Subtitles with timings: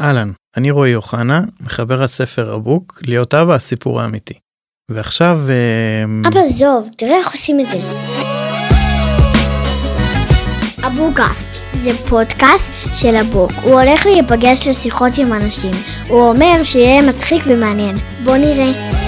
[0.00, 4.34] אהלן, אני רועי אוחנה, מחבר הספר הבוק, להיות אבא הסיפור האמיתי.
[4.90, 5.40] ועכשיו...
[5.50, 7.78] אה, אבא זוב, תראה איך עושים את זה.
[10.86, 11.48] אבוקאסט
[11.82, 13.52] זה פודקאסט של הבוק.
[13.62, 15.74] הוא הולך להיפגש לשיחות עם אנשים.
[16.08, 17.96] הוא אומר שיהיה מצחיק ומעניין.
[18.24, 19.01] בוא נראה.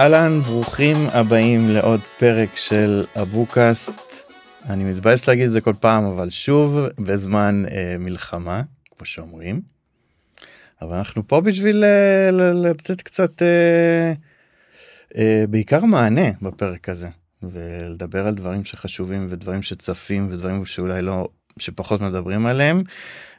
[0.00, 4.32] אהלן, ברוכים הבאים לעוד פרק של אבוקאסט.
[4.70, 9.60] אני מתבאס להגיד את זה כל פעם, אבל שוב בזמן אה, מלחמה, כמו שאומרים.
[10.82, 14.12] אבל אנחנו פה בשביל אה, לתת קצת אה,
[15.16, 17.08] אה, בעיקר מענה בפרק הזה,
[17.42, 21.28] ולדבר על דברים שחשובים ודברים שצפים ודברים שאולי לא,
[21.58, 22.82] שפחות מדברים עליהם.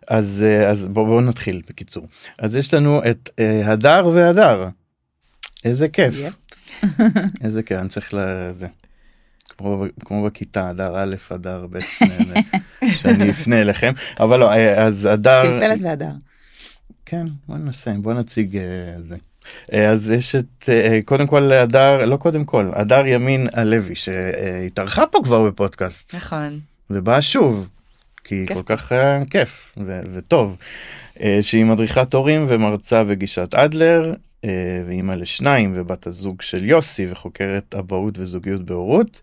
[0.07, 2.07] אז, אה, אז בואו בוא נתחיל בקיצור.
[2.39, 4.67] אז יש לנו את אה, הדר והדר.
[5.65, 6.15] איזה כיף.
[7.43, 8.67] איזה כיף, אני צריך לזה.
[9.57, 11.79] כמו, כמו בכיתה, הדר א', הדר ב',
[12.85, 15.43] שאני אפנה אליכם, אבל לא, אז הדר...
[15.43, 16.11] פלפלת והדר.
[17.05, 19.15] כן, בוא ננסה, בוא נציג את אה, זה.
[19.73, 25.05] אה, אז יש את, אה, קודם כל הדר, לא קודם כל, הדר ימין הלוי, שהתארחה
[25.05, 26.15] פה כבר בפודקאסט.
[26.15, 26.59] נכון.
[26.89, 27.67] ובאה שוב,
[28.23, 28.91] כי כל כך
[29.29, 29.77] כיף
[30.13, 30.57] וטוב.
[31.41, 34.13] שהיא מדריכת הורים ומרצה וגישת אדלר,
[34.87, 39.21] ואימא לשניים ובת הזוג של יוסי וחוקרת אבהות וזוגיות בהורות.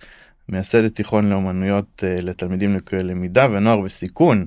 [0.49, 4.47] מייסדת תיכון לאומנויות אה, לתלמידים לקויי למידה ונוער בסיכון.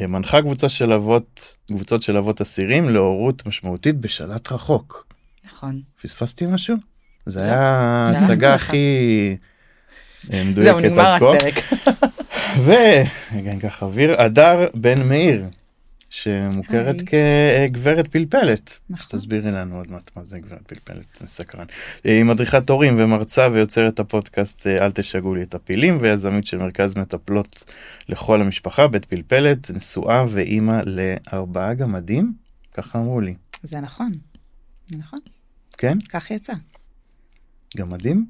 [0.00, 5.06] אה, מנחה קבוצה של אבות קבוצות של אבות אסירים להורות משמעותית בשלט רחוק.
[5.44, 5.80] נכון.
[6.02, 6.76] פספסתי משהו?
[7.26, 7.44] זה לא.
[7.44, 9.36] היה ההצגה הכי
[10.30, 11.90] מדויקת עד כה.
[12.64, 15.44] ורגע ניקח אוויר הדר בן מאיר
[16.12, 18.80] שמוכרת כגברת פלפלת.
[18.90, 19.18] נכון.
[19.18, 21.64] תסבירי לנו עוד מעט מה זה גברת פלפלת, סקרן.
[22.04, 26.96] היא מדריכת הורים ומרצה ויוצרת הפודקאסט אה, אל תשגעו לי את הפילים ויזמית של מרכז
[26.96, 27.64] מטפלות
[28.08, 32.32] לכל המשפחה בית פלפלת, נשואה ואימא לארבעה גמדים,
[32.74, 33.34] ככה אמרו לי.
[33.62, 34.12] זה נכון,
[34.88, 35.18] זה נכון.
[35.78, 35.98] כן?
[36.08, 36.54] כך יצא.
[37.76, 38.26] גמדים?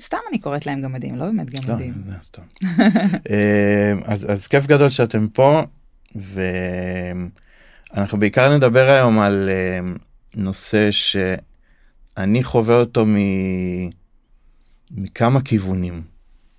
[0.00, 1.94] סתם אני קוראת להם גמדים, לא באמת גמדים.
[2.06, 2.42] לא, סתם.
[3.30, 5.62] אה, אז, אז כיף גדול שאתם פה.
[6.14, 9.80] ואנחנו בעיקר נדבר היום על אה,
[10.34, 13.16] נושא שאני חווה אותו מ...
[14.90, 16.02] מכמה כיוונים,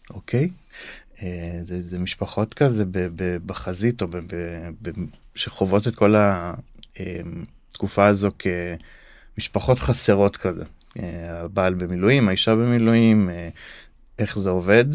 [0.10, 0.50] אוקיי?
[1.22, 4.36] אה, זה, זה משפחות כזה ב, ב, בחזית או ב, ב,
[4.82, 4.92] ב,
[5.36, 6.16] שחוות את כל
[7.70, 8.30] התקופה הזו
[9.38, 10.66] כמשפחות חסרות כזה.
[11.00, 13.30] אה, הבעל במילואים, האישה במילואים,
[14.20, 14.86] איך זה עובד,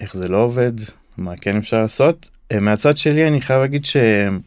[0.00, 0.72] איך זה לא עובד,
[1.18, 2.28] מה כן אפשר לעשות.
[2.52, 4.38] אה, מהצד שלי אני חייב להגיד שאני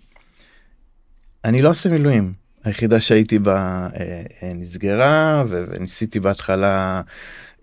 [1.61, 2.33] לא עושה מילואים.
[2.63, 7.01] היחידה שהייתי בה אה, אה, נסגרה וניסיתי בהתחלה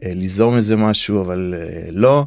[0.03, 1.55] ליזום איזה משהו אבל
[1.91, 2.27] לא,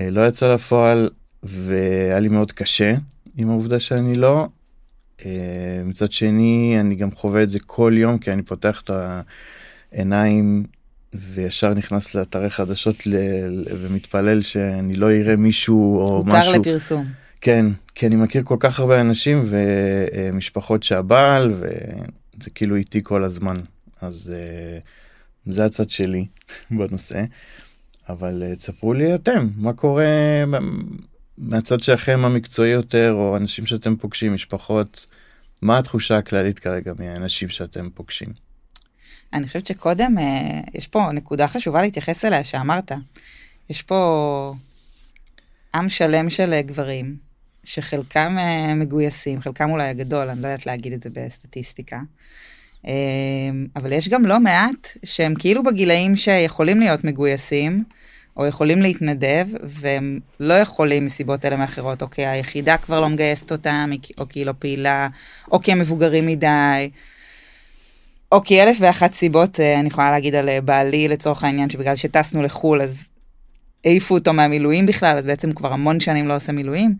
[0.00, 1.10] לא יצא לפועל
[1.42, 2.94] והיה לי מאוד קשה
[3.36, 4.48] עם העובדה שאני לא.
[5.84, 8.90] מצד שני אני גם חווה את זה כל יום כי אני פותח את
[9.92, 10.64] העיניים
[11.14, 13.14] וישר נכנס לאתרי חדשות ל...
[13.80, 16.38] ומתפלל שאני לא אראה מישהו או משהו.
[16.38, 17.06] הותר לפרסום.
[17.40, 23.56] כן, כי אני מכיר כל כך הרבה אנשים ומשפחות שהבעל וזה כאילו איתי כל הזמן
[24.00, 24.78] אז אה,
[25.46, 26.26] זה הצד שלי
[26.78, 27.24] בנושא
[28.08, 30.04] אבל אה, תספרו לי אתם מה קורה
[31.38, 35.06] מהצד שלכם המקצועי יותר או אנשים שאתם פוגשים משפחות
[35.62, 38.49] מה התחושה הכללית כרגע מהאנשים שאתם פוגשים.
[39.32, 42.92] אני חושבת שקודם אה, יש פה נקודה חשובה להתייחס אליה שאמרת
[43.70, 44.54] יש פה
[45.74, 47.16] עם שלם של גברים
[47.64, 52.00] שחלקם uh, מגויסים, חלקם אולי הגדול, אני לא יודעת להגיד את זה בסטטיסטיקה.
[52.82, 52.88] Uh,
[53.76, 57.84] אבל יש גם לא מעט שהם כאילו בגילאים שיכולים להיות מגויסים,
[58.36, 63.52] או יכולים להתנדב, והם לא יכולים מסיבות אלה מאחרות, או כי היחידה כבר לא מגייסת
[63.52, 65.08] אותם, או כי היא לא פעילה,
[65.50, 66.90] או כי הם מבוגרים מדי.
[68.32, 72.42] או כי אלף ואחת סיבות, אה, אני יכולה להגיד על בעלי לצורך העניין, שבגלל שטסנו
[72.42, 73.08] לחו"ל אז
[73.84, 76.94] העיפו אותו מהמילואים בכלל, אז בעצם כבר המון שנים לא עושה מילואים.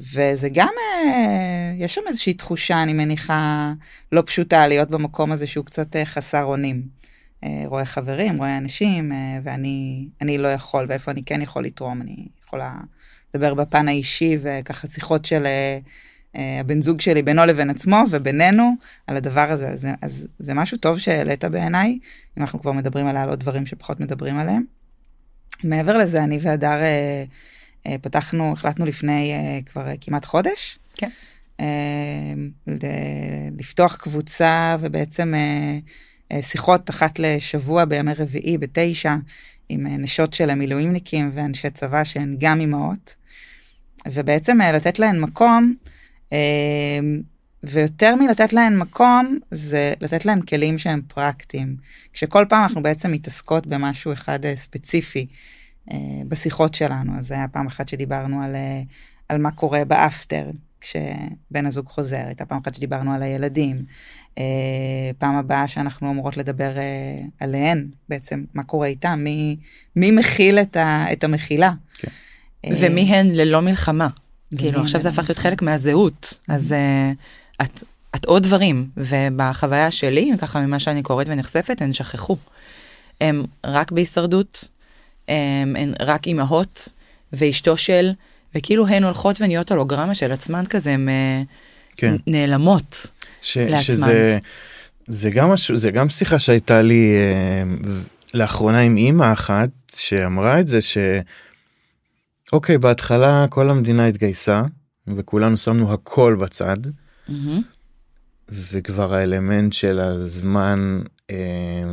[0.00, 3.72] וזה גם, אה, יש שם איזושהי תחושה, אני מניחה,
[4.12, 6.82] לא פשוטה להיות במקום הזה שהוא קצת אה, חסר אונים.
[7.44, 9.12] אה, רואה חברים, רואה אנשים,
[9.42, 12.74] ואני לא יכול, ואיפה אני כן יכול לתרום, אני יכולה
[13.34, 15.46] לדבר בפן האישי, וככה שיחות של
[16.60, 18.74] הבן זוג שלי בינו לבין עצמו ובינינו
[19.06, 19.68] על הדבר הזה.
[19.68, 21.98] אז, אז זה משהו טוב שהעלית בעיניי,
[22.38, 24.62] אם אנחנו כבר מדברים על עוד דברים שפחות מדברים עליהם.
[25.64, 26.82] מעבר לזה, אני והדר...
[26.82, 27.24] אה,
[28.02, 30.78] פתחנו, החלטנו לפני אה, כבר כמעט חודש.
[30.94, 31.08] כן.
[33.58, 35.34] לפתוח קבוצה ובעצם
[36.32, 39.14] אה, שיחות אחת לשבוע בימי רביעי בתשע,
[39.68, 43.14] עם אה, נשות של המילואימניקים ואנשי צבא שהן גם אימהות,
[44.12, 45.95] ובעצם אה, לתת להן מקום, אה,
[47.62, 51.76] ויותר מלתת להן מקום, זה לתת להן כלים שהם פרקטיים.
[52.12, 55.26] כשכל פעם אנחנו בעצם מתעסקות במשהו אחד אה, ספציפי
[55.92, 55.96] אה,
[56.28, 58.82] בשיחות שלנו, אז זה היה פעם אחת שדיברנו על, אה,
[59.28, 60.50] על מה קורה באפטר,
[60.80, 63.84] כשבן הזוג חוזר, הייתה פעם אחת שדיברנו על הילדים,
[65.18, 66.70] פעם הבאה שאנחנו אמורות לדבר
[67.40, 69.56] עליהן, בעצם מה קורה איתם, מי,
[69.96, 71.72] מי מכיל את, ה, את המחילה.
[71.98, 72.08] כן.
[72.80, 74.08] ומי הן ללא מלחמה.
[74.58, 77.12] כאילו עכשיו זה ללא הפך להיות חלק מהזהות, אז אה,
[77.62, 77.82] את,
[78.14, 82.36] את עוד דברים, ובחוויה שלי, ככה ממה שאני קוראת ונחשפת, הן שכחו.
[83.20, 84.68] הן רק בהישרדות,
[85.28, 86.88] הן, הן רק אימהות,
[87.32, 88.12] ואשתו של,
[88.54, 91.42] וכאילו הן הולכות ונהיות הולוגרמה של עצמן כזה, הן אה,
[91.96, 92.16] כן.
[92.26, 93.10] נעלמות.
[93.42, 93.80] ש, לעצמם.
[93.80, 94.38] שזה
[95.06, 97.62] זה גם משהו זה גם שיחה שהייתה לי אה,
[98.34, 100.98] לאחרונה עם אימא אחת שאמרה את זה ש...
[102.52, 104.62] אוקיי בהתחלה כל המדינה התגייסה
[105.16, 106.76] וכולנו שמנו הכל בצד
[107.28, 107.62] מהמם.
[108.48, 111.00] וכבר האלמנט של הזמן
[111.30, 111.36] אה,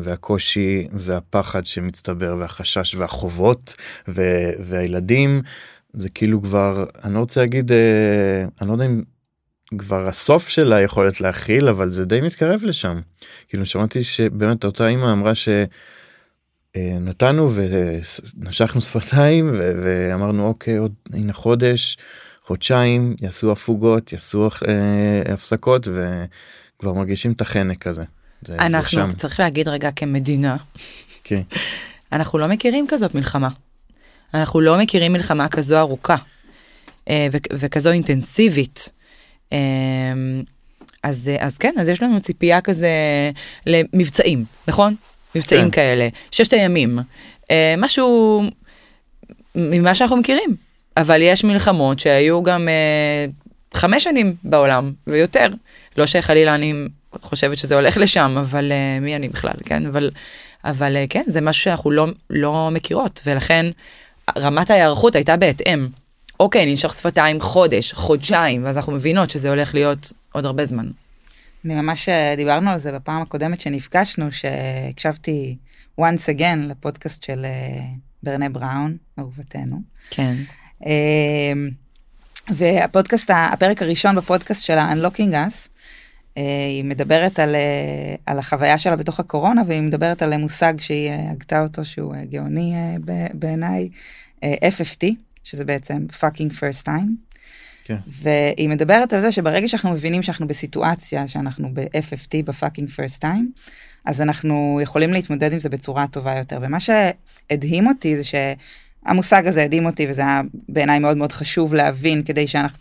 [0.03, 3.75] והקושי והפחד שמצטבר והחשש והחובות
[4.07, 5.41] ו- והילדים
[5.93, 9.01] זה כאילו כבר אני לא רוצה להגיד אה, אני לא יודע אם
[9.77, 13.01] כבר הסוף של היכולת להכיל אבל זה די מתקרב לשם.
[13.47, 15.49] כאילו שמעתי שבאמת אותה אימא אמרה ש...
[16.77, 19.51] נתנו ונשכנו שפתיים
[19.83, 21.97] ואמרנו אוקיי עוד הנה חודש
[22.45, 28.03] חודשיים יעשו הפוגות יעשו אה, הפסקות וכבר מרגישים את החנק הזה.
[28.41, 29.11] זה, זה אנחנו, שם.
[29.11, 30.57] צריך להגיד רגע כמדינה,
[31.23, 31.41] כן.
[32.13, 33.49] אנחנו לא מכירים כזאת מלחמה.
[34.33, 36.15] אנחנו לא מכירים מלחמה כזו ארוכה
[37.09, 38.89] אה, ו- וכזו אינטנסיבית.
[39.53, 39.57] אה,
[41.03, 42.89] אז, אה, אז כן, אז יש לנו ציפייה כזה
[43.67, 44.95] למבצעים, נכון?
[45.35, 45.71] מבצעים כן.
[45.71, 46.99] כאלה, ששת הימים,
[47.51, 48.43] אה, משהו
[49.55, 50.55] ממה שאנחנו מכירים.
[50.97, 53.25] אבל יש מלחמות שהיו גם אה,
[53.73, 55.47] חמש שנים בעולם ויותר.
[55.97, 56.73] לא שחלילה אני
[57.21, 59.85] חושבת שזה הולך לשם, אבל אה, מי אני בכלל, כן?
[59.85, 60.09] אבל,
[60.63, 63.65] אבל אה, כן, זה משהו שאנחנו לא, לא מכירות, ולכן
[64.37, 65.87] רמת ההיערכות הייתה בהתאם.
[66.39, 70.85] אוקיי, ננשוך שפתיים חודש, חודשיים, ואז אנחנו מבינות שזה הולך להיות עוד הרבה זמן.
[71.65, 75.57] אני ממש אה, דיברנו על זה בפעם הקודמת שנפגשנו, שהקשבתי
[76.01, 77.85] once again לפודקאסט של אה,
[78.23, 79.81] ברנה בראון, אהובתנו.
[80.09, 80.35] כן.
[80.85, 81.53] אה,
[82.49, 85.69] והפודקאסט, הפרק הראשון בפודקאסט של ה-Unlocking Us,
[86.37, 87.55] אה, היא מדברת על,
[88.25, 92.73] על החוויה שלה בתוך הקורונה, והיא מדברת על מושג שהיא הגתה אותו, שהוא גאוני
[93.33, 93.89] בעיניי,
[94.41, 95.05] FFT,
[95.43, 97.32] שזה בעצם fucking first time.
[97.83, 97.97] כן.
[98.07, 103.61] והיא מדברת על זה שברגע שאנחנו מבינים שאנחנו בסיטואציה, שאנחנו ב-FFT, ב-fucking first time,
[104.05, 106.59] אז אנחנו יכולים להתמודד עם זה בצורה טובה יותר.
[106.61, 112.23] ומה שהדהים אותי זה שהמושג הזה הדהים אותי, וזה היה בעיניי מאוד מאוד חשוב להבין
[112.23, 112.77] כדי שאנחנו,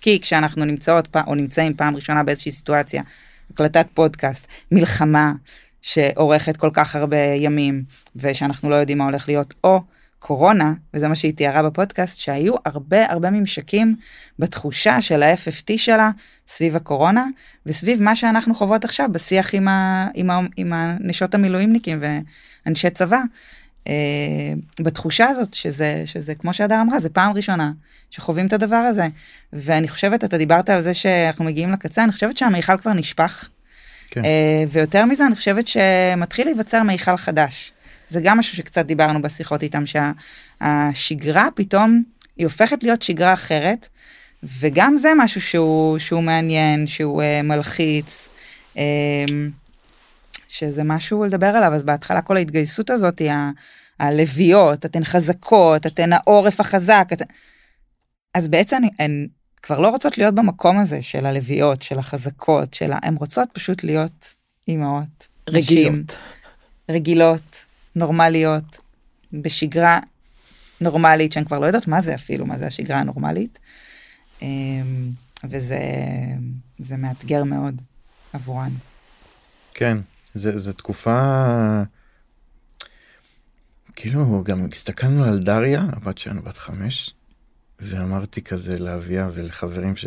[0.00, 3.02] כי כשאנחנו נמצאות פ- או נמצאים פעם ראשונה באיזושהי סיטואציה,
[3.50, 5.32] הקלטת פודקאסט, מלחמה
[5.82, 7.82] שאורכת כל כך הרבה ימים,
[8.16, 9.80] ושאנחנו לא יודעים מה הולך להיות, או
[10.26, 13.96] קורונה, וזה מה שהיא תיארה בפודקאסט, שהיו הרבה הרבה ממשקים
[14.38, 16.10] בתחושה של ה-FFT שלה
[16.48, 17.26] סביב הקורונה,
[17.66, 22.02] וסביב מה שאנחנו חוות עכשיו בשיח עם, ה, עם, ה, עם הנשות המילואימניקים
[22.66, 23.20] ואנשי צבא.
[23.88, 23.92] אה,
[24.80, 27.72] בתחושה הזאת שזה שזה כמו שהדר אמרה זה פעם ראשונה
[28.10, 29.08] שחווים את הדבר הזה
[29.52, 33.48] ואני חושבת אתה דיברת על זה שאנחנו מגיעים לקצה אני חושבת שהמיכל כבר נשפך
[34.10, 34.24] כן.
[34.24, 37.73] אה, ויותר מזה אני חושבת שמתחיל להיווצר מיכל חדש.
[38.08, 42.02] זה גם משהו שקצת דיברנו בשיחות איתם שהשגרה פתאום
[42.36, 43.88] היא הופכת להיות שגרה אחרת
[44.42, 48.28] וגם זה משהו שהוא שהוא מעניין שהוא uh, מלחיץ.
[48.74, 48.78] Um,
[50.54, 53.50] שזה משהו לדבר עליו אז בהתחלה כל ההתגייסות הזאת היא ה-
[54.00, 57.24] הלוויות אתן חזקות אתן העורף החזק אתן...
[58.34, 59.26] אז בעצם הן, הן
[59.62, 62.98] כבר לא רוצות להיות במקום הזה של הלוויות של החזקות של ה...
[63.02, 64.34] הן רוצות פשוט להיות
[64.68, 66.04] אימהות נשים,
[66.90, 67.63] רגילות.
[67.96, 68.80] נורמליות
[69.32, 69.98] בשגרה
[70.80, 73.58] נורמלית שהן כבר לא יודעות מה זה אפילו מה זה השגרה הנורמלית.
[74.42, 75.04] אמ,
[75.44, 75.80] וזה
[76.78, 77.82] זה מאתגר מאוד
[78.32, 78.70] עבורן.
[79.74, 79.98] כן,
[80.34, 81.82] זה תקופה...
[83.96, 87.14] כאילו גם הסתכלנו על דריה, הבת שלנו בת חמש,
[87.80, 90.06] ואמרתי כזה לאביה ולחברים ש...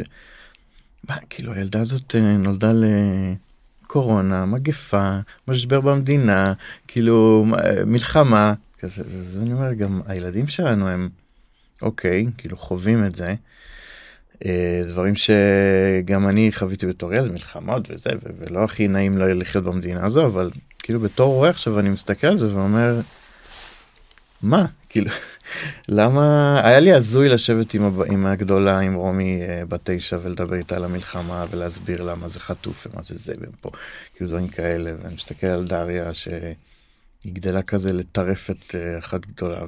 [1.10, 2.72] מה, כאילו הילדה הזאת אה, נולדה
[3.88, 5.17] לקורונה, מגפה,
[5.48, 6.44] משבר במדינה,
[6.88, 7.46] כאילו
[7.86, 11.10] מלחמה, כזה, אז אני אומר גם הילדים שלנו הם
[11.82, 13.25] אוקיי, כאילו חווים את זה.
[14.46, 20.06] אה, דברים שגם אני חוויתי בתור ילד, מלחמות וזה, ולא הכי נעים לא לחיות במדינה
[20.06, 20.51] הזו, אבל
[20.84, 23.00] כאילו בתור רואה עכשיו אני מסתכל על זה ואומר,
[24.41, 25.12] מה, כאילו,
[25.89, 28.01] למה, היה לי הזוי לשבת עם, הב...
[28.01, 32.39] עם הגדולה, עם רומי אה, בת תשע ולדבר איתה על המלחמה ולהסביר לה מה זה
[32.39, 33.69] חטוף ומה זה זה ופה,
[34.15, 36.55] כאילו דברים כאלה, ואני מסתכל על דריה שהיא
[37.27, 39.61] גדלה כזה לטרפת אה, אחת גדולה,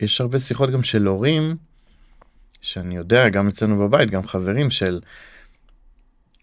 [0.00, 1.56] ויש הרבה שיחות גם של הורים,
[2.60, 5.00] שאני יודע, גם אצלנו בבית, גם חברים של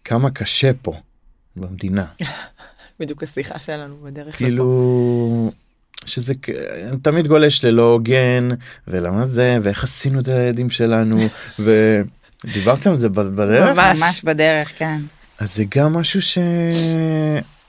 [0.04, 0.92] כמה קשה פה
[1.56, 2.06] במדינה.
[3.00, 5.50] בדיוק השיחה שלנו בדרך לפה.
[6.08, 6.34] שזה
[7.02, 8.48] תמיד גולש ללא הוגן
[8.88, 11.18] ולמה זה ואיך עשינו את הילדים שלנו
[12.44, 14.00] ודיברתם על זה בדרך ממש.
[14.00, 15.00] ממש בדרך, כן.
[15.38, 16.20] אז זה גם משהו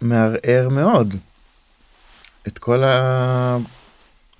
[0.01, 1.15] שמערער מאוד
[2.47, 3.57] את כל ה...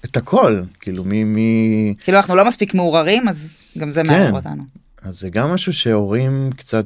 [0.06, 4.08] את הכל כאילו מי מי כאילו אנחנו לא מספיק מעורערים, אז גם זה כן.
[4.08, 4.64] מערער אותנו.
[5.02, 6.86] אז זה גם משהו שהורים קצת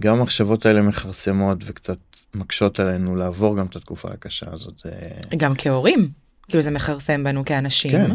[0.00, 1.98] גם המחשבות האלה מכרסמות וקצת
[2.34, 4.90] מקשות עלינו לעבור גם את התקופה הקשה הזאת זה
[5.36, 6.10] גם כהורים,
[6.48, 7.92] כאילו זה מכרסם בנו כאנשים.
[7.92, 8.10] כן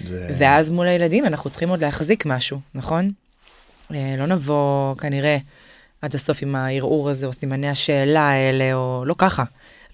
[0.00, 3.12] זה ואז מול הילדים אנחנו צריכים עוד להחזיק משהו, נכון?
[3.94, 5.38] אה, לא נבוא כנראה
[6.02, 9.44] עד הסוף עם הערעור הזה או סימני השאלה האלה, או לא ככה.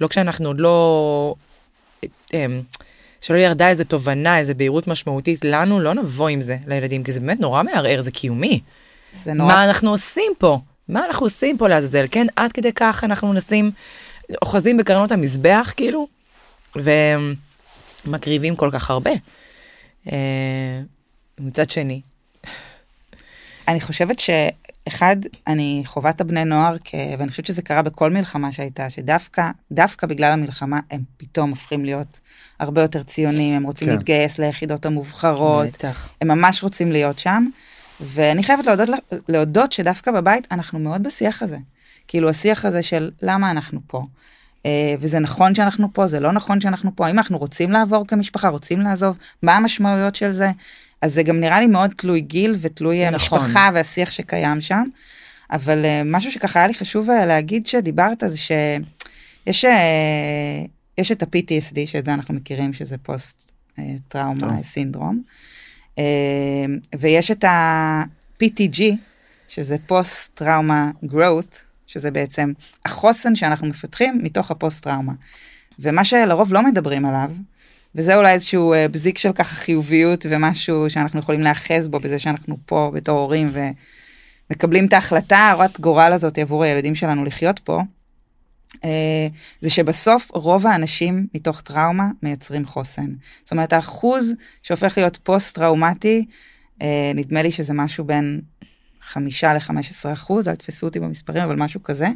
[0.01, 1.35] לא כשאנחנו עוד לא...
[2.35, 2.47] אה,
[3.21, 7.21] שלא ירדה איזה תובנה, איזה בהירות משמעותית לנו, לא נבוא עם זה לילדים, כי זה
[7.21, 8.61] באמת נורא מערער, זה קיומי.
[9.13, 10.59] זה נורא מה אנחנו עושים פה?
[10.89, 12.07] מה אנחנו עושים פה לעזאזל?
[12.11, 13.71] כן, עד כדי כך אנחנו נשים,
[14.43, 16.09] אוחזים בקרנות המזבח, כאילו,
[18.07, 19.11] ומקריבים כל כך הרבה.
[20.13, 20.81] אה,
[21.39, 22.01] מצד שני,
[23.69, 26.95] אני חושבת שאחד, אני חווה את הבני נוער, כ...
[27.19, 32.21] ואני חושבת שזה קרה בכל מלחמה שהייתה, שדווקא, דווקא בגלל המלחמה, הם פתאום הופכים להיות
[32.61, 33.95] הרבה יותר ציונים, הם רוצים כן.
[33.95, 36.09] להתגייס ליחידות המובחרות, בטח.
[36.21, 37.47] הם ממש רוצים להיות שם,
[38.01, 38.89] ואני חייבת להודות,
[39.29, 41.59] להודות שדווקא בבית אנחנו מאוד בשיח הזה.
[42.09, 44.07] כאילו השיח הזה של למה אנחנו פה.
[44.67, 48.49] אה, וזה נכון שאנחנו פה, זה לא נכון שאנחנו פה, האם אנחנו רוצים לעבור כמשפחה,
[48.49, 50.51] רוצים לעזוב, מה המשמעויות של זה.
[51.03, 53.15] אז זה גם נראה לי מאוד תלוי גיל ותלוי נכון.
[53.15, 54.85] המשפחה והשיח שקיים שם.
[55.51, 60.65] אבל אה, משהו שככה היה לי חשוב אה, להגיד שדיברת זה שיש אה,
[60.99, 64.63] יש את ה-PTSD שאת זה אנחנו מכירים שזה פוסט אה, טראומה טוב.
[64.63, 65.23] סינדרום.
[65.99, 66.05] אה,
[66.99, 68.83] ויש את ה-PTG
[69.49, 72.53] שזה פוסט טראומה growth שזה בעצם
[72.85, 75.13] החוסן שאנחנו מפתחים מתוך הפוסט טראומה.
[75.79, 77.31] ומה שלרוב לא מדברים עליו
[77.95, 82.57] וזה אולי איזשהו אה, בזיק של ככה חיוביות ומשהו שאנחנו יכולים להאחז בו בזה שאנחנו
[82.67, 83.53] פה בתור הורים
[84.51, 87.81] ומקבלים את ההחלטה הרת גורל הזאת עבור הילדים שלנו לחיות פה.
[88.85, 89.29] אה,
[89.61, 93.07] זה שבסוף רוב האנשים מתוך טראומה מייצרים חוסן.
[93.45, 96.27] זאת אומרת האחוז שהופך להיות פוסט טראומטי
[96.83, 98.41] אה, נדמה לי שזה משהו בין
[99.09, 102.09] חמישה לחמש עשרה אחוז, אל תפסו אותי במספרים, אבל משהו כזה,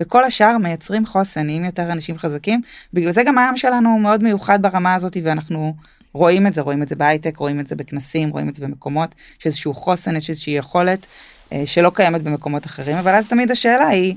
[0.00, 2.60] וכל השאר מייצרים חוסן, נהיים יותר אנשים חזקים,
[2.92, 5.74] בגלל זה גם העם שלנו הוא מאוד מיוחד ברמה הזאת, ואנחנו
[6.12, 9.14] רואים את זה, רואים את זה בהייטק, רואים את זה בכנסים, רואים את זה במקומות,
[9.40, 11.06] יש איזשהו חוסן, איזושהי יכולת
[11.52, 14.16] אה, שלא קיימת במקומות אחרים, אבל אז תמיד השאלה היא,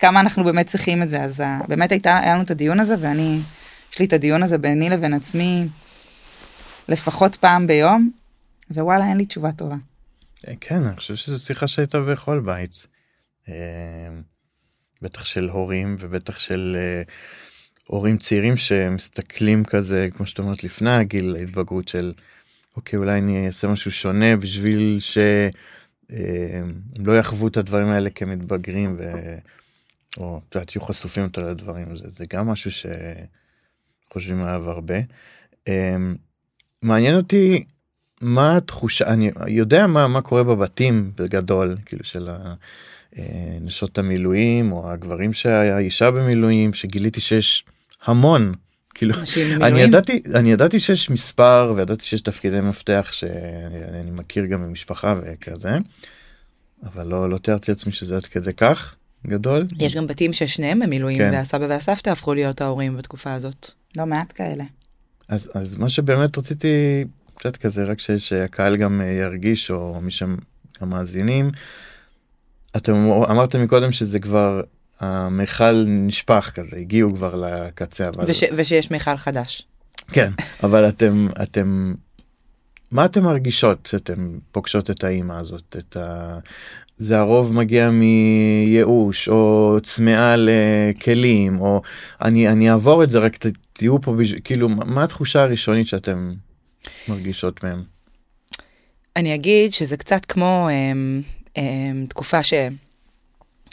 [0.00, 2.94] כמה אנחנו באמת צריכים את זה, אז אה, באמת הייתה, היה לנו את הדיון הזה,
[3.00, 3.38] ואני,
[3.92, 5.66] יש לי את הדיון הזה ביני לבין עצמי
[6.88, 8.10] לפחות פעם ביום,
[8.70, 9.76] ווואלה, אין לי תשובה טובה.
[10.60, 12.86] כן אני חושב שזו שיחה שהייתה בכל בית.
[13.48, 13.54] אה,
[15.02, 17.02] בטח של הורים ובטח של אה,
[17.86, 22.12] הורים צעירים שמסתכלים כזה כמו שאת אומרת לפני הגיל ההתבגרות של
[22.76, 29.02] אוקיי אולי אני אעשה משהו שונה בשביל שהם לא יחוו את הדברים האלה כמתבגרים ו...
[30.16, 32.70] או את יודעת יהיו חשופים יותר לדברים זה זה גם משהו
[34.08, 34.98] שחושבים עליו הרבה.
[35.68, 35.96] אה,
[36.82, 37.64] מעניין אותי
[38.20, 42.28] מה התחושה אני יודע מה מה קורה בבתים בגדול כאילו של
[43.60, 47.64] נשות המילואים או הגברים שהאישה במילואים שגיליתי שיש
[48.04, 48.54] המון
[48.94, 49.14] כאילו
[49.62, 49.80] אני.
[49.80, 55.70] ידעתי אני ידעתי שיש מספר וידעתי שיש תפקידי מפתח שאני אני מכיר גם ממשפחה וכזה.
[56.84, 58.96] אבל לא לא תיארתי לעצמי שזה עד כדי כך
[59.26, 59.66] גדול.
[59.78, 61.30] יש גם בתים ששניהם במילואים, כן.
[61.32, 63.70] והסבא והסבתא הפכו להיות ההורים בתקופה הזאת.
[63.96, 64.64] לא מעט כאלה.
[65.28, 70.10] אז אז מה שבאמת רציתי קצת כזה רק ש- שהקהל גם אה, ירגיש או מי
[70.10, 71.50] שהמאזינים.
[72.76, 72.92] אתם
[73.30, 74.60] אמרתם מקודם שזה כבר
[75.00, 79.62] המכל נשפך כזה הגיעו כבר לקצה אבל וש, ושיש מיכל חדש.
[80.12, 80.30] כן
[80.62, 81.94] אבל אתם אתם
[82.92, 86.38] מה אתם מרגישות שאתם פוגשות את האימא הזאת את ה...
[86.98, 91.82] זה הרוב מגיע מייאוש או צמאה לכלים או
[92.22, 93.36] אני אני אעבור את זה רק
[93.72, 96.32] תהיו פה בשביל כאילו מה התחושה הראשונית שאתם
[97.08, 97.82] מרגישות מהם.
[99.16, 101.22] אני אגיד שזה קצת כמו אמ,
[101.56, 102.54] אמ, תקופה ש...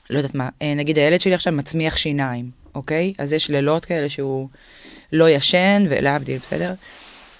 [0.09, 3.13] לא יודעת מה, אה, נגיד הילד שלי עכשיו מצמיח שיניים, אוקיי?
[3.17, 4.49] אז יש לילות כאלה שהוא
[5.13, 6.73] לא ישן, ולהבדיל, בסדר?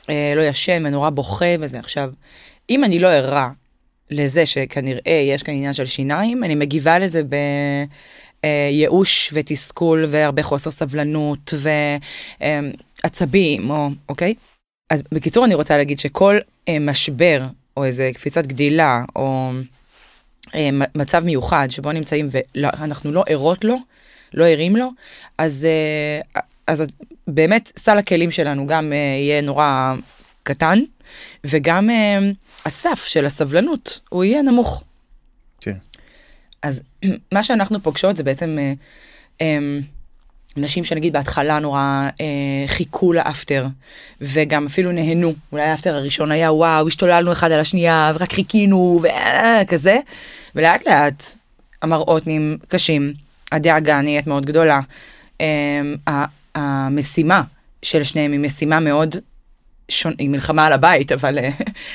[0.10, 1.80] אה, לא ישן ונורא בוכה וזה.
[1.80, 2.12] עכשיו,
[2.70, 3.50] אם אני לא ערה
[4.10, 7.22] לזה שכנראה יש כאן עניין של שיניים, אני מגיבה לזה
[8.44, 11.54] בייאוש ותסכול והרבה חוסר סבלנות
[13.04, 14.34] ועצבים, או, אוקיי?
[14.90, 16.38] אז בקיצור, אני רוצה להגיד שכל
[16.68, 17.44] אה, משבר,
[17.78, 19.52] או איזה קפיצת גדילה, או
[20.56, 23.78] אה, מצב מיוחד שבו נמצאים ואנחנו לא ערות לו,
[24.34, 24.90] לא ערים לו,
[25.38, 26.84] אז, אה, אז
[27.28, 29.94] באמת סל הכלים שלנו גם אה, יהיה נורא
[30.44, 30.80] קטן,
[31.44, 32.20] וגם אה,
[32.66, 34.84] הסף של הסבלנות הוא יהיה נמוך.
[35.62, 35.76] כן.
[36.62, 36.82] אז
[37.34, 38.74] מה שאנחנו פוגשות זה בעצם אה,
[39.42, 39.58] אה,
[40.58, 43.68] נשים שנגיד בהתחלה נורא אה, חיכו לאפטר,
[44.22, 45.34] וגם אפילו נהנו.
[45.52, 49.98] אולי האפטר הראשון היה וואו, השתוללנו אחד על השנייה, ורק חיכינו, וכזה,
[50.56, 51.24] ולאט לאט
[51.82, 53.14] המראות נהיים קשים,
[53.52, 54.80] הדאגה נהיית מאוד גדולה.
[55.42, 56.26] אה,
[56.58, 57.42] המשימה
[57.82, 59.16] של שניהם היא משימה מאוד
[59.90, 61.50] שונה, היא מלחמה על הבית, אבל, אה,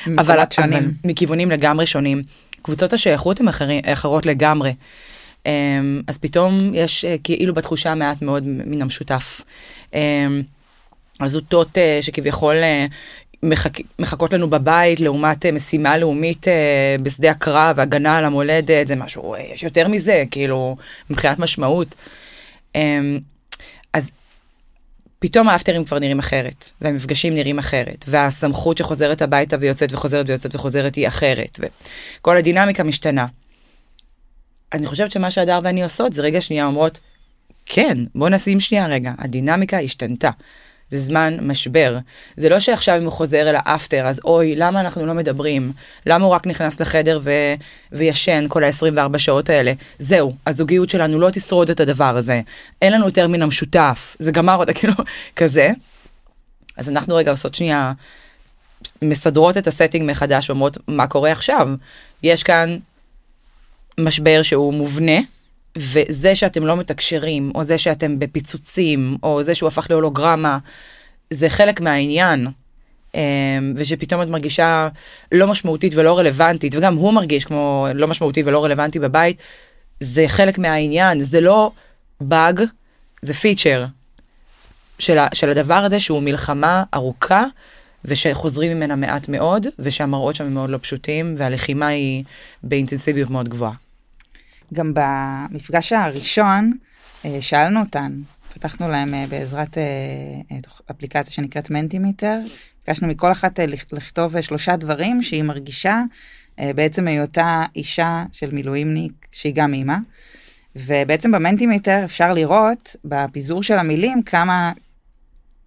[0.07, 0.39] אבל.
[0.39, 0.39] אבל
[1.03, 2.23] מכיוונים לגמרי שונים.
[2.61, 4.73] קבוצות השייכות הן אחרי, אחרות לגמרי.
[5.45, 9.41] אמ, אז פתאום יש אה, כאילו בתחושה מעט מאוד מן המשותף.
[9.93, 10.41] אמ,
[11.19, 12.55] הזוטות אה, שכביכול
[13.43, 13.79] מחכ...
[13.99, 16.45] מחכות לנו בבית לעומת משימה לאומית
[17.03, 20.77] בשדה הקרב, הגנה על המולדת, זה משהו, יש יותר מזה, כאילו,
[21.09, 21.95] מבחינת משמעות.
[22.75, 23.19] אמ,
[23.93, 24.11] אז
[25.23, 30.95] פתאום האפטרים כבר נראים אחרת, והמפגשים נראים אחרת, והסמכות שחוזרת הביתה ויוצאת וחוזרת ויוצאת וחוזרת
[30.95, 33.25] היא אחרת, וכל הדינמיקה משתנה.
[34.73, 36.99] אני חושבת שמה שהדר ואני עושות זה רגע שנייה אומרות,
[37.65, 40.29] כן, בוא נשים שנייה רגע, הדינמיקה השתנתה.
[40.93, 41.97] זה זמן משבר.
[42.37, 45.71] זה לא שעכשיו אם הוא חוזר אל האפטר, אז אוי, למה אנחנו לא מדברים?
[46.05, 47.31] למה הוא רק נכנס לחדר ו...
[47.91, 49.73] וישן כל ה-24 שעות האלה?
[49.99, 52.41] זהו, הזוגיות שלנו לא תשרוד את הדבר הזה.
[52.81, 54.15] אין לנו יותר מן המשותף.
[54.19, 54.93] זה גמר אותה, כאילו,
[55.35, 55.69] כזה.
[56.77, 57.93] אז אנחנו רגע עושות שנייה,
[59.01, 61.67] מסדרות את הסטינג מחדש ואומרות, מה קורה עכשיו?
[62.23, 62.77] יש כאן
[63.97, 65.17] משבר שהוא מובנה,
[65.77, 70.57] וזה שאתם לא מתקשרים, או זה שאתם בפיצוצים, או זה שהוא הפך להולוגרמה,
[71.29, 72.47] זה חלק מהעניין.
[73.15, 74.87] אמ, ושפתאום את מרגישה
[75.31, 79.41] לא משמעותית ולא רלוונטית, וגם הוא מרגיש כמו לא משמעותי ולא רלוונטי בבית,
[79.99, 81.71] זה חלק מהעניין, זה לא
[82.21, 82.61] באג,
[83.21, 83.85] זה פיצ'ר
[84.99, 87.45] של, של הדבר הזה שהוא מלחמה ארוכה,
[88.05, 92.23] ושחוזרים ממנה מעט מאוד, ושהמראות שם הם מאוד לא פשוטים, והלחימה היא
[92.63, 93.73] באינטנסיביות מאוד גבוהה.
[94.73, 96.73] גם במפגש הראשון
[97.25, 98.21] אה, שאלנו אותן,
[98.53, 99.83] פתחנו להם אה, בעזרת אה,
[100.91, 102.39] אפליקציה שנקראת מנטימיטר,
[102.85, 103.59] ביקשנו מכל אחת
[103.91, 106.01] לכתוב שלושה דברים שהיא מרגישה
[106.57, 109.95] בעצם היותה אישה של מילואימניק שהיא גם אימא.
[110.75, 114.71] ובעצם במנטימיטר אפשר לראות בפיזור של המילים כמה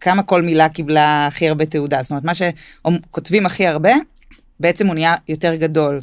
[0.00, 3.92] כמה כל מילה קיבלה הכי הרבה תעודה זאת אומרת מה שכותבים הכי הרבה
[4.60, 6.00] בעצם הוא נהיה יותר גדול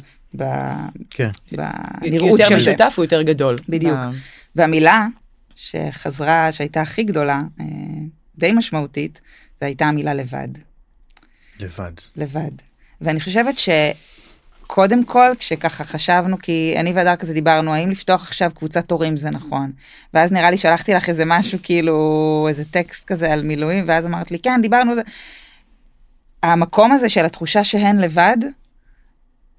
[1.10, 1.30] כן.
[1.52, 2.54] בנראות של זה.
[2.54, 3.56] יותר משותף הוא יותר גדול.
[3.68, 3.98] בדיוק.
[4.56, 5.06] והמילה
[5.54, 7.66] שחזרה, שהייתה הכי גדולה, אה,
[8.36, 9.20] די משמעותית,
[9.60, 10.48] זה הייתה המילה לבד.
[11.60, 11.92] לבד.
[12.16, 12.50] לבד.
[13.00, 18.90] ואני חושבת שקודם כל, כשככה חשבנו, כי אני והדר כזה דיברנו, האם לפתוח עכשיו קבוצת
[18.90, 19.72] הורים זה נכון.
[20.14, 24.30] ואז נראה לי שלחתי לך איזה משהו, כאילו, איזה טקסט כזה על מילואים, ואז אמרת
[24.30, 25.02] לי, כן, דיברנו על זה.
[26.42, 28.36] המקום הזה של התחושה שהן לבד,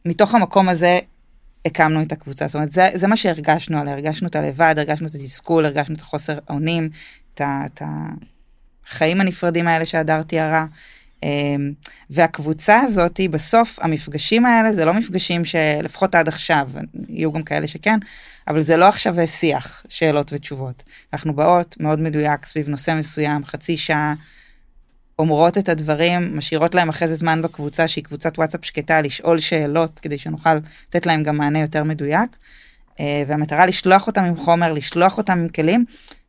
[0.05, 0.99] מתוך המקום הזה
[1.65, 2.47] הקמנו את הקבוצה.
[2.47, 6.01] זאת אומרת, זה, זה מה שהרגשנו עליה, הרגשנו את הלבד, הרגשנו את התסכול, הרגשנו את
[6.01, 6.89] החוסר אונים,
[7.33, 7.81] את, את
[8.87, 10.65] החיים הנפרדים האלה שהדר תיארה.
[11.23, 11.71] אמ,
[12.09, 16.69] והקבוצה הזאת, בסוף המפגשים האלה זה לא מפגשים שלפחות עד עכשיו,
[17.09, 17.99] יהיו גם כאלה שכן,
[18.47, 20.83] אבל זה לא עכשיו שיח, שאלות ותשובות.
[21.13, 24.13] אנחנו באות מאוד מדויק סביב נושא מסוים, חצי שעה,
[25.19, 29.99] אומרות את הדברים, משאירות להם אחרי זה זמן בקבוצה שהיא קבוצת וואטסאפ שקטה לשאול שאלות
[29.99, 30.55] כדי שנוכל
[30.89, 32.37] לתת להם גם מענה יותר מדויק.
[32.99, 35.85] אה, והמטרה לשלוח אותם עם חומר, לשלוח אותם עם כלים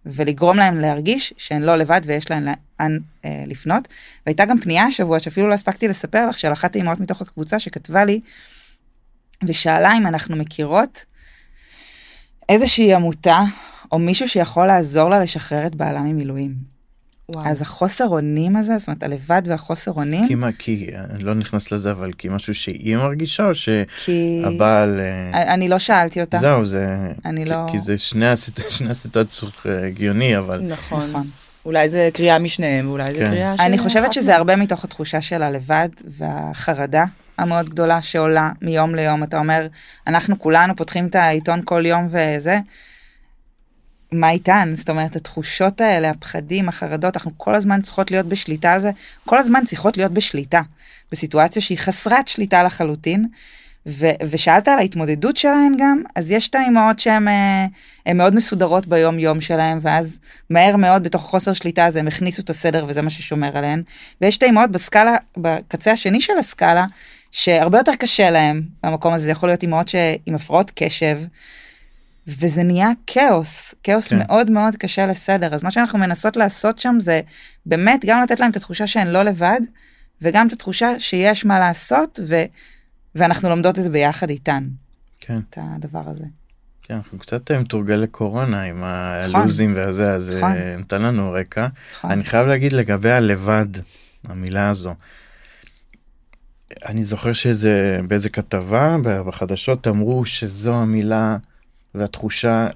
[0.07, 3.89] ולגרום להם להרגיש שהן לא לבד ויש להן לאן אה, לפנות.
[4.27, 8.05] והייתה גם פנייה השבוע שאפילו לא הספקתי לספר לך של אחת האימהות מתוך הקבוצה שכתבה
[8.05, 8.21] לי
[9.47, 11.05] ושאלה אם אנחנו מכירות
[12.49, 13.43] איזושהי עמותה
[13.93, 16.76] או מישהו שיכול לעזור לה לשחרר את בעלה ממילואים.
[17.29, 17.47] וואו.
[17.47, 20.29] אז החוסר אונים הזה, זאת אומרת הלבד והחוסר אונים.
[20.29, 25.01] כי מה, כי אני לא נכנס לזה, אבל כי משהו שהיא מרגישה או שהבעל...
[25.33, 25.39] כי...
[25.39, 26.39] אני לא שאלתי אותה.
[26.39, 26.87] זהו, זה...
[27.25, 27.67] אני כי, לא...
[27.71, 28.61] כי זה שני, הסיט...
[28.77, 30.61] שני הסיטואציות אה, הגיוני, אבל...
[30.63, 31.11] נכון.
[31.11, 31.27] נכון.
[31.65, 33.19] אולי זה קריאה משניהם, אולי כן.
[33.19, 33.63] זה קריאה של...
[33.63, 37.05] אני חושבת שזה הרבה מתוך התחושה של הלבד והחרדה
[37.39, 39.23] המאוד גדולה שעולה מיום ליום.
[39.23, 39.67] אתה אומר,
[40.07, 42.59] אנחנו כולנו פותחים את העיתון כל יום וזה.
[44.17, 44.75] מה איתן?
[44.77, 48.91] זאת אומרת, התחושות האלה, הפחדים, החרדות, אנחנו כל הזמן צריכות להיות בשליטה על זה,
[49.25, 50.61] כל הזמן צריכות להיות בשליטה,
[51.13, 53.27] בסיטואציה שהיא חסרת שליטה לחלוטין.
[53.89, 59.19] ו- ושאלת על ההתמודדות שלהן גם, אז יש את האימהות שהן אה, מאוד מסודרות ביום
[59.19, 60.19] יום שלהן, ואז
[60.51, 63.83] מהר מאוד בתוך חוסר שליטה הזה הם הכניסו את הסדר וזה מה ששומר עליהן.
[64.21, 66.87] ויש את האימהות בסקאלה, בקצה השני של הסקאלה,
[67.31, 69.91] שהרבה יותר קשה להם במקום הזה, זה יכול להיות אימהות
[70.27, 71.19] עם הפרעות קשב,
[72.29, 74.19] וזה נהיה כאוס, כאוס כן.
[74.19, 75.55] מאוד מאוד קשה לסדר.
[75.55, 77.21] אז מה שאנחנו מנסות לעשות שם זה
[77.67, 79.61] באמת גם לתת להם את התחושה שהן לא לבד,
[80.23, 82.43] וגם את התחושה שיש מה לעשות, ו...
[83.15, 84.69] ואנחנו לומדות את זה ביחד איתן.
[85.21, 85.39] כן.
[85.51, 86.25] את הדבר הזה.
[86.83, 89.41] כן, אנחנו קצת אה, מתורגלי קורונה עם נכון.
[89.41, 90.53] הלוזים והזה, אז נכון.
[90.53, 91.67] נתן לנו רקע.
[91.97, 92.11] נכון.
[92.11, 93.67] אני חייב להגיד לגבי הלבד,
[94.25, 94.95] המילה הזו.
[96.87, 101.37] אני זוכר שזה באיזה כתבה בחדשות אמרו שזו המילה
[101.97, 102.69] והתחושה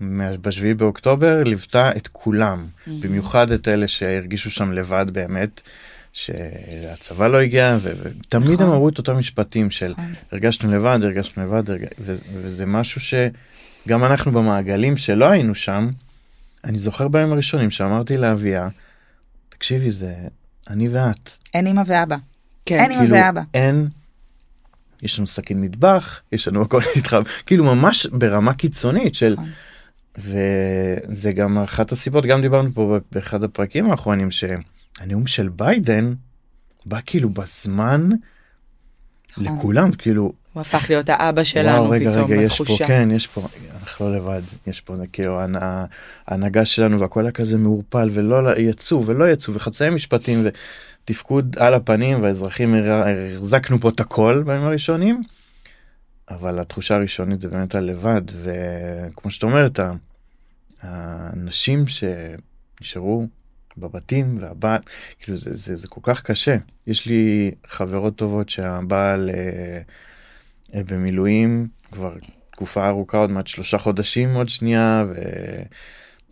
[0.00, 2.90] שבשביעי באוקטובר ליוותה את כולם, mm-hmm.
[3.00, 5.60] במיוחד את אלה שהרגישו שם לבד באמת.
[6.12, 8.66] שהצבא לא הגיע ותמיד נכון.
[8.66, 10.14] הם אמרו את אותם משפטים של נכון.
[10.32, 11.84] הרגשנו לבד הרגשנו לבד הרג...
[11.98, 12.14] ו...
[12.32, 15.88] וזה משהו שגם אנחנו במעגלים שלא היינו שם
[16.64, 18.68] אני זוכר בימים הראשונים שאמרתי לאביה
[19.48, 20.14] תקשיבי זה
[20.70, 22.16] אני ואת אין אמא ואבא
[22.66, 22.78] כן.
[22.78, 23.88] אין אמא כאילו, ואבא אין
[25.02, 29.32] יש לנו סכין מטבח יש לנו הכל איתך כאילו ממש ברמה קיצונית של.
[29.32, 29.48] נכון.
[30.18, 34.44] וזה גם אחת הסיבות גם דיברנו פה באחד הפרקים האחרונים ש...
[35.00, 36.14] הנאום של ביידן
[36.86, 38.08] בא כאילו בזמן
[39.30, 39.56] נכון.
[39.56, 43.26] לכולם כאילו הוא הפך להיות האבא שלנו וואו, רגע, פתאום רגע, יש פה כן יש
[43.26, 43.42] פה
[43.82, 45.40] אנחנו לא לבד יש פה כאילו
[46.28, 50.44] ההנהגה שלנו והכל היה כזה מעורפל ולא יצאו ולא יצאו וחצאי משפטים
[51.08, 52.74] ותפקוד על הפנים והאזרחים
[53.34, 55.22] החזקנו פה את הכל בימים הראשונים.
[56.30, 59.80] אבל התחושה הראשונית זה באמת הלבד וכמו שאת אומרת
[60.82, 63.26] האנשים שנשארו
[63.78, 64.80] בבתים והבעל
[65.20, 69.80] כאילו זה, זה זה כל כך קשה יש לי חברות טובות שהבעל אה,
[70.74, 72.14] אה, במילואים כבר
[72.50, 75.04] תקופה ארוכה עוד מעט שלושה חודשים עוד שנייה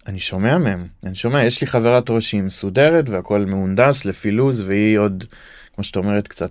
[0.06, 4.60] ואני שומע מהם אני שומע יש לי חברה ראש שהיא מסודרת והכל מהונדס לפי לוז
[4.60, 5.24] והיא עוד
[5.74, 6.50] כמו שאת אומרת קצת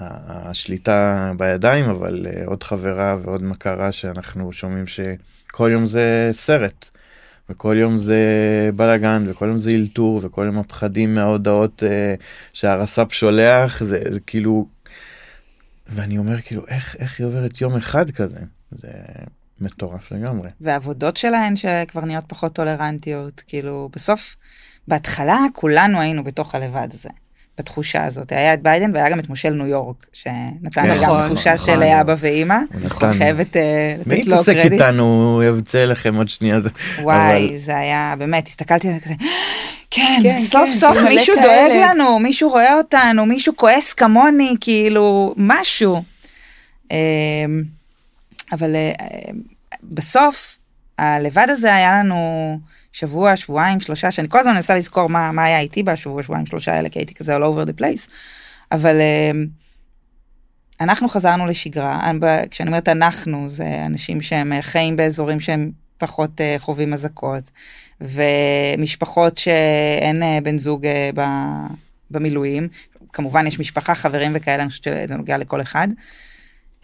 [0.00, 6.90] השליטה בידיים אבל uh, עוד חברה ועוד מכרה שאנחנו שומעים שכל יום זה סרט.
[7.50, 8.18] וכל יום זה
[8.76, 12.14] בלאגן וכל יום זה אלתור וכל יום הפחדים מההודעות אה,
[12.52, 14.68] שהרס"פ שולח זה, זה כאילו
[15.88, 18.88] ואני אומר כאילו איך איך היא עוברת יום אחד כזה זה
[19.62, 20.48] מטורף לגמרי.
[20.60, 24.36] והעבודות שלהן שכבר נהיות פחות טולרנטיות כאילו בסוף
[24.88, 27.08] בהתחלה כולנו היינו בתוך הלבד הזה.
[27.58, 28.32] בתחושה הזאת.
[28.32, 31.76] היה את ביידן והיה גם את מושל ניו יורק, שנתן לי גם נכון, תחושה של
[31.76, 31.82] נכון.
[31.82, 32.58] אבא ואימא.
[33.18, 34.28] חייבת אה, לתת לו קרדיט.
[34.28, 36.58] מי יתעסק איתנו, הוא יבצע לכם עוד שנייה.
[37.02, 39.14] וואי, זה היה, באמת, הסתכלתי על זה
[39.90, 45.34] כן, כן סוף כן, סוף מישהו דואג לנו, מישהו רואה אותנו, מישהו כועס כמוני, כאילו,
[45.36, 46.02] משהו.
[48.52, 48.92] אבל אה,
[49.82, 50.58] בסוף,
[50.98, 52.58] הלבד הזה היה לנו...
[52.92, 56.74] שבוע, שבועיים, שלושה, שאני כל הזמן מנסה לזכור מה, מה היה איתי בשבוע, שבועיים, שלושה
[56.74, 58.10] האלה, כי הייתי כזה all over the place.
[58.72, 59.36] אבל uh,
[60.80, 62.10] אנחנו חזרנו לשגרה,
[62.50, 67.50] כשאני אומרת אנחנו, זה אנשים שהם אה, חיים באזורים שהם פחות חווים אזעקות,
[68.00, 70.86] ומשפחות שאין בן זוג
[72.10, 72.68] במילואים,
[73.12, 75.88] כמובן יש משפחה, חברים וכאלה, אני חושבת שזה נוגע לכל אחד.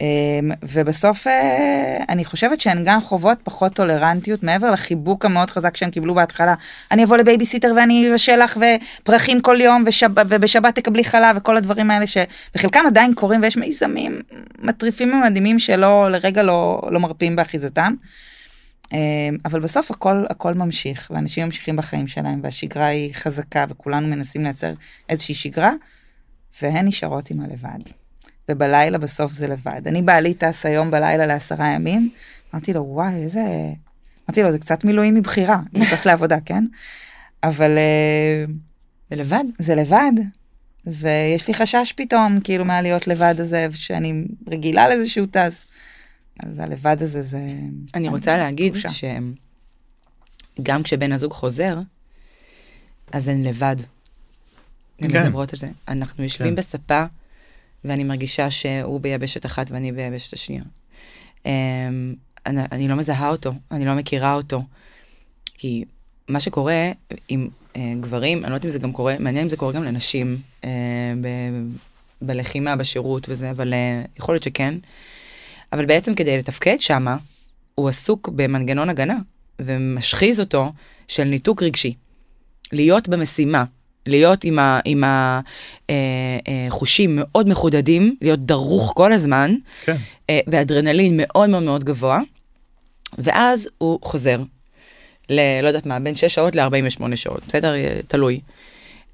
[0.01, 5.89] אמ, ובסוף אה, אני חושבת שהן גם חוות פחות טולרנטיות מעבר לחיבוק המאוד חזק שהן
[5.89, 6.53] קיבלו בהתחלה.
[6.91, 8.57] אני אבוא לבייביסיטר ואני אבשל לך
[9.01, 14.21] ופרחים כל יום ושב, ובשבת תקבלי חלב וכל הדברים האלה שבחלקם עדיין קורים ויש מיזמים
[14.59, 17.93] מטריפים ומדהימים שלא לרגע לא, לא מרפים באחיזתם.
[18.93, 24.43] אמ, אבל בסוף הכל הכל ממשיך ואנשים ממשיכים בחיים שלהם והשגרה היא חזקה וכולנו מנסים
[24.43, 24.73] לייצר
[25.09, 25.71] איזושהי שגרה
[26.61, 27.79] והן נשארות עם הלבד.
[28.49, 29.81] ובלילה בסוף זה לבד.
[29.85, 32.09] אני בעלי טס היום בלילה לעשרה ימים,
[32.53, 33.41] אמרתי לו, וואי, איזה...
[34.29, 36.65] אמרתי לו, זה קצת מילואים מבחירה, אני טס לעבודה, כן?
[37.43, 37.77] אבל...
[37.77, 38.45] אה,
[39.09, 39.43] זה לבד?
[39.59, 40.11] זה לבד.
[40.85, 45.65] ויש לי חשש פתאום, כאילו, מהלהיות לבד הזה, שאני רגילה לזה שהוא טס.
[46.39, 47.39] אז הלבד הזה זה...
[47.95, 48.75] אני רוצה להגיד
[50.59, 51.79] שגם כשבן הזוג חוזר,
[53.11, 53.75] אז הן לבד.
[54.99, 55.23] הן כן.
[55.23, 55.69] מדברות על זה.
[55.87, 56.55] אנחנו יושבים כן.
[56.55, 57.05] בספה
[57.85, 60.63] ואני מרגישה שהוא ביבשת אחת ואני ביבשת השנייה.
[61.45, 62.13] אמ,
[62.45, 64.63] אני, אני לא מזהה אותו, אני לא מכירה אותו.
[65.53, 65.83] כי
[66.27, 66.91] מה שקורה
[67.27, 69.83] עם אה, גברים, אני לא יודעת אם זה גם קורה, מעניין אם זה קורה גם
[69.83, 70.69] לנשים אה,
[71.21, 71.27] ב,
[72.21, 74.73] בלחימה, בשירות וזה, אבל אה, יכול להיות שכן.
[75.73, 77.17] אבל בעצם כדי לתפקד שמה,
[77.75, 79.17] הוא עסוק במנגנון הגנה
[79.59, 80.71] ומשחיז אותו
[81.07, 81.93] של ניתוק רגשי.
[82.71, 83.63] להיות במשימה,
[84.09, 85.03] להיות עם, ה, עם
[86.67, 89.95] החושים מאוד מחודדים, להיות דרוך כל הזמן, כן.
[90.29, 92.19] אה, ואדרנלין מאוד מאוד מאוד גבוה,
[93.17, 94.39] ואז הוא חוזר
[95.29, 95.39] ל...
[95.61, 97.75] לא יודעת מה, בין 6 שעות ל-48 שעות, בסדר?
[97.75, 98.39] אה, תלוי.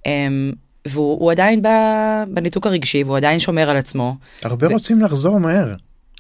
[0.05, 0.51] אמ,
[0.88, 4.15] והוא הוא עדיין ב- בניתוק הרגשי, והוא עדיין שומר על עצמו.
[4.43, 5.73] הרבה ו- רוצים לחזור מהר.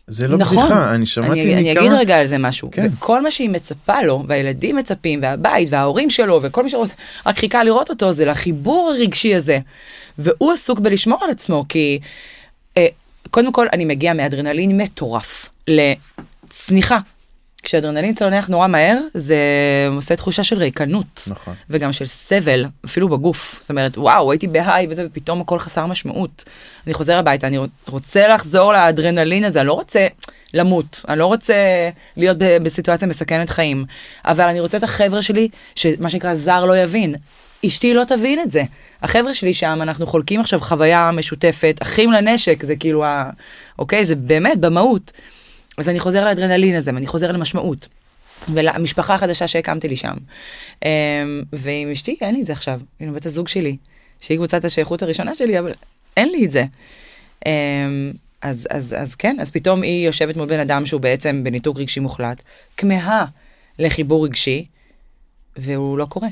[0.07, 0.57] זה לא נכון.
[0.57, 1.85] בדיחה, אני שמעתי אני, אני מכמה...
[1.85, 2.69] אגיד רגע על זה משהו.
[2.71, 2.87] כן.
[2.97, 7.89] וכל מה שהיא מצפה לו, והילדים מצפים, והבית, וההורים שלו, וכל מי שרק חיכה לראות
[7.89, 9.59] אותו, זה לחיבור הרגשי הזה.
[10.17, 11.99] והוא עסוק בלשמור על עצמו, כי
[12.77, 12.87] אה,
[13.29, 16.99] קודם כל אני מגיע מאדרנלין מטורף לצניחה.
[17.65, 19.37] כשאדרנלין צונח נורא מהר, זה
[19.95, 21.23] עושה תחושה של ריקנות.
[21.27, 21.53] נכון.
[21.69, 23.59] וגם של סבל, אפילו בגוף.
[23.61, 26.43] זאת אומרת, וואו, הייתי בהיי וזה, ופתאום הכל חסר משמעות.
[26.85, 30.07] אני חוזר הביתה, אני רוצה לחזור לאדרנלין הזה, אני לא רוצה
[30.53, 31.55] למות, אני לא רוצה
[32.17, 33.85] להיות ב- בסיטואציה מסכנת חיים,
[34.25, 37.15] אבל אני רוצה את החבר'ה שלי, שמה שנקרא זר לא יבין.
[37.65, 38.63] אשתי לא תבין את זה.
[39.01, 43.29] החבר'ה שלי שם, אנחנו חולקים עכשיו חוויה משותפת, אחים לנשק, זה כאילו ה...
[43.79, 44.05] אוקיי?
[44.05, 45.11] זה באמת במהות.
[45.77, 47.87] אז אני חוזר לאדרנלין הזה, ואני חוזר למשמעות.
[48.53, 50.13] ולמשפחה החדשה שהקמתי לי שם.
[50.85, 50.89] אמ,
[51.53, 53.77] ועם אשתי אין לי את זה עכשיו, עם בת הזוג שלי,
[54.21, 55.73] שהיא קבוצת השייכות הראשונה שלי, אבל
[56.17, 56.65] אין לי את זה.
[57.45, 57.51] אמ,
[58.41, 61.99] אז, אז, אז כן, אז פתאום היא יושבת מול בן אדם שהוא בעצם בניתוק רגשי
[61.99, 62.43] מוחלט,
[62.77, 63.25] כמהה
[63.79, 64.65] לחיבור רגשי,
[65.57, 66.27] והוא לא קורה.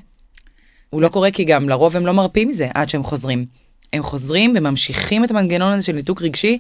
[0.89, 3.45] הוא לא קורה כי גם לרוב הם לא מרפים מזה עד שהם חוזרים.
[3.93, 6.60] הם חוזרים וממשיכים את המנגנון הזה של ניתוק רגשי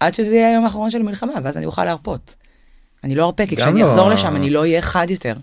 [0.00, 2.34] עד שזה יהיה היום האחרון של המלחמה, ואז אני אוכל להרפות.
[3.04, 3.88] אני לא ארפה, כי כשאני לא.
[3.88, 5.34] אחזור לשם אני לא אהיה חד יותר.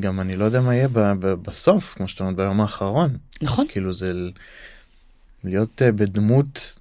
[0.00, 3.16] גם אני לא יודע מה יהיה ב- ב- בסוף, כמו שאתה אומר, ביום האחרון.
[3.42, 3.66] נכון.
[3.68, 4.12] כאילו זה
[5.44, 6.78] להיות אה, בדמות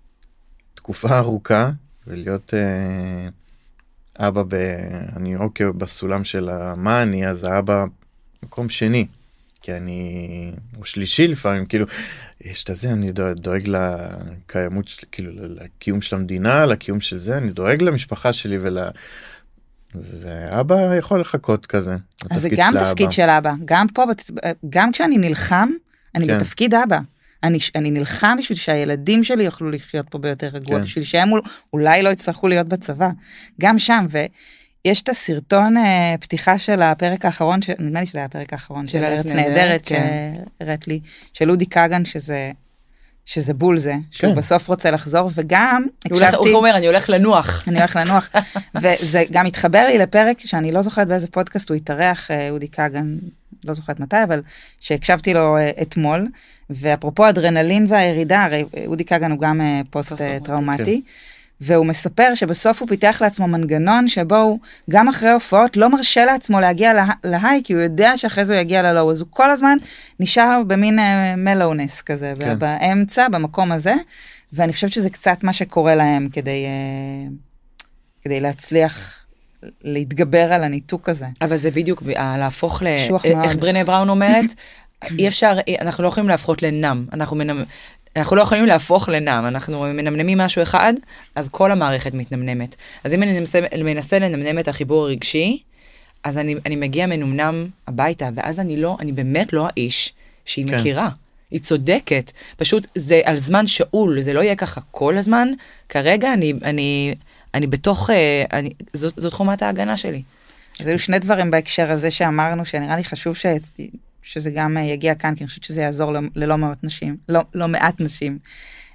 [0.75, 1.71] תקופה ארוכה
[2.07, 3.27] ולהיות אה,
[4.27, 4.53] אבא ב...
[5.15, 7.85] אני אוקיי בסולם של מה אני אז האבא
[8.43, 9.05] מקום שני.
[9.65, 11.86] כי אני או שלישי לפעמים כאילו
[12.41, 17.82] יש את הזה אני דואג, לקיימות כאילו לקיום של המדינה לקיום של זה אני דואג
[17.82, 18.78] למשפחה שלי ול...
[19.95, 21.95] ואבא יכול לחכות כזה.
[22.30, 23.12] אז זה גם של תפקיד.
[23.12, 24.32] של אבא, גם פה, בת-
[24.69, 25.69] גם כשאני נלחם,
[26.15, 26.38] אני כן.
[26.38, 26.99] בתפקיד אבא.
[27.43, 30.84] אני, אני נלחם בשביל שהילדים שלי יוכלו לחיות פה ביותר רגוע, כן.
[30.84, 31.41] בשביל שהם אול-
[31.73, 33.10] אולי לא יצטרכו להיות בצבא.
[33.62, 34.06] גם שם,
[34.86, 37.69] ויש את הסרטון אה, פתיחה של הפרק האחרון, ש...
[37.80, 40.34] נדמה לי שזה היה הפרק האחרון של ארץ נהדרת, כן.
[40.60, 41.00] שהראית לי,
[41.34, 42.52] של אודי כגן, שזה,
[43.26, 44.36] שזה בול זה, שהוא כן.
[44.38, 47.63] בסוף רוצה לחזור, וגם הוא הולך- הוא אומר, אני הולך לנוח.
[47.67, 48.30] אני הולך לנוח.
[48.76, 53.17] וזה גם התחבר לי לפרק שאני לא זוכרת באיזה פודקאסט הוא התארח, אה, אודי כגן,
[53.65, 54.41] לא זוכרת מתי, אבל
[54.80, 56.28] שהקשבתי לו אה, אתמול,
[56.69, 61.02] ואפרופו אדרנלין והירידה, הרי אה, אודי כגן הוא גם פוסט פוסט-טראומטי, טראומטי.
[61.62, 66.60] והוא מספר שבסוף הוא פיתח לעצמו מנגנון שבו הוא גם אחרי הופעות לא מרשה לעצמו
[66.60, 69.28] להגיע לה- ל high כי הוא יודע שאחרי זה הוא יגיע ל low אז הוא
[69.32, 69.78] כל הזמן
[70.20, 71.00] נשאר במין
[71.38, 72.60] balance כזה כן.
[72.60, 73.94] באמצע במקום הזה
[74.54, 77.30] ואני חושבת שזה קצת מה שקורה להם כדי אה,
[78.22, 79.26] כדי להצליח
[79.82, 81.26] להתגבר על הניתוק הזה.
[81.41, 82.88] אבל זה בדיוק ב- ה- להפוך ל...
[82.88, 83.60] איך מאוד.
[83.62, 84.46] ברנה בראון אומרת,
[85.20, 87.63] אי אפשר, אנחנו לא יכולים להפוך לנם, אנחנו מנמ...
[88.15, 90.93] אנחנו לא יכולים להפוך לנם, אנחנו מנמנמים משהו אחד,
[91.36, 92.75] אז כל המערכת מתנמנמת.
[93.04, 95.60] אז אם אני מנסה, מנסה לנמנם את החיבור הרגשי,
[96.23, 100.13] אז אני, אני מגיע מנומנם הביתה, ואז אני לא, אני באמת לא האיש
[100.45, 100.75] שהיא כן.
[100.75, 101.10] מכירה.
[101.51, 105.47] היא צודקת, פשוט זה על זמן שאול, זה לא יהיה ככה כל הזמן.
[105.89, 107.15] כרגע אני, אני,
[107.54, 110.21] אני בתוך, אה, אני, זאת, זאת חומת ההגנה שלי.
[110.80, 113.45] אז היו שני דברים בהקשר הזה שאמרנו שנראה לי חשוב ש...
[114.25, 117.67] שזה גם אה, יגיע כאן כי אני חושבת שזה יעזור ללא מעט נשים לא לא
[117.67, 118.39] מעט נשים.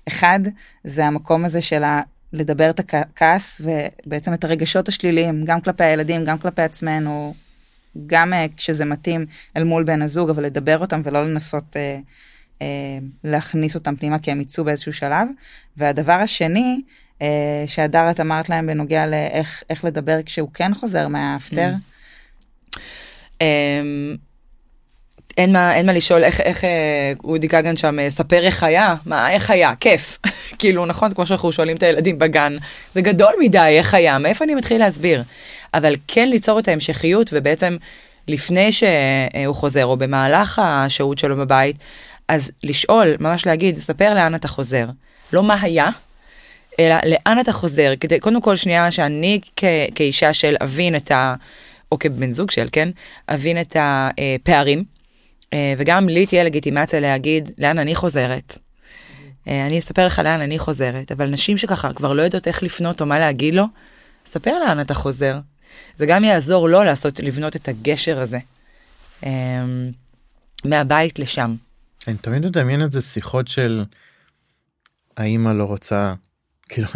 [0.09, 0.41] אחד
[0.85, 2.01] זה המקום הזה של ה...
[2.33, 7.35] לדבר את הכעס ובעצם את הרגשות השליליים גם כלפי הילדים גם כלפי עצמנו
[8.07, 11.99] גם אה, כשזה מתאים אל מול בן הזוג אבל לדבר אותם ולא לנסות אה,
[12.63, 15.29] אה, להכניס אותם פנימה כי הם יצאו באיזשהו שלב
[15.77, 16.83] והדבר השני
[17.23, 21.73] אה, שהדר את אמרת להם בנוגע לאיך איך לדבר כשהוא כן חוזר מהאפטר.
[23.41, 24.17] אמ,
[25.41, 28.95] אין מה, אין מה לשאול איך, איך אה, אודי כגן שם, אה, ספר איך היה,
[29.07, 30.19] מה, איך היה, כיף.
[30.59, 32.57] כאילו, נכון, כמו שאנחנו שואלים את הילדים בגן,
[32.95, 35.23] זה גדול מדי, איך היה, מאיפה אני מתחיל להסביר?
[35.75, 37.77] אבל כן ליצור את ההמשכיות, ובעצם
[38.29, 41.77] לפני שהוא חוזר, או במהלך השהות שלו בבית,
[42.29, 44.87] אז לשאול, ממש להגיד, ספר לאן אתה חוזר.
[45.33, 45.89] לא מה היה,
[46.81, 51.35] אלא לאן אתה חוזר, כדי, קודם כל שנייה שאני כ, כאישה של אבין את ה...
[51.93, 52.89] או כבן זוג של, כן?
[53.29, 54.85] אבין את הפערים,
[55.77, 58.59] וגם לי תהיה לגיטימציה להגיד לאן אני חוזרת.
[59.49, 63.01] אה, אני אספר לך לאן אני חוזרת, אבל נשים שככה כבר לא יודעות איך לפנות
[63.01, 63.65] או מה להגיד לו,
[64.27, 65.39] ספר לאן אתה חוזר.
[65.99, 68.39] זה גם יעזור לו לעשות, לבנות את הגשר הזה.
[69.27, 69.91] אמ,
[70.65, 71.55] מהבית לשם.
[72.09, 73.85] אני תמיד מדמיין את זה שיחות של
[75.17, 76.15] האימא לא רוצה
[76.69, 76.89] כאילו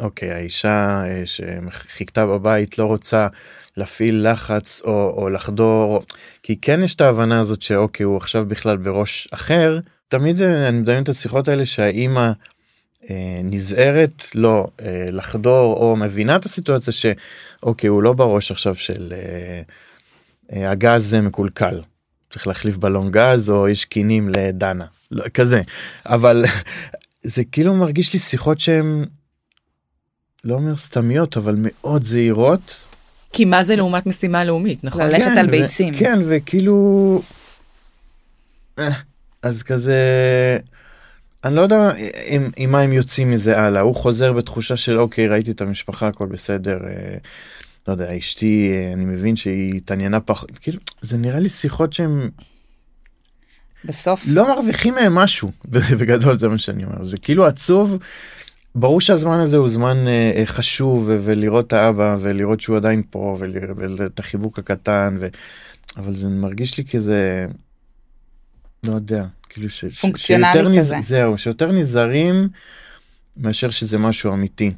[0.00, 3.28] אוקיי האישה אה, שחיכתה בבית לא רוצה
[3.76, 6.02] להפעיל לחץ או, או לחדור
[6.46, 10.78] כי כן יש את ההבנה הזאת שאוקיי הוא עכשיו בכלל בראש אחר תמיד אה, אני
[10.78, 12.30] מדמיין את השיחות האלה שהאימא
[13.10, 19.12] אה, נזהרת לא אה, לחדור או מבינה את הסיטואציה שאוקיי הוא לא בראש עכשיו של
[19.12, 19.62] אה,
[20.52, 21.82] אה, הגז אה, מקולקל.
[22.30, 24.86] צריך להחליף בלון גז או יש קינים לדנה.
[25.10, 25.62] לא, כזה.
[26.06, 26.44] אבל
[27.22, 29.04] זה כאילו מרגיש לי שיחות שהן
[30.44, 32.95] לא אומר סתמיות אבל מאוד זהירות.
[33.36, 35.02] כי מה זה לעומת משימה לאומית, נכון?
[35.02, 35.94] ללכת כן, על ו- ביצים.
[35.94, 37.22] כן וכאילו
[38.78, 38.90] אה,
[39.42, 39.98] אז כזה
[41.44, 41.92] אני לא יודע
[42.26, 46.08] עם, עם מה הם יוצאים מזה הלאה הוא חוזר בתחושה של אוקיי ראיתי את המשפחה
[46.08, 46.78] הכל בסדר.
[46.88, 47.14] אה,
[47.88, 52.30] לא יודע אשתי אה, אני מבין שהיא התעניינה פחות כאילו זה נראה לי שיחות שהם
[53.84, 55.52] בסוף, לא מרוויחים מהם משהו
[55.98, 57.98] בגדול זה מה שאני אומר זה כאילו עצוב.
[58.76, 63.36] ברור שהזמן הזה הוא זמן אה, אה, חשוב ולראות את האבא ולראות שהוא עדיין פה
[63.98, 65.26] ואת החיבוק הקטן ו...
[65.96, 67.46] אבל זה מרגיש לי כזה
[68.84, 69.84] לא יודע כאילו ש...
[69.84, 70.96] פונקציונלי שיותר כזה.
[71.02, 72.48] זהו שיותר נזהרים
[73.36, 74.72] מאשר שזה משהו אמיתי.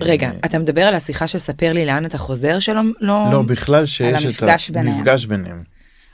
[0.00, 2.80] רגע, אה, אתה מדבר על השיחה של ספר לי לאן אתה חוזר שלא...
[3.00, 3.24] לא...
[3.32, 4.96] לא בכלל שיש את המפגש ביניהם.
[4.96, 5.62] המפגש ביניהם.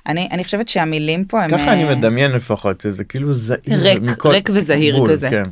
[0.07, 1.51] אני, אני חושבת שהמילים פה הם...
[1.51, 5.31] ככה אני אה, מדמיין לפחות זה כאילו זהיר ריק, מכל- ריק וזהיר בול, כזה.
[5.31, 5.45] כן.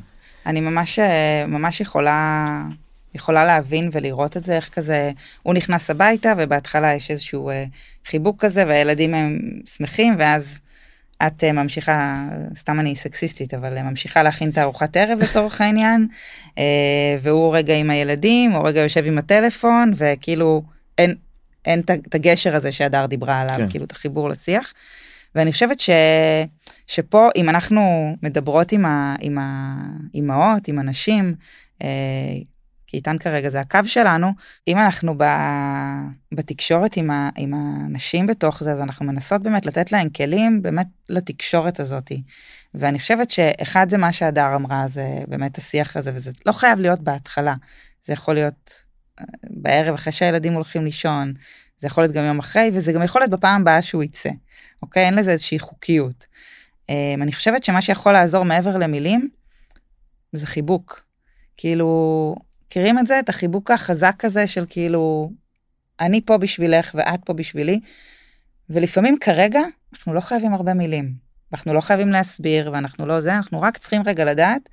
[0.49, 2.63] אני ממש אה, ממש יכולה
[3.15, 7.65] יכולה להבין ולראות את זה איך כזה הוא נכנס הביתה ובהתחלה יש איזשהו אה,
[8.07, 9.39] חיבוק כזה והילדים הם
[9.77, 10.59] שמחים ואז
[11.27, 16.09] את אה, ממשיכה סתם אני סקסיסטית אבל ממשיכה להכין את הארוחת ערב לצורך העניין
[17.23, 20.63] והוא רגע עם הילדים או רגע יושב עם הטלפון וכאילו
[20.99, 21.15] אין
[21.65, 23.71] אין את הגשר הזה שהדר דיברה עליו כן.
[23.71, 24.73] כאילו את החיבור לשיח.
[25.35, 25.91] ואני חושבת ש...
[26.89, 29.17] שפה אם אנחנו מדברות עם, ה...
[29.21, 31.35] עם האימהות, עם הנשים,
[31.83, 31.89] אה,
[32.87, 34.33] כי איתן כרגע זה הקו שלנו,
[34.69, 35.25] אם אנחנו ב...
[36.33, 37.31] בתקשורת עם, ה...
[37.37, 42.23] עם הנשים בתוך זה, אז אנחנו מנסות באמת לתת להן כלים באמת לתקשורת הזאתי.
[42.75, 47.01] ואני חושבת שאחד זה מה שהדר אמרה, זה באמת השיח הזה, וזה לא חייב להיות
[47.01, 47.55] בהתחלה,
[48.05, 48.73] זה יכול להיות
[49.21, 51.33] אה, בערב אחרי שהילדים הולכים לישון,
[51.79, 54.31] זה יכול להיות גם יום אחרי, וזה גם יכול להיות בפעם הבאה שהוא יצא.
[54.83, 55.05] אוקיי?
[55.05, 56.27] אין לזה איזושהי חוקיות.
[56.89, 59.29] Um, אני חושבת שמה שיכול לעזור מעבר למילים,
[60.33, 61.05] זה חיבוק.
[61.57, 62.35] כאילו,
[62.67, 63.19] מכירים את זה?
[63.19, 65.31] את החיבוק החזק הזה של כאילו,
[66.01, 67.81] אני פה בשבילך ואת פה בשבילי.
[68.71, 69.61] ולפעמים כרגע
[69.93, 71.13] אנחנו לא חייבים הרבה מילים.
[71.53, 74.69] אנחנו לא חייבים להסביר ואנחנו לא זה, אנחנו רק צריכים רגע לדעת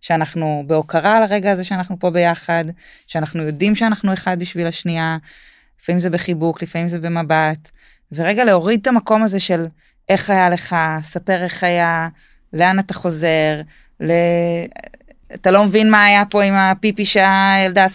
[0.00, 2.64] שאנחנו בהוקרה על הרגע הזה שאנחנו פה ביחד,
[3.06, 5.18] שאנחנו יודעים שאנחנו אחד בשביל השנייה,
[5.80, 7.70] לפעמים זה בחיבוק, לפעמים זה במבט,
[8.12, 9.66] ורגע להוריד את המקום הזה של
[10.10, 12.08] איך היה לך, ספר איך היה,
[12.52, 13.60] לאן אתה חוזר,
[14.00, 14.12] ל...
[15.34, 17.86] אתה לא מבין מה היה פה עם הפיפי שהילדה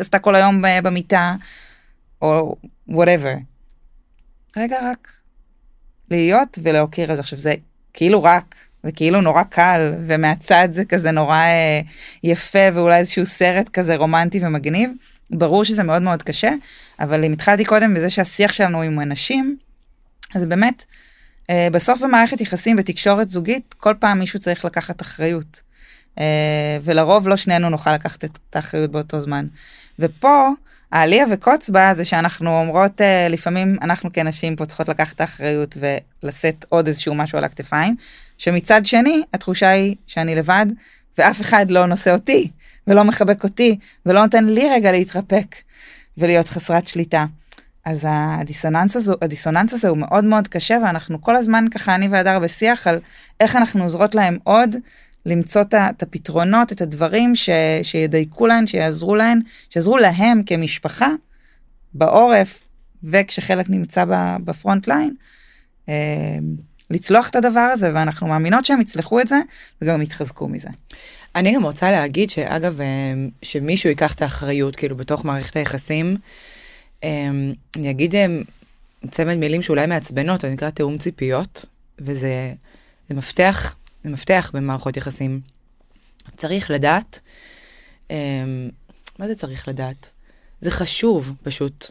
[0.00, 1.34] עשתה כל היום ב- במיטה,
[2.22, 2.56] או
[2.90, 3.38] whatever.
[4.56, 5.12] רגע רק
[6.10, 7.20] להיות ולהוקיר את זה.
[7.20, 7.54] עכשיו זה
[7.92, 11.80] כאילו רק, וכאילו נורא קל, ומהצד זה כזה נורא אה,
[12.22, 14.90] יפה, ואולי איזשהו סרט כזה רומנטי ומגניב.
[15.30, 16.50] ברור שזה מאוד מאוד קשה,
[17.00, 19.56] אבל אם התחלתי קודם בזה שהשיח שלנו עם אנשים,
[20.34, 21.13] אז באמת, אה,
[21.72, 25.60] בסוף במערכת יחסים בתקשורת זוגית, כל פעם מישהו צריך לקחת אחריות.
[26.18, 29.46] אה, ולרוב לא שנינו נוכל לקחת את האחריות באותו זמן.
[29.98, 30.48] ופה,
[30.92, 35.76] העלייה וקוץ בה זה שאנחנו אומרות, אה, לפעמים אנחנו כנשים פה צריכות לקחת את האחריות
[36.22, 37.96] ולשאת עוד איזשהו משהו על הכתפיים,
[38.38, 40.66] שמצד שני, התחושה היא שאני לבד,
[41.18, 42.50] ואף אחד לא נושא אותי,
[42.86, 45.56] ולא מחבק אותי, ולא נותן לי רגע להתרפק
[46.18, 47.24] ולהיות חסרת שליטה.
[47.84, 52.38] אז הדיסוננס, הזו, הדיסוננס הזה הוא מאוד מאוד קשה, ואנחנו כל הזמן ככה, אני והדר
[52.38, 53.00] בשיח על
[53.40, 54.76] איך אנחנו עוזרות להם עוד
[55.26, 57.50] למצוא את הפתרונות, את הדברים ש,
[57.82, 61.08] שידייקו להן, שיעזרו להן, שיעזרו להם כמשפחה
[61.94, 62.64] בעורף,
[63.04, 64.04] וכשחלק נמצא
[64.44, 65.14] בפרונט ליין,
[65.88, 65.94] אה,
[66.90, 69.40] לצלוח את הדבר הזה, ואנחנו מאמינות שהם יצלחו את זה,
[69.82, 70.68] וגם יתחזקו מזה.
[71.34, 72.86] אני גם רוצה להגיד שאגב, אה,
[73.42, 76.16] שמישהו ייקח את האחריות, כאילו, בתוך מערכת היחסים,
[77.76, 78.26] אני אגיד אה,
[79.10, 81.66] צמד מילים שאולי מעצבנות, זה נקרא תיאום ציפיות,
[81.98, 82.54] וזה
[83.08, 85.40] זה מפתח, זה מפתח במערכות יחסים.
[86.36, 87.20] צריך לדעת,
[88.10, 88.44] אה,
[89.18, 90.12] מה זה צריך לדעת?
[90.60, 91.90] זה חשוב פשוט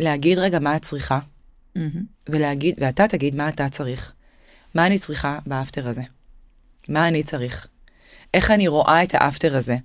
[0.00, 1.18] להגיד רגע מה את צריכה,
[2.28, 4.12] ולהגיד, ואתה תגיד מה אתה צריך.
[4.74, 6.02] מה אני צריכה באפטר הזה?
[6.88, 7.66] מה אני צריך?
[8.34, 9.76] איך אני רואה את האפטר הזה?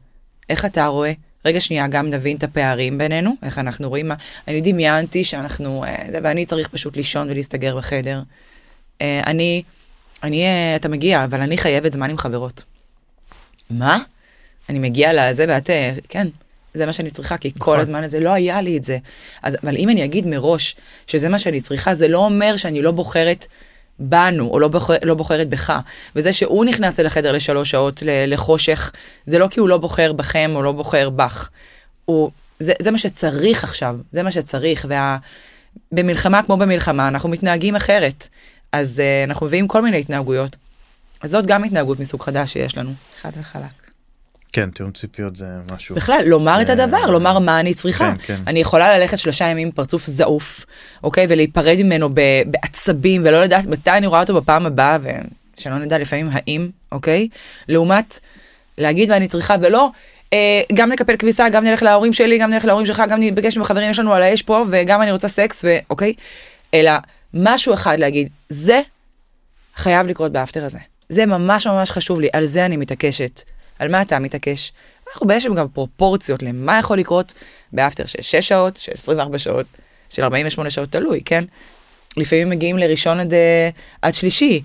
[0.49, 1.11] איך אתה רואה?
[1.49, 4.15] רגע שנייה גם נבין את הפערים בינינו, איך אנחנו רואים מה,
[4.47, 8.21] אני דמיינתי שאנחנו, אה, ואני צריך פשוט לישון ולהסתגר בחדר.
[9.01, 9.63] אה, אני,
[10.23, 12.63] אני, אה, אתה מגיע, אבל אני חייבת זמן עם חברות.
[13.69, 13.97] מה?
[14.69, 16.27] אני מגיע לזה ואת, אה, כן,
[16.73, 17.79] זה מה שאני צריכה, כי כל נכון.
[17.79, 18.97] הזמן הזה לא היה לי את זה.
[19.43, 20.75] אז, אבל אם אני אגיד מראש
[21.07, 23.47] שזה מה שאני צריכה, זה לא אומר שאני לא בוחרת
[23.99, 25.73] בנו, או לא, בוחר, לא בוחרת בך.
[26.15, 28.91] וזה שהוא נכנס אל החדר לשלוש שעות לחושך,
[29.25, 31.49] זה לא כי הוא לא בוחר בכם או לא בוחר בך.
[32.05, 34.85] הוא, זה, זה מה שצריך עכשיו, זה מה שצריך.
[35.91, 38.27] ובמלחמה כמו במלחמה, אנחנו מתנהגים אחרת.
[38.71, 40.55] אז uh, אנחנו מביאים כל מיני התנהגויות.
[41.21, 42.93] אז זאת גם התנהגות מסוג חדש שיש לנו.
[43.21, 43.88] חד וחלק.
[44.53, 45.95] כן, תיאום ציפיות זה משהו.
[45.95, 48.13] בכלל, לומר את אה, הדבר, לומר מה אני צריכה.
[48.21, 48.41] כן, כן.
[48.47, 50.65] אני יכולה ללכת שלושה ימים עם פרצוף זעוף,
[51.03, 51.25] אוקיי?
[51.29, 54.97] ולהיפרד ממנו ב- בעצבים, ולא לדעת מתי אני רואה אותו בפעם הבאה,
[55.57, 57.27] ושלא נדע לפעמים האם, אוקיי?
[57.67, 58.19] לעומת
[58.77, 59.89] להגיד מה אני צריכה, ולא...
[60.33, 63.61] אה, גם נקפל כביסה, גם נלך להורים שלי, גם נלך להורים שלך, גם ניפגש עם
[63.61, 66.13] החברים שלנו על האש פה, וגם אני רוצה סקס, ואוקיי?
[66.73, 66.91] אלא
[67.33, 68.81] משהו אחד להגיד, זה
[69.75, 70.79] חייב לקרות באפטר הזה.
[71.09, 73.41] זה ממש ממש חשוב לי, על זה אני מתעקשת.
[73.79, 74.71] על מה אתה מתעקש?
[75.11, 77.33] אנחנו בעצם גם פרופורציות למה יכול לקרות
[77.73, 79.65] באפטר של 6 שעות, של 24 שעות,
[80.09, 81.43] של 48 שעות, תלוי, כן?
[82.17, 83.69] לפעמים מגיעים לראשון עד, אה,
[84.01, 84.61] עד שלישי.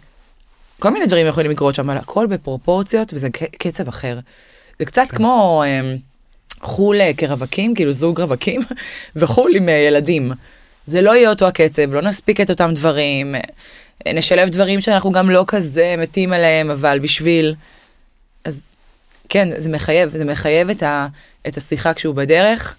[0.78, 4.18] כל מיני דברים יכולים לקרות שם, אבל הכל בפרופורציות, וזה קצב אחר.
[4.78, 5.94] זה קצת כמו אה,
[6.60, 8.60] חו"ל אה, כרווקים, כאילו זוג רווקים,
[9.16, 10.32] וחו"ל עם אה, ילדים.
[10.86, 13.34] זה לא יהיה אותו הקצב, לא נספיק את אותם דברים,
[14.14, 17.54] נשלב דברים שאנחנו גם לא כזה מתים עליהם, אבל בשביל...
[18.44, 18.60] אז
[19.28, 21.06] כן, זה מחייב, זה מחייב את, ה,
[21.48, 22.76] את השיחה כשהוא בדרך.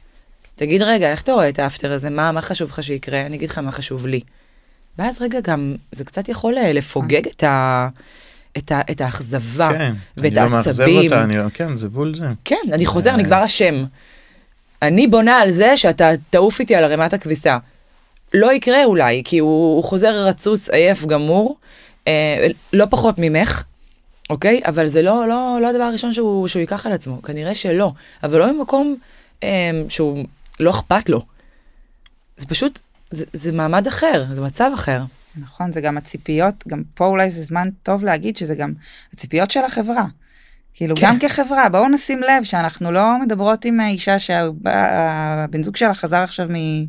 [0.55, 2.09] תגיד, רגע, איך אתה רואה את האפטר הזה?
[2.09, 3.25] מה, מה חשוב לך שיקרה?
[3.25, 4.19] אני אגיד לך מה חשוב לי.
[4.97, 7.87] ואז רגע גם, זה קצת יכול אה, לפוגג את, ה,
[8.57, 11.11] את, ה, את האכזבה כן, ואת אני לא מאכזב העצבים.
[11.11, 12.25] אותה, אני לא, כן, זה בול זה.
[12.45, 13.15] כן, אני חוזר, אה.
[13.15, 13.85] אני כבר אשם.
[14.81, 17.57] אני בונה על זה שאתה תעוף איתי על ערימת הכביסה.
[18.33, 21.57] לא יקרה אולי, כי הוא, הוא חוזר רצוץ, עייף, גמור,
[22.07, 23.63] אה, לא פחות ממך,
[24.29, 24.61] אוקיי?
[24.65, 27.91] אבל זה לא, לא, לא הדבר הראשון שהוא, שהוא ייקח על עצמו, כנראה שלא.
[28.23, 28.95] אבל לא ממקום
[29.43, 30.25] אה, שהוא
[30.59, 31.25] לא אכפת לו.
[32.37, 32.79] זה פשוט,
[33.11, 35.01] זה, זה מעמד אחר, זה מצב אחר.
[35.37, 38.73] נכון, זה גם הציפיות, גם פה אולי זה זמן טוב להגיד שזה גם
[39.13, 40.05] הציפיות של החברה.
[40.73, 41.07] כאילו, כן.
[41.07, 46.47] גם כחברה, בואו נשים לב שאנחנו לא מדברות עם אישה שהבן זוג שלה חזר עכשיו
[46.49, 46.85] מ...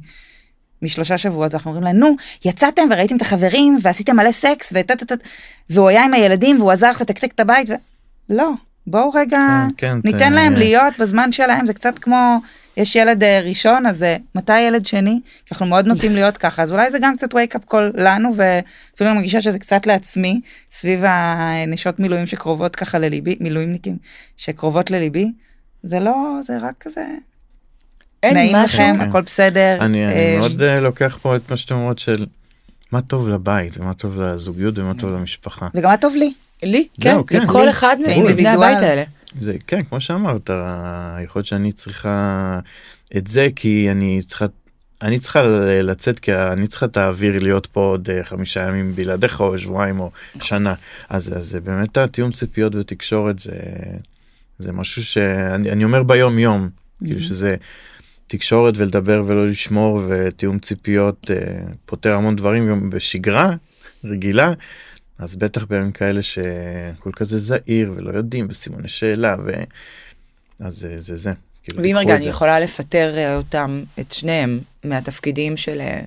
[0.83, 5.05] משלושה שבועות, ואנחנו אומרים לה, נו, יצאתם וראיתם את החברים, ועשיתם מלא סקס, וטה טה
[5.07, 5.15] טה,
[5.71, 7.73] והוא היה עם הילדים, והוא עזר לך לתקתק את הבית, ו...
[8.31, 8.51] לא,
[8.87, 12.39] בואו רגע, כן, ניתן זה- להם להיות בזמן שלהם, זה קצת כמו,
[12.77, 15.21] יש ילד אה, ראשון, אז אה, מתי ילד שני?
[15.25, 18.33] כי אנחנו מאוד נוטים להיות ככה, אז אולי זה גם קצת wake up call לנו,
[18.37, 23.97] ואפילו אני מרגישה שזה קצת לעצמי, סביב הנשות מילואים שקרובות ככה לליבי, מילואימניקים
[24.37, 25.33] שקרובות לליבי,
[25.83, 27.05] זה לא, זה רק כזה,
[28.25, 29.09] נעים משהו, לכם, כן.
[29.09, 29.77] הכל בסדר.
[29.81, 32.27] אני, אני אה, מאוד אה, לוקח פה את מה שאתם אומרות של
[32.93, 35.69] מה טוב לבית ומה טוב לזוגיות ומה טוב למשפחה.
[35.75, 36.33] וגם מה טוב לי.
[36.63, 37.43] לי, כן, זהו, כן.
[37.43, 38.49] לכל לי, אחד מבני.
[38.49, 39.03] הבית האלה.
[39.41, 40.51] זה כן כמו שאמרת
[41.25, 42.59] יכול להיות שאני צריכה
[43.17, 44.45] את זה כי אני צריכה
[45.03, 45.43] אני צריכה
[45.83, 50.01] לצאת כי אני צריכה את האוויר להיות פה עוד אה, חמישה ימים בלעדיך או שבועיים
[50.01, 50.11] או
[50.43, 50.75] שנה
[51.09, 53.53] אז אז זה באמת התיאום ציפיות ותקשורת זה
[54.59, 56.69] זה משהו שאני אני אומר ביום יום
[57.05, 57.57] כאילו שזה
[58.27, 61.37] תקשורת ולדבר ולא לשמור ותיאום ציפיות אה,
[61.85, 63.55] פותר המון דברים גם בשגרה
[64.05, 64.53] רגילה
[65.19, 69.51] אז בטח בימים כאלה שהכל כזה זהיר ולא יודעים וסימוני שאלה ו...
[70.61, 71.33] אז זה זה זה.
[71.65, 72.25] כאילו, ואם רגע אני.
[72.25, 76.01] יכולה לפטר אה, אותם, את שניהם, מהתפקידים של אה,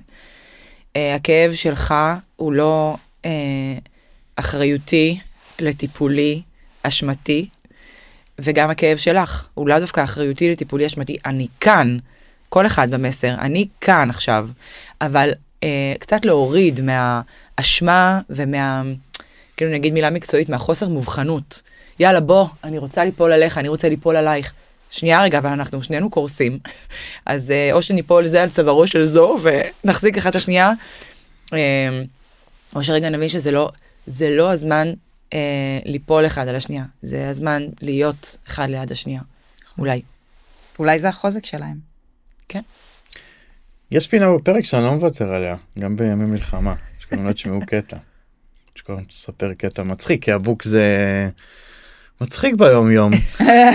[0.96, 1.94] אה, הכאב שלך
[2.36, 3.30] הוא לא אה,
[4.36, 5.18] אחריותי,
[5.58, 6.42] לטיפולי,
[6.82, 7.48] אשמתי,
[8.42, 11.98] וגם הכאב שלך הוא לאו דווקא אחריותי לטיפולי אשמתי, אני כאן,
[12.48, 14.48] כל אחד במסר, אני כאן עכשיו,
[15.00, 15.32] אבל
[15.62, 18.82] אה, קצת להוריד מהאשמה ומה,
[19.56, 21.62] כאילו נגיד מילה מקצועית, מהחוסר מובחנות.
[21.98, 24.52] יאללה בוא, אני רוצה ליפול עליך, אני רוצה ליפול עלייך.
[24.90, 26.58] שנייה רגע, אבל אנחנו שנינו קורסים.
[27.26, 30.72] אז אה, או שניפול זה על צווארו של זו ונחזיק אחת את השנייה,
[31.52, 31.58] אה,
[32.74, 33.70] או שרגע נבין שזה לא,
[34.06, 34.92] זה לא הזמן
[35.32, 39.22] אה, ליפול אחד על השנייה, זה הזמן להיות אחד ליד השנייה.
[39.78, 40.02] אולי.
[40.78, 41.90] אולי זה החוזק שלהם.
[43.90, 47.96] יש פינה בפרק שאני לא מוותר עליה גם בימי מלחמה שגם לא תשמעו קטע.
[48.74, 50.84] שקודם תספר קטע מצחיק כי אבוק זה
[52.20, 53.12] מצחיק ביום יום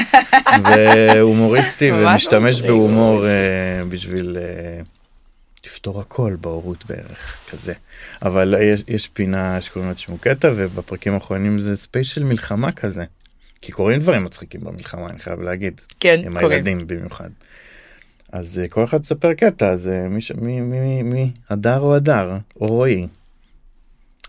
[0.64, 4.82] והומוריסטי ומשתמש בהומור אה, בשביל אה,
[5.66, 7.74] לפתור הכל בהורות בערך כזה
[8.22, 13.04] אבל יש, יש פינה שקוראים לה תשמעו קטע ובפרקים האחרונים זה special מלחמה כזה
[13.66, 15.82] כי קורים דברים מצחיקים במלחמה, אני חייב להגיד.
[16.00, 16.52] כן, עם קוראים.
[16.52, 17.30] הילדים במיוחד.
[18.32, 22.38] אז אה, כל אחד יספר קטע, אז אה, מי, מי, מי, מי, הדר או הדר,
[22.62, 23.08] או רועי.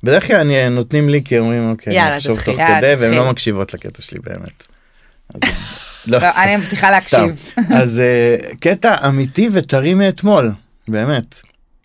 [0.02, 2.36] בדרך כלל אני, נותנים לי כי אומרים אוקיי, יאללה, תתחיל.
[2.36, 3.10] תוך כדי, תתחיל.
[3.10, 4.66] לא מקשיבות לקטע שלי באמת.
[5.34, 5.40] אז,
[6.06, 6.26] לא, לא.
[6.44, 7.50] אני מבטיחה להקשיב.
[7.80, 10.52] אז אה, קטע אמיתי וטרי מאתמול,
[10.88, 11.40] באמת,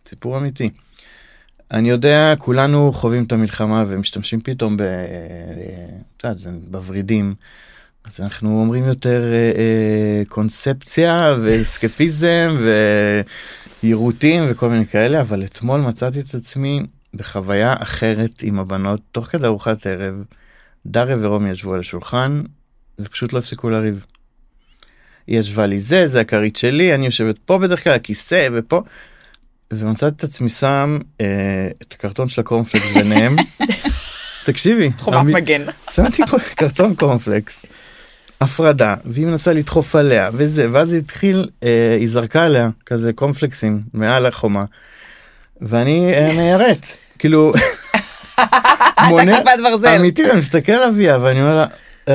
[0.07, 0.69] סיפור אמיתי.
[1.71, 4.81] אני יודע, כולנו חווים את המלחמה ומשתמשים פתאום ב...
[4.81, 4.87] אה,
[6.17, 7.35] את יודעת, זה בוורידים.
[8.05, 12.57] אז אנחנו אומרים יותר אה, אה, קונספציה ואסקפיזם
[13.83, 19.45] ויירוטים וכל מיני כאלה, אבל אתמול מצאתי את עצמי בחוויה אחרת עם הבנות, תוך כדי
[19.47, 20.23] ארוחת ערב,
[20.85, 22.41] דריה ורומי ישבו על השולחן
[22.99, 24.05] ופשוט לא הפסיקו לריב.
[25.27, 28.81] היא ישבה לי זה, זה הכרית שלי, אני יושבת פה בדרך כלל, הכיסא ופה.
[29.73, 31.25] ומצאתי את עצמי שם אה,
[31.81, 33.35] את הקרטון של הקורנפלקס ביניהם.
[34.45, 35.61] תקשיבי, חומת אמי- מגן.
[35.91, 37.65] שמתי פה קרטון קורנפלקס,
[38.41, 43.81] הפרדה, והיא מנסה לדחוף עליה וזה, ואז היא התחיל, אה, היא זרקה עליה כזה קורנפלקסים
[43.93, 44.65] מעל החומה,
[45.61, 46.85] ואני אה, מיירט,
[47.19, 47.51] כאילו,
[49.09, 49.37] מונה.
[49.95, 51.65] אמיתי, אני מסתכל על אביה ואני אומר לה,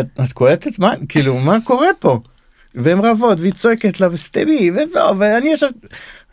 [0.01, 2.21] את, את קולטת מה, כאילו, מה קורה פה?
[2.77, 4.71] והן רבות והיא צועקת לה וסתמי
[5.19, 5.69] ואני יושב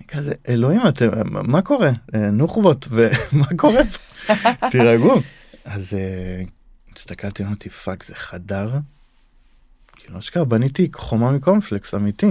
[0.08, 3.82] כזה אלוהים אתם מה קורה אה, נוח'בות ומה קורה
[4.72, 5.20] תירגעו
[5.66, 6.44] אז אה,
[6.96, 8.80] הסתכלתי אמרתי fuck זה חדר.
[9.96, 12.28] כאילו אשכרה בניתי חומה מקורנפלקס אמיתי.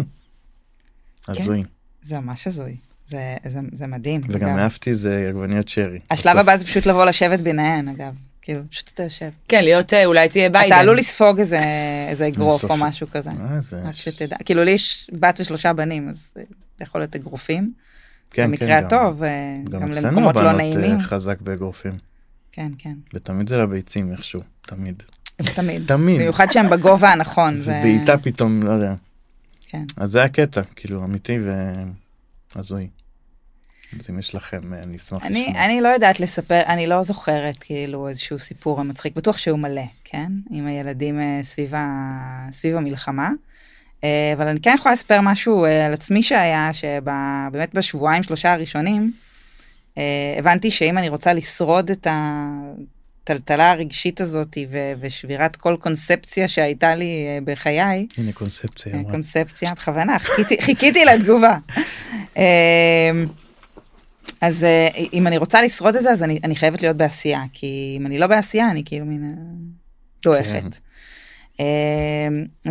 [1.28, 1.64] הזוי
[2.02, 2.76] זה ממש הזוי.
[3.06, 4.20] זה, זה, זה מדהים.
[4.28, 4.58] וגם אגב.
[4.58, 5.98] העפתי איזה עגבניות שרי.
[6.10, 6.36] השלב.
[6.36, 8.14] הבא זה פשוט לבוא לשבת ביניהן, אגב.
[8.42, 9.28] כאילו, פשוט אתה יושב.
[9.48, 10.66] כן, להיות, אה, אולי תהיה ביידן.
[10.72, 11.60] אתה עלול לספוג איזה,
[12.08, 12.76] איזה אגרוף או.
[12.76, 13.30] משהו כזה.
[13.30, 14.36] אה, זה- רק שתדע.
[14.44, 16.42] כאילו, לי יש בת ושלושה בנים, אז אה,
[16.78, 17.72] זה יכול להיות אגרופים.
[18.30, 19.30] כן, במקרה כן, גם- הטוב, אה,
[19.70, 20.96] גם גם אצלנו למקומות לא הבנות, נעימים.
[20.96, 21.98] אה, חזק באגרופים
[22.52, 22.94] כן, כן.
[23.14, 25.02] ותמיד זה לביצים איכשהו תמיד
[25.54, 25.82] תמיד.
[25.86, 27.60] תמיד במיוחד שהם בגובה הנכון.
[27.60, 28.94] ובעיטה פתאום לא יודע
[29.68, 29.84] כן.
[29.96, 31.38] אז זה הקטע כאילו אמיתי
[32.54, 32.88] והזוי.
[34.00, 35.64] אז אם יש לכם אה, אני אשמח אני, לשמוע.
[35.64, 40.32] אני לא יודעת לספר, אני לא זוכרת כאילו איזשהו סיפור מצחיק, בטוח שהוא מלא, כן?
[40.50, 43.30] עם הילדים אה, סביב, ה, סביב המלחמה.
[44.04, 49.12] אה, אבל אני כן יכולה לספר משהו על עצמי שהיה, שבאמת בשבועיים שלושה הראשונים,
[50.38, 57.40] הבנתי שאם אני רוצה לשרוד את הטלטלה הרגשית הזאת ו- ושבירת כל קונספציה שהייתה לי
[57.44, 58.92] בחיי, הנה קונספציה.
[59.10, 61.58] קונספציה, בכוונה, חיכיתי, חיכיתי לתגובה.
[64.42, 67.94] אז אה, אם אני רוצה לשרוד את זה, אז אני, אני חייבת להיות בעשייה, כי
[68.00, 69.42] אם אני לא בעשייה, אני כאילו מין אה,
[70.22, 70.76] דועכת.
[71.60, 71.64] אמ,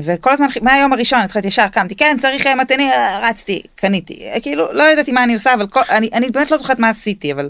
[0.04, 2.90] וכל הזמן, מהיום הראשון, אני זוכרת ישר קמתי, כן, צריך אה, מתני,
[3.22, 4.20] רצתי, קניתי.
[4.42, 7.34] כאילו, לא ידעתי מה אני עושה, אבל כל, אני, אני באמת לא זוכרת מה עשיתי,
[7.34, 7.50] אבל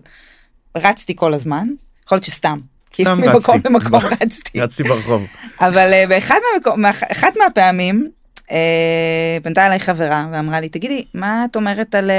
[0.77, 1.67] רצתי כל הזמן,
[2.05, 2.57] יכול להיות שסתם.
[2.91, 3.61] כאילו, ממקום.
[3.65, 4.61] למקום רצתי.
[4.61, 5.27] רצתי ברחוב.
[5.59, 8.09] אבל אה, באחד מהמקום, מאח- אחת מהפעמים
[9.43, 12.11] פנתה אליי חברה ואמרה לי, תגידי, מה את אומרת על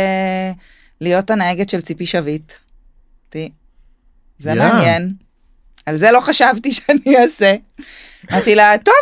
[1.03, 2.53] להיות הנהגת של ציפי שביט?
[4.39, 4.55] זה.
[4.55, 5.13] מעניין,
[5.87, 7.55] על זה לא חשבתי שאני אעשה.
[8.33, 8.95] אמרתי לה, טוב,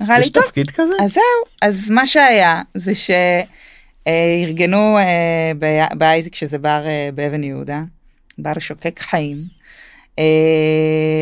[0.00, 0.42] נראה לי יש טוב.
[0.44, 0.92] תפקיד כזה?
[1.04, 1.22] אז זהו,
[1.62, 2.92] אז מה שהיה זה
[4.06, 7.82] שארגנו אה, ב- באייזיק, שזה בר אה, באבן יהודה,
[8.38, 9.44] בר שוקק חיים,
[10.18, 10.24] אה,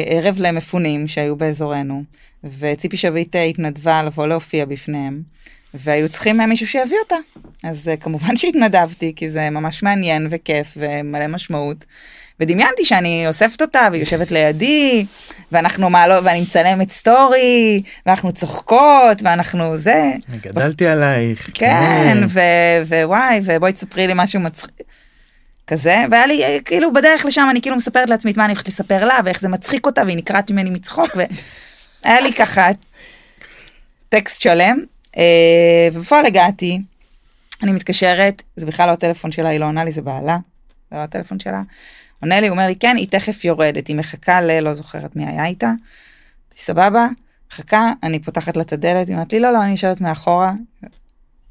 [0.07, 2.03] ערב למפונים שהיו באזורנו,
[2.59, 5.23] וציפי שביט אה, התנדבה לבוא להופיע בפניהם,
[5.79, 7.17] והיו צריכים מישהו שיביא אותה.
[7.65, 11.85] אז אה, כמובן שהתנדבתי, כי זה ממש מעניין וכיף ומלא משמעות.
[12.41, 15.07] ודמיינתי שאני אוספת אותה והיא יושבת לידי
[15.53, 21.51] ואנחנו מעלות ואני מצלמת סטורי ואנחנו צוחקות ואנחנו זה גדלתי עלייך.
[21.55, 24.71] כן ו- ווואי ובואי תספרי לי משהו מצחיק.
[25.67, 28.69] כזה והיה לי אה, כאילו בדרך לשם אני כאילו מספרת לעצמי את מה אני הולכת
[28.69, 32.69] לספר לה ואיך זה מצחיק אותה והיא נקרעת ממני מצחוק והיה לי ככה
[34.09, 34.79] טקסט שלם
[35.93, 36.81] ובפועל הגעתי
[37.63, 40.39] אני מתקשרת זה בכלל לא הטלפון שלה היא לא עונה לי זה בעלה
[40.91, 41.63] זה לא הטלפון שלה.
[42.23, 44.61] עונה לי הוא אומר לי כן היא תכף יורדת היא מחכה ל...
[44.61, 45.71] לא זוכרת מי היה איתה.
[46.57, 47.07] סבבה
[47.53, 50.53] מחכה אני פותחת לה את הדלת היא אומרת לי לא לא אני יושבת מאחורה.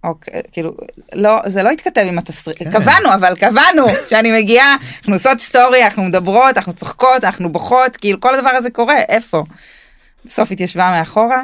[0.04, 0.74] אוקיי כאילו
[1.14, 2.72] לא זה לא התכתב עם התסריט כן.
[2.72, 8.20] קבענו אבל קבענו שאני מגיעה אנחנו עושות סטורי אנחנו מדברות אנחנו צוחקות אנחנו בוכות כאילו
[8.20, 9.44] כל הדבר הזה קורה איפה.
[10.26, 11.44] בסוף התיישבה מאחורה.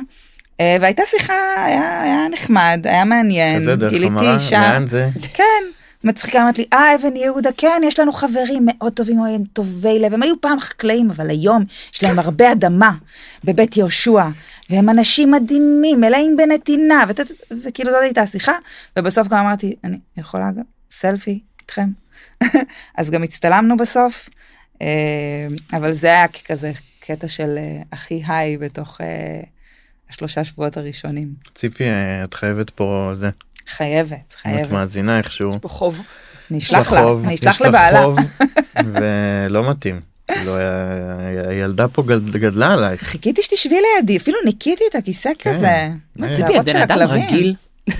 [0.61, 1.33] אה, והייתה שיחה
[1.65, 5.09] היה, היה נחמד היה מעניין כזה דרך גיליתי המראה, אישה לאן זה?
[5.33, 5.63] כן,
[6.03, 10.13] מצחיקה, אמרת לי, אה, אבן יהודה, כן, יש לנו חברים מאוד טובים, הם טובי לב,
[10.13, 12.91] הם היו פעם חקלאים, אבל היום יש להם הרבה אדמה
[13.43, 14.23] בבית יהושע,
[14.69, 17.31] והם אנשים מדהימים, מלאים בנתינה, ות-
[17.63, 18.53] וכאילו זאת הייתה השיחה,
[18.99, 21.89] ובסוף גם אמרתי, אני יכולה גם סלפי איתכם?
[22.97, 24.29] אז גם הצטלמנו בסוף,
[24.81, 24.87] אה,
[25.73, 29.01] אבל זה היה כזה קטע של אה, הכי היי בתוך...
[30.11, 31.27] אה, השלושה שבועות הראשונים.
[31.55, 33.29] ציפי, אה, את חייבת פה זה.
[33.69, 34.71] חייבת, אם את חייבת.
[34.71, 35.61] מאזינה איכשהו.
[35.61, 35.99] פה חוב.
[36.51, 38.03] יש לה, חוב, אשלח יש לך לבעלה.
[38.03, 38.17] חוב,
[38.93, 39.99] ולא מתאים.
[40.31, 43.01] כאילו, ה- הילדה פה גד- גדלה עלייך.
[43.03, 45.53] חיכיתי שתשבי לידי, אפילו ניקיתי את הכיסא כן.
[45.53, 45.87] כזה.
[46.15, 46.35] מה אה.
[46.35, 46.97] ציפי, את בן אדם.
[46.99, 47.55] רגיל.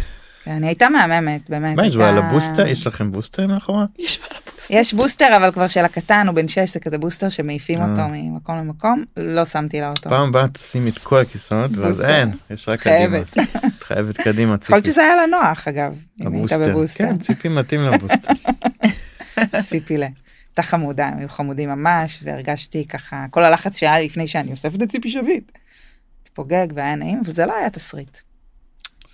[0.44, 1.76] כן, היא הייתה מהממת, באמת.
[1.76, 2.68] מה, יש על הבוסטר?
[2.68, 3.86] יש לכם בוסטר מאחורה?
[4.00, 4.70] יש מה לבוס.
[4.70, 7.90] יש בוסטר, אבל כבר של הקטן, הוא בן 6, זה כזה בוסטר שמעיפים אה.
[7.90, 10.10] אותו ממקום למקום, לא שמתי לה אותו.
[10.10, 12.02] פעם הבאה תשימי את כל הכיסאות, ואז.
[12.02, 13.18] אין, יש רק קדימה.
[13.18, 14.94] את חייבת קדימה, יכול להיות ציפי.
[14.94, 16.70] שזה היה לה נוח, אגב, אם הייתה הבוסטר.
[16.70, 17.04] בבוסטר.
[17.04, 18.34] כן, ציפי מתאים לבוסטר.
[19.70, 20.08] ציפי לה.
[20.50, 24.90] הייתה חמודה, הם היו חמודים ממש, והרגשתי ככה, כל הלחץ שהיה לפני שאני אוספת את
[24.90, 25.52] ציפי שביט.
[26.24, 28.18] התפוגג והיה נעים, אבל זה לא היה תסריט.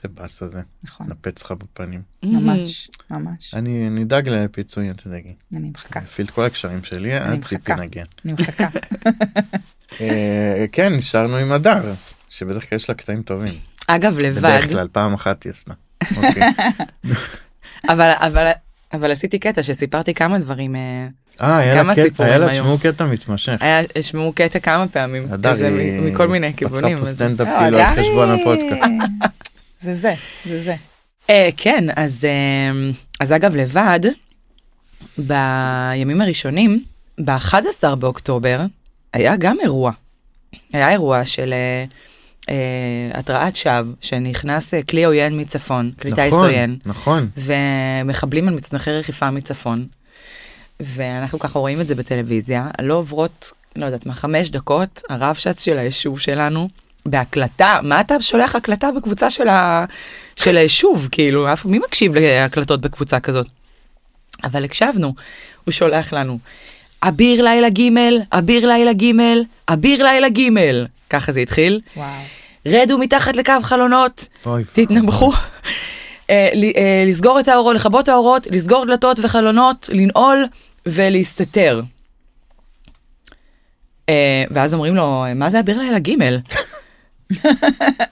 [0.02, 2.02] זה באסה זה, נכון, נפץ לך בפנים.
[2.24, 3.54] ממש, ממש.
[3.54, 5.34] אני אני אדאג לפיצוי, את תדאגי.
[5.56, 7.74] אני מחכה, אפעיל את כל הקשרים שלי, אני עד ציפי.
[7.74, 8.04] נגן.
[8.26, 8.68] אני מחכה.
[10.02, 11.94] אה, כן, נשארנו עם הדר,
[12.30, 13.54] שבדרך כלל יש לה קטעים טובים.
[13.88, 15.74] אגב, לבד, בדרך כלל, פעם אחת היא עשתה.
[16.16, 16.44] אוקיי.
[17.92, 18.52] אבל, אבל,
[18.94, 20.76] אבל עשיתי קטע שסיפרתי כמה דברים.
[20.76, 21.08] אה,
[21.42, 22.52] אה, היה לה קטע, היה לה.
[22.52, 23.56] תשמעו קטע מתמשך.
[23.60, 26.98] היה, השמעו קטע כמה פעמים, כזה מכל מיני כיוונים.
[26.98, 28.84] פתחה פה סטנדאפ לא, כאילו על חשבון הפודקאסט.
[29.80, 30.14] זה זה,
[30.46, 30.76] זה זה.
[31.30, 34.00] אה, כן, אז, אה, אז אגב, לבד,
[35.18, 36.84] בימים הראשונים,
[37.26, 38.62] ב-11 באוקטובר,
[39.14, 39.92] היה גם אירוע.
[40.74, 41.86] היה אירוע של אה,
[42.50, 47.30] אה, התרעת שווא, שנכנס אה, כלי עוין מצפון, כלי טיס נכון, עוין, נכון.
[47.38, 49.88] ומחבלים על מצנחי רכיפה מצפון.
[50.80, 55.78] ואנחנו ככה רואים את זה בטלוויזיה, לא עוברות, לא יודעת מה, חמש דקות, הרבש"ץ של
[55.78, 56.70] היישוב שלנו,
[57.08, 59.86] בהקלטה, מה אתה שולח הקלטה בקבוצה של, ה...
[60.36, 63.48] של היישוב, כאילו, אף מי מקשיב להקלטות בקבוצה כזאת?
[64.44, 65.14] אבל הקשבנו,
[65.66, 66.40] הוא שולח לנו,
[67.04, 67.90] אביר לילה ג',
[68.32, 69.12] אביר לילה ג',
[69.70, 70.50] אביר לילה ג',
[71.10, 72.08] ככה זה התחיל, וואו.
[72.68, 74.28] רדו מתחת לקו חלונות.
[74.74, 75.32] תתנבחו.
[76.30, 80.46] אה, אה, לסגור את האורות, לכבות את האורות, לסגור דלתות וחלונות, לנעול
[80.86, 81.82] ולהסתתר.
[84.10, 86.12] אה, ואז אומרים לו, מה זה אביר לילה ג'?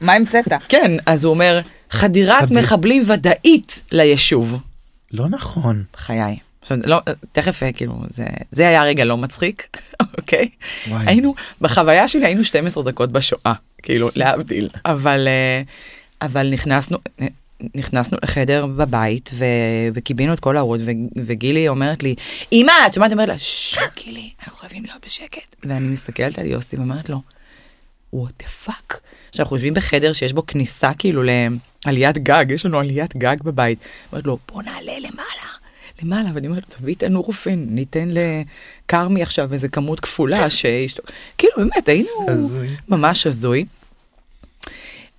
[0.02, 0.46] מה המצאת?
[0.70, 1.60] כן, אז הוא אומר,
[1.90, 4.56] חדירת חדיר- מחבלים ודאית ליישוב.
[5.12, 5.84] לא נכון.
[5.96, 6.38] חיי.
[6.62, 7.02] עכשיו, לא,
[7.32, 9.78] תכף, אה, כאילו, זה, זה היה רגע לא מצחיק,
[10.18, 10.50] אוקיי?
[10.90, 11.04] וואי.
[11.08, 13.54] היינו, בחוויה שלי היינו 12 דקות בשואה,
[13.84, 14.70] כאילו, להבדיל.
[14.86, 15.62] אבל, אה,
[16.22, 16.98] אבל נכנסנו,
[17.76, 19.46] נכנסנו לחדר בבית ו,
[19.94, 20.90] וקיבינו את כל האורות, ו,
[21.26, 22.16] וגילי אומרת לי,
[22.52, 23.12] אמא, את שומעת?
[23.12, 25.56] אומרת לה, ששש, גילי, אנחנו חייבים להיות בשקט.
[25.64, 27.22] ואני מסתכלת על יוסי ואומרת לו,
[28.24, 28.98] what the fuck?
[29.30, 31.24] עכשיו, אנחנו יושבים בחדר שיש בו כניסה כאילו
[31.86, 33.80] לעליית גג, יש לנו עליית גג בבית.
[34.12, 35.46] אומרת לו, בוא נעלה למעלה.
[36.04, 41.04] למעלה, ואני אומרת תביא את הנורפין, ניתן לכרמי עכשיו איזה כמות כפולה שאשתו...
[41.38, 42.68] כאילו, באמת, היינו הזוי.
[42.90, 43.66] ממש הזוי.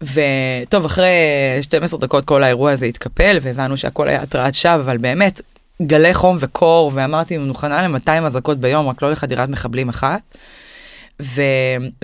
[0.02, 1.08] וטוב, אחרי
[1.60, 5.40] 12 דקות כל האירוע הזה התקפל, והבנו שהכל היה התרעת שווא, אבל באמת,
[5.82, 10.20] גלי חום וקור, ואמרתי, אני מוכנה ל-200 אזעקות ביום, רק לא לחדירת מחבלים אחת.
[11.22, 11.42] ו...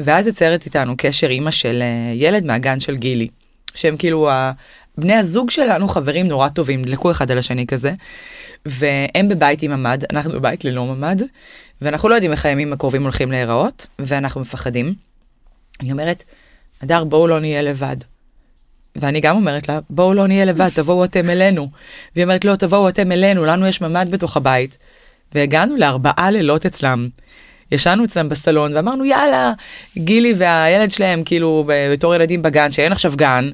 [0.01, 3.29] ואז יוצרת איתנו קשר אימא של אה, ילד מהגן של גילי,
[3.75, 4.53] שהם כאילו ה...
[4.99, 7.93] בני הזוג שלנו חברים נורא טובים, דלקו אחד על השני כזה,
[8.67, 11.23] והם בבית עם ממ"ד, אנחנו בבית ללא ממ"ד,
[11.83, 14.95] ואנחנו לא יודעים איך הימים הקרובים הולכים להיראות, ואנחנו מפחדים.
[15.81, 16.25] אני אומרת,
[16.83, 17.97] הדר, בואו לא נהיה לבד.
[18.97, 21.69] ואני גם אומרת לה, בואו לא נהיה לבד, תבואו אתם אלינו.
[22.15, 24.79] והיא אומרת, לא, תבואו אתם אלינו, לנו יש ממ"ד בתוך הבית.
[25.35, 27.09] והגענו לארבעה לילות אצלם.
[27.73, 29.53] ישנו אצלם בסלון ואמרנו יאללה
[29.99, 33.51] גילי והילד שלהם כאילו בתור ילדים בגן שאין עכשיו גן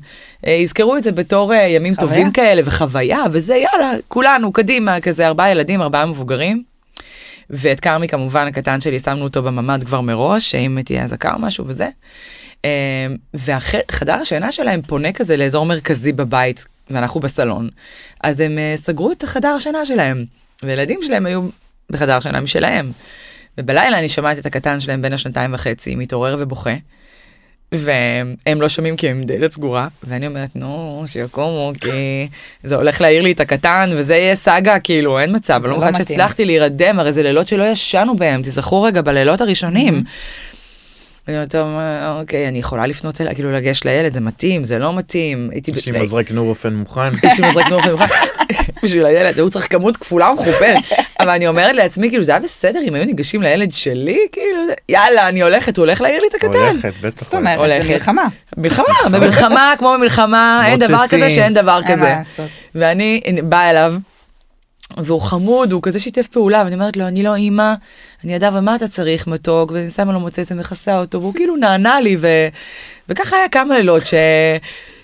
[0.46, 2.08] אה, יזכרו את זה בתור אה, ימים חוויה.
[2.08, 6.62] טובים כאלה וחוויה וזה יאללה כולנו קדימה כזה ארבעה ילדים ארבעה מבוגרים.
[7.50, 11.64] ואת כרמי כמובן הקטן שלי שמנו אותו בממ"ד כבר מראש שאם תהיה אזעקה או משהו
[11.66, 11.88] וזה.
[12.64, 12.70] אה,
[13.34, 17.68] והחדר השינה שלהם פונה כזה לאזור מרכזי בבית ואנחנו בסלון
[18.22, 20.24] אז הם סגרו את החדר השינה שלהם
[20.62, 21.42] והילדים שלהם היו
[21.90, 22.92] בחדר שינה משלהם.
[23.58, 26.74] ובלילה אני שומעת את הקטן שלהם בין השנתיים וחצי מתעורר ובוכה.
[27.72, 32.28] והם לא שומעים כי הם דלת סגורה ואני אומרת נו שיקומו כי
[32.64, 35.74] זה הולך להעיר לי את הקטן וזה יהיה סאגה כאילו אין מצב אני לא לא
[35.74, 36.06] מוכנה מתאים.
[36.06, 40.02] שהצלחתי להירדם הרי זה לילות שלא ישנו בהם תזכרו רגע בלילות הראשונים.
[41.26, 44.78] ואני אומרת טוב אה, אוקיי אני יכולה לפנות אליי כאילו לגשת לילד זה מתאים זה
[44.78, 47.10] לא מתאים הייתי יש לי מזרק נורופן מוכן.
[47.22, 48.04] יש לי מזרק נורפן מוכן
[48.82, 50.84] בשביל הילד, הוא צריך כמות כפולה ומכופלת.
[51.20, 55.28] אבל אני אומרת לעצמי, כאילו, זה היה בסדר אם היו ניגשים לילד שלי, כאילו, יאללה,
[55.28, 56.48] אני הולכת, הוא הולך להעיר לי את הקטן.
[56.48, 57.24] הולכת, בטח.
[57.24, 57.86] זאת אומרת, הולכת.
[57.86, 58.28] זה מלחמה.
[58.56, 61.04] מלחמה, במלחמה, כמו במלחמה, אין דבר.
[61.10, 62.14] כזה שאין דבר כזה.
[62.74, 63.94] ואני באה אליו,
[64.96, 67.74] והוא חמוד, הוא כזה שיתף פעולה, ואני אומרת לו, אני לא אימא,
[68.24, 69.72] אני אדם, ומה אתה צריך מתוק?
[69.72, 72.28] ואני שמה לו מוצץ ומכסה אותו, והוא כאילו נענה לי, ו...
[73.08, 74.14] וככה היה כמה לילות ש...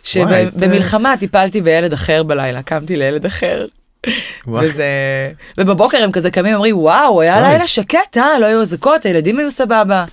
[0.02, 3.66] שבמלחמה טיפלתי בילד אחר בלילה, קמתי לילד אחר.
[4.48, 4.86] וזה...
[5.58, 7.40] ובבוקר הם כזה קמים אומרים וואו היה.
[7.40, 10.04] לילה שקט אה לא היו אזעקות הילדים היו סבבה.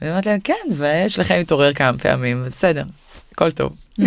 [0.00, 2.84] ואני אומרת להם כן ויש לכם להתעורר כמה פעמים בסדר
[3.32, 3.72] הכל טוב.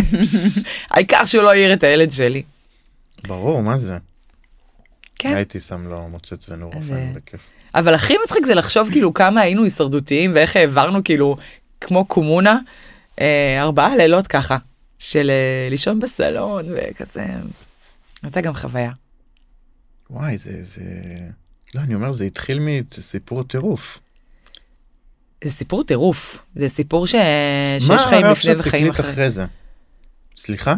[0.91, 2.43] העיקר שהוא לא העיר את הילד שלי.
[3.27, 3.97] ברור, מה זה?
[5.19, 5.35] כן.
[5.35, 7.41] הייתי שם לו מוצץ ונור אז, אופן אה, בכיף.
[7.75, 11.37] אבל הכי מצחיק זה לחשוב כאילו כמה היינו הישרדותיים ואיך העברנו כאילו
[11.81, 12.59] כמו קומונה
[13.21, 14.57] אה, ארבעה לילות ככה
[14.99, 17.25] של אה, לישון בסלון וכזה.
[18.23, 18.91] הייתה גם חוויה.
[20.09, 20.81] וואי, זה, זה...
[21.75, 23.99] לא, אני אומר, זה התחיל מסיפור טירוף.
[25.43, 27.15] זה סיפור טירוף זה סיפור ש...
[27.15, 29.11] מה שיש חיים הרב לפני וחיים אחרי.
[29.11, 29.45] אחרי זה?
[30.37, 30.75] סליחה?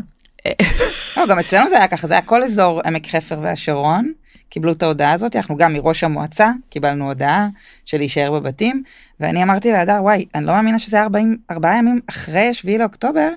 [1.17, 4.11] לא, גם אצלנו זה היה ככה, זה היה כל אזור עמק חפר והשרון,
[4.49, 7.47] קיבלו את ההודעה הזאת, אנחנו גם מראש המועצה קיבלנו הודעה
[7.85, 8.83] של להישאר בבתים,
[9.19, 13.29] ואני אמרתי להדר, וואי, אני לא מאמינה שזה היה 40, ארבעה ימים אחרי 7 לאוקטובר,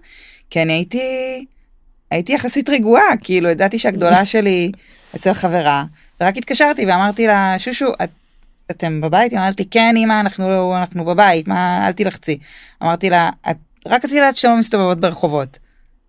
[0.51, 1.45] כי אני הייתי,
[2.11, 4.72] הייתי יחסית רגועה, כאילו ידעתי שהגדולה שלי
[5.17, 5.85] אצל חברה,
[6.21, 8.11] ורק התקשרתי ואמרתי לה, שושו, את,
[8.71, 9.33] אתם בבית?
[9.33, 12.39] היא אמרת לי, כן, אמא, אנחנו, אנחנו בבית, מה, אל תלחצי.
[12.83, 13.57] אמרתי לה, את
[13.87, 15.59] רק רציתי לדעת שאתם לא מסתובבות ברחובות.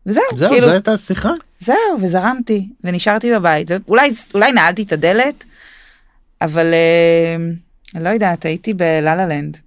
[0.05, 1.29] וזהו, זהו, כאילו, זו הייתה השיחה?
[1.59, 5.43] זהו, וזרמתי, ונשארתי בבית, ואולי אולי נעלתי את הדלת,
[6.41, 7.35] אבל אה,
[8.01, 9.57] לא יודעת, הייתי בלה לה לנד.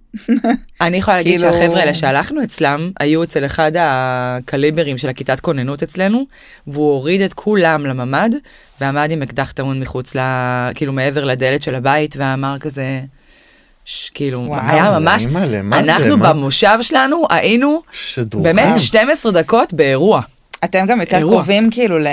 [0.81, 5.83] אני יכולה להגיד כאילו- שהחבר'ה האלה שהלכנו אצלם היו אצל אחד הקליברים של הכיתת כוננות
[5.83, 6.25] אצלנו
[6.67, 8.29] והוא הוריד את כולם לממ"ד
[8.81, 10.19] ועמד עם אקדח טעון מחוץ ל...
[10.75, 13.01] כאילו מעבר לדלת של הבית ואמר כזה.
[13.85, 14.09] ש...
[14.13, 15.79] כאילו וואו, היה ממש אימא'לה, זה?
[15.79, 16.33] אנחנו מה?
[16.33, 18.43] במושב שלנו היינו שדרוכם.
[18.43, 20.21] באמת 12 דקות באירוע.
[20.63, 21.33] אתם גם יותר אירוע.
[21.33, 22.07] קרובים כאילו ל...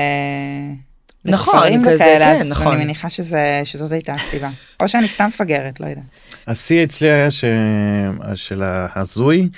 [1.24, 2.72] נכון, כזה, וכאלה, כן, אז נכון.
[2.72, 4.50] אני מניחה שזה, שזאת הייתה הסיבה.
[4.80, 6.04] או שאני סתם מפגרת, לא יודעת.
[6.46, 7.44] השיא אצלי היה ש...
[8.34, 9.48] של ההזוי.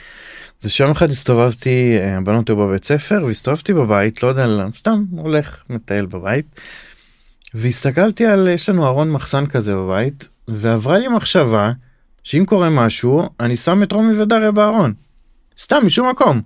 [0.60, 4.46] זה שיום אחד הסתובבתי, אה, הבנות היו בבית ספר והסתובבתי בבית, לא יודע,
[4.78, 6.60] סתם הולך, מטייל בבית.
[7.54, 11.72] והסתכלתי על, יש לנו ארון מחסן כזה בבית, ועברה לי מחשבה
[12.24, 14.94] שאם קורה משהו, אני שם את רומי ודריה בארון.
[15.60, 16.40] סתם, משום מקום.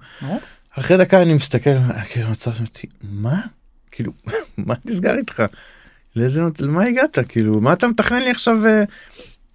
[0.78, 1.70] אחרי דקה אני מסתכל,
[2.11, 3.41] כאילו, מצב אותי, מה?
[3.91, 4.12] כאילו,
[4.66, 5.43] מה נסגר איתך?
[6.16, 7.18] לאיזה, למה הגעת?
[7.28, 8.57] כאילו, מה אתה מתכנן לי עכשיו?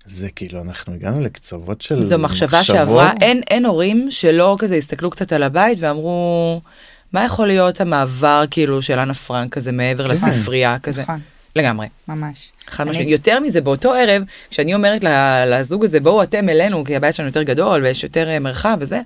[0.05, 2.77] זה כאילו, אנחנו הגענו לקצוות של זו מחשבה מחשבות.
[2.77, 6.61] שעברה אין אין הורים שלא כזה הסתכלו קצת על הבית ואמרו
[7.13, 10.11] מה יכול להיות המעבר כאילו של אנה פרנק כזה מעבר כן.
[10.11, 11.19] לספרייה כזה נכון,
[11.55, 11.87] לגמרי.
[12.07, 12.51] ממש.
[12.67, 13.09] חד משמעית.
[13.09, 15.03] יותר מזה באותו ערב כשאני אומרת
[15.47, 19.01] לזוג הזה בואו אתם אלינו כי הבית שלנו יותר גדול ויש יותר אה, מרחב וזה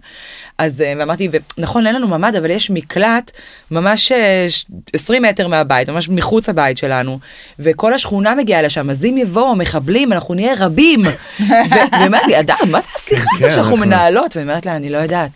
[0.58, 3.32] אז אה, ואמרתי נכון אין לנו ממ"ד אבל יש מקלט
[3.72, 7.20] ממש אה, ש- 20 מטר מהבית ממש מחוץ לבית שלנו
[7.60, 11.00] וכל השכונה מגיעה לשם אז אם יבואו מחבלים אנחנו נהיה רבים.
[12.28, 14.98] לי אדם מה זה השיחה כן, הזאת שאנחנו אנחנו- מנהלות ואני אומרת לה אני לא
[14.98, 15.32] יודעת.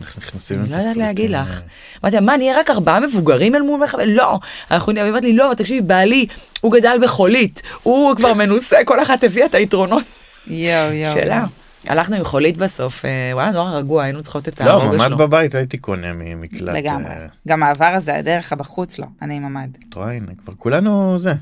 [0.52, 1.62] אני לא יודעת להגיד אה, לך.
[2.04, 4.10] אמרתי לה, מה, נהיה רק ארבעה מבוגרים אל מול מחבל?
[4.10, 4.40] לא.
[4.72, 6.26] אנחנו נהיה, היא אומרת לי, לא, אבל תקשיבי, בעלי,
[6.62, 10.04] הוא גדל בחולית, הוא כבר מנוסה, כל אחת הביאה את היתרונות
[10.48, 11.14] יואו, יואו.
[11.14, 11.46] שלה.
[11.88, 15.18] הלכנו עם חולית בסוף, אה, וואלה, נורא רגוע, היינו צריכות את לא, הרוגע ממ"ד שלו.
[15.18, 16.76] בבית הייתי קונה ממקלט.
[16.76, 17.12] לגמרי.
[17.12, 19.78] אה, גם העבר הזה, הדרך הבחוץ לא, אני ממ"ד.
[19.90, 21.34] את רואה, הנה, כבר כולנו זה.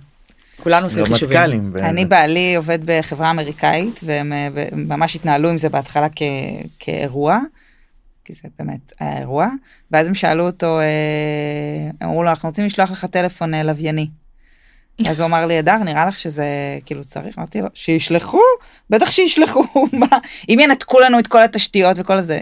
[0.63, 1.38] כולנו עושים חישובים.
[1.38, 1.74] רמטכ"לים.
[1.74, 6.07] ב- אני בעלי עובד בחברה אמריקאית והם אה, ממש התנהלו עם זה בהתחלה
[6.80, 7.39] כאירוע,
[8.26, 9.47] כי זה באמת היה אירוע,
[9.91, 10.86] ואז הם שאלו אותו, אה,
[12.01, 14.07] הם אמרו לו אנחנו רוצים לשלוח לך טלפון אה, לווייני.
[15.10, 16.46] אז הוא אמר לי אדר נראה לך שזה
[16.86, 17.38] כאילו צריך?
[17.38, 18.39] אמרתי לו שישלחו?
[18.89, 19.64] בטח שישלחו
[19.94, 20.18] מה?
[20.50, 22.39] אם ינתקו לנו את כל התשתיות וכל זה.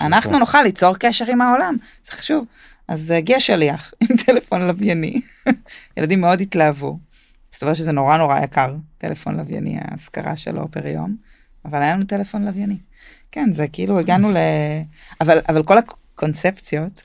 [0.00, 1.76] אנחנו נוכל ליצור קשר עם העולם.
[2.04, 2.44] זה חשוב
[2.88, 5.20] אז הגיע שליח עם טלפון לווייני.
[5.96, 6.98] ילדים מאוד התלהבו.
[7.52, 11.16] מסתבר שזה נורא נורא יקר טלפון לווייני ההשכרה שלו פר יום
[11.64, 12.76] אבל היה לנו טלפון לווייני.
[13.32, 14.36] כן זה כאילו הגענו ל...
[15.20, 17.02] אבל אבל כל הקונספציות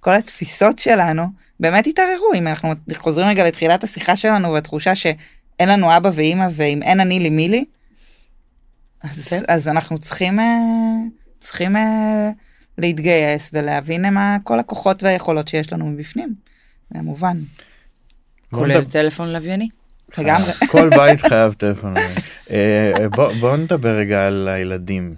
[0.00, 1.26] כל התפיסות שלנו
[1.60, 6.82] באמת התערערו אם אנחנו חוזרים רגע לתחילת השיחה שלנו והתחושה שאין לנו אבא ואימא ואם
[6.82, 7.64] אין אני לי מי לי.
[9.02, 9.40] אז, כן.
[9.48, 10.44] אז אנחנו צריכים אה,
[11.40, 12.30] צריכים אה,
[12.78, 16.34] להתגייס ולהבין מה כל הכוחות והיכולות שיש לנו מבפנים.
[16.94, 17.36] זה מובן.
[18.50, 19.68] כולל נדבר- טלפון לווייני.
[20.18, 20.52] לגמרי.
[20.68, 21.94] כל בית חייב טלפון.
[21.96, 22.06] אה,
[23.00, 25.14] אה, בוא בוא נדבר רגע על הילדים.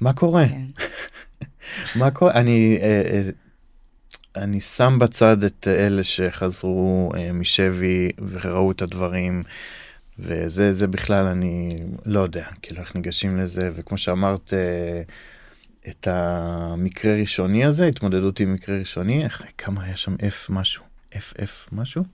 [0.00, 0.44] מה קורה?
[0.48, 0.64] כן.
[2.00, 2.32] מה קורה?
[2.32, 3.22] אני אה, אה,
[4.36, 9.42] אני שם בצד את אלה שחזרו אה, משבי וראו את הדברים.
[10.18, 11.76] וזה זה בכלל אני
[12.06, 15.02] לא יודע כאילו איך ניגשים לזה וכמו שאמרת אה,
[15.88, 21.34] את המקרה ראשוני הזה התמודדות עם מקרה ראשוני איך כמה היה שם F משהו F
[21.38, 22.04] F משהו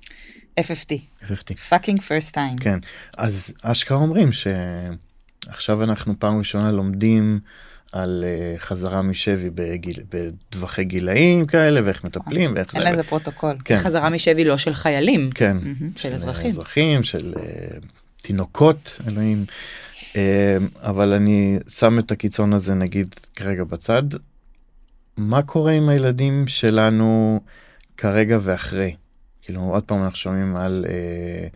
[0.61, 0.93] FFT,
[1.23, 2.61] FFT fucking first time.
[2.61, 2.79] כן
[3.17, 7.41] אז אשכרה אומרים שעכשיו אנחנו פעם ראשונה לומדים
[8.03, 12.90] על אה, חזרה משבי בגיל, בטווחי גילאים כאלה ואיך מטפלים ואיך אין זה.
[12.90, 13.57] לזה פרוטוקול.
[13.64, 15.57] כן, חזרה משבי לא של חיילים, כן.
[15.57, 15.90] מהמם.
[15.97, 16.51] של אזרחים.
[16.51, 17.41] אזרחים, של אה,
[18.22, 19.44] תינוקות, אלוהים.
[20.12, 20.16] אה,
[20.82, 24.03] אבל אני שם את הקיצון הזה נגיד כרגע בצד.
[25.16, 27.40] מה קורה עם הילדים שלנו
[27.97, 28.94] כרגע ואחרי?
[29.47, 31.49] כאילו עוד פעם אנחנו שומעים על אה,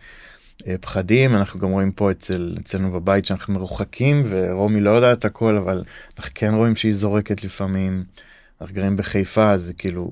[0.81, 5.83] פחדים, אנחנו גם רואים פה אצל, אצלנו בבית שאנחנו מרוחקים ורומי לא יודעת הכל אבל
[6.17, 8.03] אנחנו כן רואים שהיא זורקת לפעמים.
[8.61, 10.11] אנחנו גרים בחיפה אז כאילו.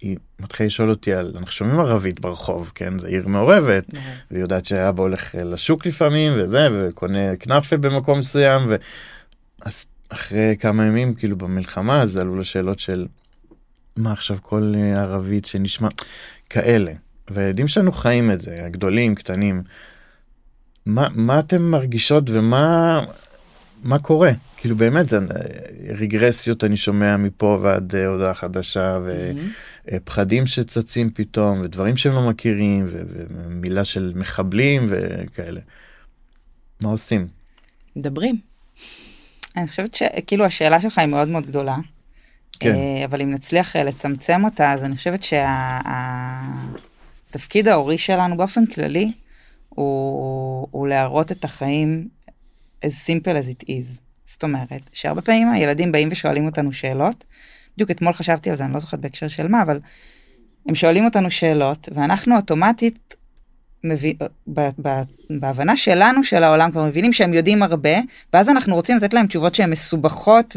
[0.00, 3.84] היא מתחילה לשאול אותי על אנחנו שומעים ערבית ברחוב כן זה עיר מעורבת
[4.30, 8.76] והיא יודעת שאבא הולך אה, לשוק לפעמים וזה וקונה כנאפה במקום מסוים ו...
[9.62, 13.06] אז אחרי כמה ימים כאילו במלחמה אז עלו לשאלות של
[13.96, 15.88] מה עכשיו כל אה, ערבית שנשמע
[16.50, 16.92] כאלה
[17.30, 19.62] והילדים שלנו חיים את זה הגדולים קטנים
[20.86, 23.00] מה מה אתם מרגישות ומה
[23.82, 25.22] מה קורה כאילו באמת זה, אה,
[25.96, 28.98] רגרסיות אני שומע מפה ועד אה, הודעה חדשה.
[29.92, 35.60] ופחדים שצצים פתאום ודברים שהם לא מכירים ו- ומילה של מחבלים וכאלה.
[36.82, 37.26] מה עושים?
[37.96, 38.38] מדברים.
[39.56, 41.76] אני חושבת שכאילו השאלה שלך היא מאוד מאוד גדולה.
[42.60, 42.74] כן.
[42.74, 45.22] אה, אבל אם נצליח אה, לצמצם אותה, אז אני חושבת
[47.34, 49.12] שהתפקיד ההורי שלנו באופן כללי,
[49.68, 52.08] הוא, הוא להראות את החיים
[52.84, 54.00] as simple as it is.
[54.24, 57.24] זאת אומרת, שהרבה פעמים הילדים באים ושואלים אותנו שאלות.
[57.74, 59.80] בדיוק אתמול חשבתי על זה, אני לא זוכרת בהקשר של מה, אבל
[60.68, 63.14] הם שואלים אותנו שאלות, ואנחנו אוטומטית,
[64.54, 64.68] ב,
[65.30, 67.98] בהבנה שלנו של העולם כבר מבינים שהם יודעים הרבה,
[68.32, 70.56] ואז אנחנו רוצים לתת להם תשובות שהן מסובכות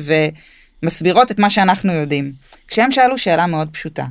[0.83, 2.31] ומסבירות את מה שאנחנו יודעים.
[2.67, 4.05] כשהם שאלו שאלה מאוד פשוטה.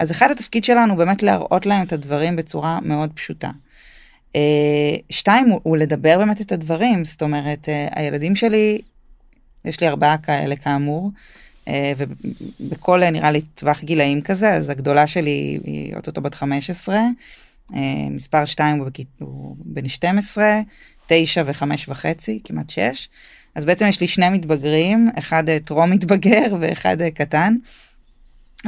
[0.00, 3.50] אז אחד התפקיד שלנו באמת להראות להם את הדברים בצורה מאוד פשוטה.
[4.36, 8.80] אה, שתיים הוא, הוא לדבר באמת את הדברים, זאת אומרת, אה, הילדים שלי,
[9.64, 11.10] יש לי ארבעה כאלה כאמור,
[11.68, 11.92] אה,
[12.60, 16.96] ובכל אה, נראה לי טווח גילאים כזה, אז הגדולה שלי היא אוטוטו בת 15,
[17.74, 17.80] אה,
[18.10, 19.00] מספר 2 הוא, בכ...
[19.18, 20.60] הוא בן 12,
[21.06, 23.08] 9 ו-5 וחצי, כמעט 6.
[23.54, 27.54] אז בעצם יש לי שני מתבגרים, אחד טרום מתבגר ואחד קטן.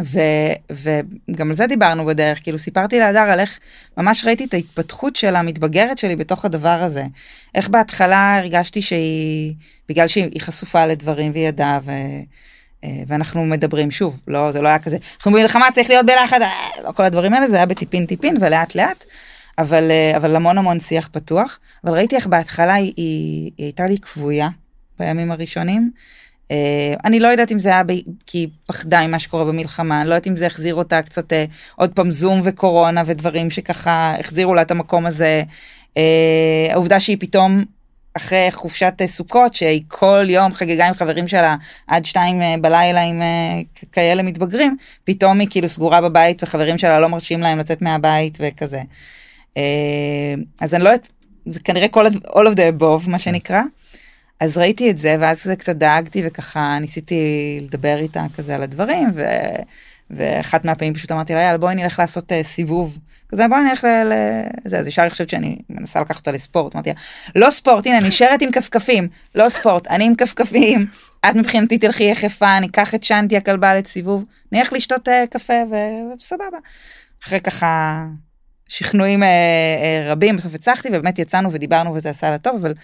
[0.00, 0.20] ו,
[0.70, 3.58] וגם על זה דיברנו בדרך, כאילו סיפרתי להדר על איך
[3.96, 7.04] ממש ראיתי את ההתפתחות של המתבגרת שלי בתוך הדבר הזה.
[7.54, 9.54] איך בהתחלה הרגשתי שהיא,
[9.88, 11.90] בגלל שהיא חשופה לדברים והיא ידעה, ו,
[12.84, 16.40] אה, ואנחנו מדברים שוב, לא, זה לא היה כזה, אנחנו במלחמה צריך להיות בלחץ,
[16.84, 19.04] לא כל הדברים האלה, זה היה בטיפין טיפין ולאט לאט,
[19.58, 23.86] אבל, אה, אבל המון המון שיח פתוח, אבל ראיתי איך בהתחלה היא, היא, היא הייתה
[23.86, 24.48] לי כבויה
[24.98, 25.90] בימים הראשונים.
[26.48, 26.54] Uh,
[27.04, 27.92] אני לא יודעת אם זה היה ב...
[28.26, 31.36] כי היא פחדה ממה שקורה במלחמה, אני לא יודעת אם זה החזיר אותה קצת uh,
[31.76, 35.42] עוד פעם זום וקורונה ודברים שככה החזירו לה את המקום הזה.
[35.90, 35.96] Uh,
[36.70, 37.64] העובדה שהיא פתאום
[38.14, 43.02] אחרי חופשת uh, סוכות שהיא כל יום חגגה עם חברים שלה עד שתיים uh, בלילה
[43.02, 47.82] עם uh, כאלה מתבגרים, פתאום היא כאילו סגורה בבית וחברים שלה לא מרשים להם לצאת
[47.82, 48.82] מהבית וכזה.
[49.54, 49.58] Uh,
[50.60, 51.08] אז אני לא יודעת,
[51.46, 53.62] זה כנראה כל, all of the above מה שנקרא.
[54.42, 59.24] אז ראיתי את זה ואז קצת דאגתי וככה ניסיתי לדבר איתה כזה על הדברים ו...
[60.10, 62.98] ואחת מהפעמים פשוט אמרתי לה יאללה בואי נלך לעשות uh, סיבוב.
[63.28, 63.88] כזה בואי נלך ל...
[63.88, 64.12] ל...
[64.64, 66.74] זה אז ישר היא חושבת שאני מנסה לקחת אותה לספורט.
[66.74, 66.94] אמרתי לה
[67.34, 69.08] לא ספורט הנה נשארת עם כפכפים.
[69.34, 70.86] לא ספורט אני עם כפכפים.
[71.26, 76.14] את מבחינתי תלכי יחפה אני אקח את שאנטי הכלבה לסיבוב נלך לשתות uh, קפה ו-
[76.16, 76.58] וסבבה.
[77.24, 78.04] אחרי ככה
[78.68, 82.74] שכנועים uh, uh, רבים בסוף הצלחתי ובאמת יצאנו ודיברנו וזה עשה לה טוב אבל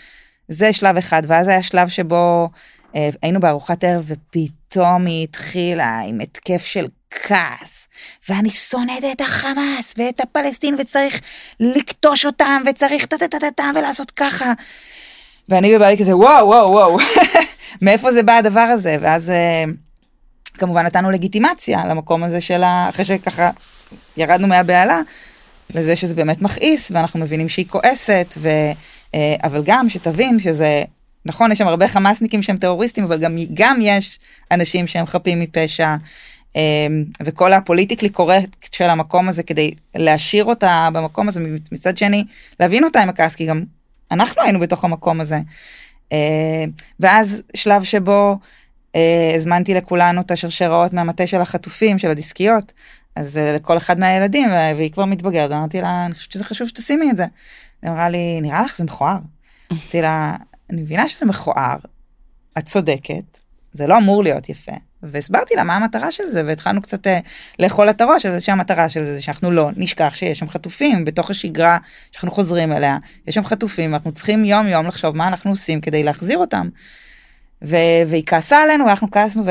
[0.49, 2.49] זה שלב אחד ואז היה שלב שבו
[2.97, 7.89] אה, היינו בארוחת ערב ופתאום היא התחילה עם התקף של כעס
[8.29, 11.21] ואני שונאת את החמאס ואת הפלסטין וצריך
[11.61, 14.53] לכתוש אותם וצריך טה-טה-טה-טה ולעשות ככה.
[15.49, 16.99] ואני ובעלי כזה וואו וואו וואו
[17.83, 19.65] מאיפה זה בא הדבר הזה ואז אה,
[20.55, 23.51] כמובן נתנו לגיטימציה למקום הזה שלה אחרי שככה
[24.17, 25.01] ירדנו מהבהלה
[25.75, 28.49] לזה שזה באמת מכעיס ואנחנו מבינים שהיא כועסת ו...
[29.15, 30.85] אה, אבל גם שתבין שזה
[31.25, 34.19] נכון יש שם הרבה חמאסניקים שהם טרוריסטים אבל גם גם יש
[34.51, 35.97] אנשים שהם חפים מפשע
[36.57, 36.87] אה,
[37.23, 41.41] וכל הפוליטיקלי קורקט של המקום הזה כדי להשאיר אותה במקום הזה
[41.73, 42.25] מצד שני
[42.61, 43.63] להבין אותה עם הכעס כי גם
[44.11, 45.39] אנחנו היינו בתוך המקום הזה.
[46.13, 46.65] אה,
[47.01, 48.39] ואז שלב שבו
[49.37, 52.73] הזמנתי לכולנו את השרשראות מהמטה של החטופים של הדיסקיות
[53.17, 57.17] אז לכל אחד מהילדים והיא כבר מתבגרת אמרתי לה אני חושבת שזה חשוב שתשימי את
[57.17, 57.25] זה.
[57.83, 59.18] היא אמרה לי נראה לך זה מכוער.
[59.72, 60.37] אמרתי לה
[60.70, 61.76] אני מבינה שזה מכוער
[62.59, 63.39] את צודקת
[63.72, 64.72] זה לא אמור להיות יפה
[65.03, 67.18] והסברתי לה מה המטרה של זה והתחלנו קצת אה,
[67.59, 71.05] לאכול את הראש על זה שהמטרה של זה זה שאנחנו לא נשכח שיש שם חטופים
[71.05, 71.79] בתוך השגרה
[72.12, 76.03] שאנחנו חוזרים אליה יש שם חטופים ואנחנו צריכים יום יום לחשוב מה אנחנו עושים כדי
[76.03, 76.68] להחזיר אותם.
[77.62, 79.51] ו- והיא כעסה עלינו, ואנחנו כעסנו, ו...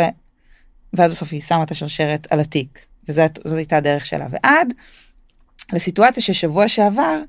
[0.94, 4.28] ואז בסוף היא שמה את השרשרת על התיק, וזאת הייתה הדרך שלה.
[4.32, 4.74] ועד
[5.74, 7.22] לסיטואציה ששבוע שעבר,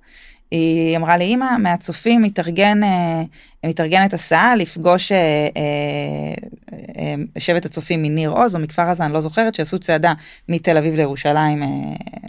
[0.51, 3.23] היא אמרה לי, אמא, מהצופים מתארגן, אה,
[3.67, 9.55] מתארגנת הסעה לפגוש אה, אה, שבט הצופים מניר עוז או מכפר עזה, אני לא זוכרת,
[9.55, 10.13] שעשו צעדה
[10.49, 11.63] מתל אביב לירושלים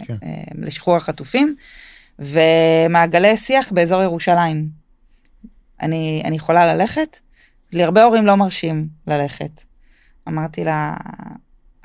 [0.04, 0.16] כן.
[0.58, 1.54] לשחרור החטופים,
[2.18, 4.68] ומעגלי שיח באזור ירושלים.
[5.82, 7.18] אני, אני יכולה ללכת?
[7.72, 9.64] לי הרבה הורים לא מרשים ללכת.
[10.28, 10.96] אמרתי לה,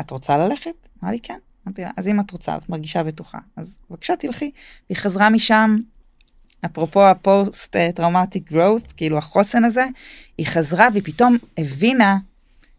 [0.01, 0.87] את רוצה ללכת?
[1.03, 1.37] אמרה לי כן.
[1.67, 4.51] אמרתי לה, אז אם את רוצה, את מרגישה בטוחה, אז בבקשה תלכי.
[4.89, 5.77] היא חזרה משם,
[6.65, 9.85] אפרופו הפוסט טראומטיק growth, כאילו החוסן הזה,
[10.37, 12.17] היא חזרה והיא פתאום הבינה,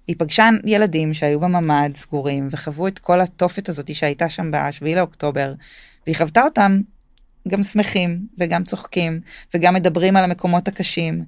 [0.07, 5.55] היא פגשה ילדים שהיו בממ"ד סגורים וחוו את כל התופת הזאת שהייתה שם ב-7 לאוקטובר,
[6.07, 6.81] והיא חוותה אותם
[7.49, 9.21] גם שמחים וגם צוחקים
[9.55, 11.25] וגם מדברים על המקומות הקשים.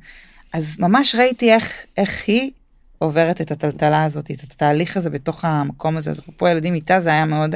[0.53, 2.51] אז ממש ראיתי איך, איך היא
[2.99, 6.11] עוברת את הטלטלה הזאת, את התהליך הזה בתוך המקום הזה.
[6.11, 7.55] אז אפרופו ילדים איתה זה היה מאוד,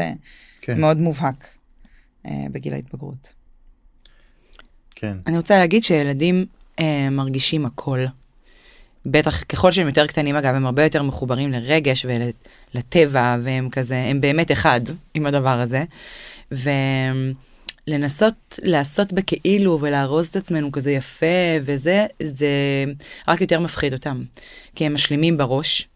[0.60, 1.54] כן, מאוד מובהק
[2.26, 3.41] אה, בגיל ההתבגרות.
[5.02, 5.16] כן.
[5.26, 6.46] אני רוצה להגיד שילדים
[6.80, 8.04] אה, מרגישים הכל.
[9.06, 12.06] בטח ככל שהם יותר קטנים אגב הם הרבה יותר מחוברים לרגש
[12.74, 14.80] ולטבע והם כזה הם באמת אחד
[15.14, 15.84] עם הדבר הזה.
[17.88, 21.26] ולנסות לעשות בכאילו ולארוז את עצמנו כזה יפה
[21.62, 22.48] וזה זה
[23.28, 24.22] רק יותר מפחיד אותם.
[24.74, 25.88] כי הם משלימים בראש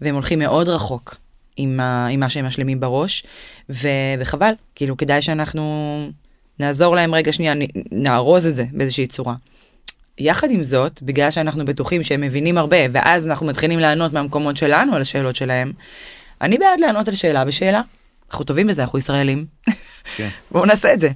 [0.00, 1.16] והם הולכים מאוד רחוק
[1.56, 3.24] עם, ה, עם מה שהם משלימים בראש
[3.70, 3.88] ו,
[4.18, 6.10] וחבל כאילו כדאי שאנחנו
[6.60, 7.54] נעזור להם רגע שנייה,
[7.92, 9.34] נארוז את זה באיזושהי צורה.
[10.18, 14.94] יחד עם זאת, בגלל שאנחנו בטוחים שהם מבינים הרבה, ואז אנחנו מתחילים לענות מהמקומות שלנו
[14.94, 15.72] על השאלות שלהם,
[16.40, 17.82] אני בעד לענות על שאלה בשאלה.
[18.30, 19.46] אנחנו טובים בזה, אנחנו ישראלים.
[20.16, 20.28] כן.
[20.50, 21.08] בואו נעשה את זה,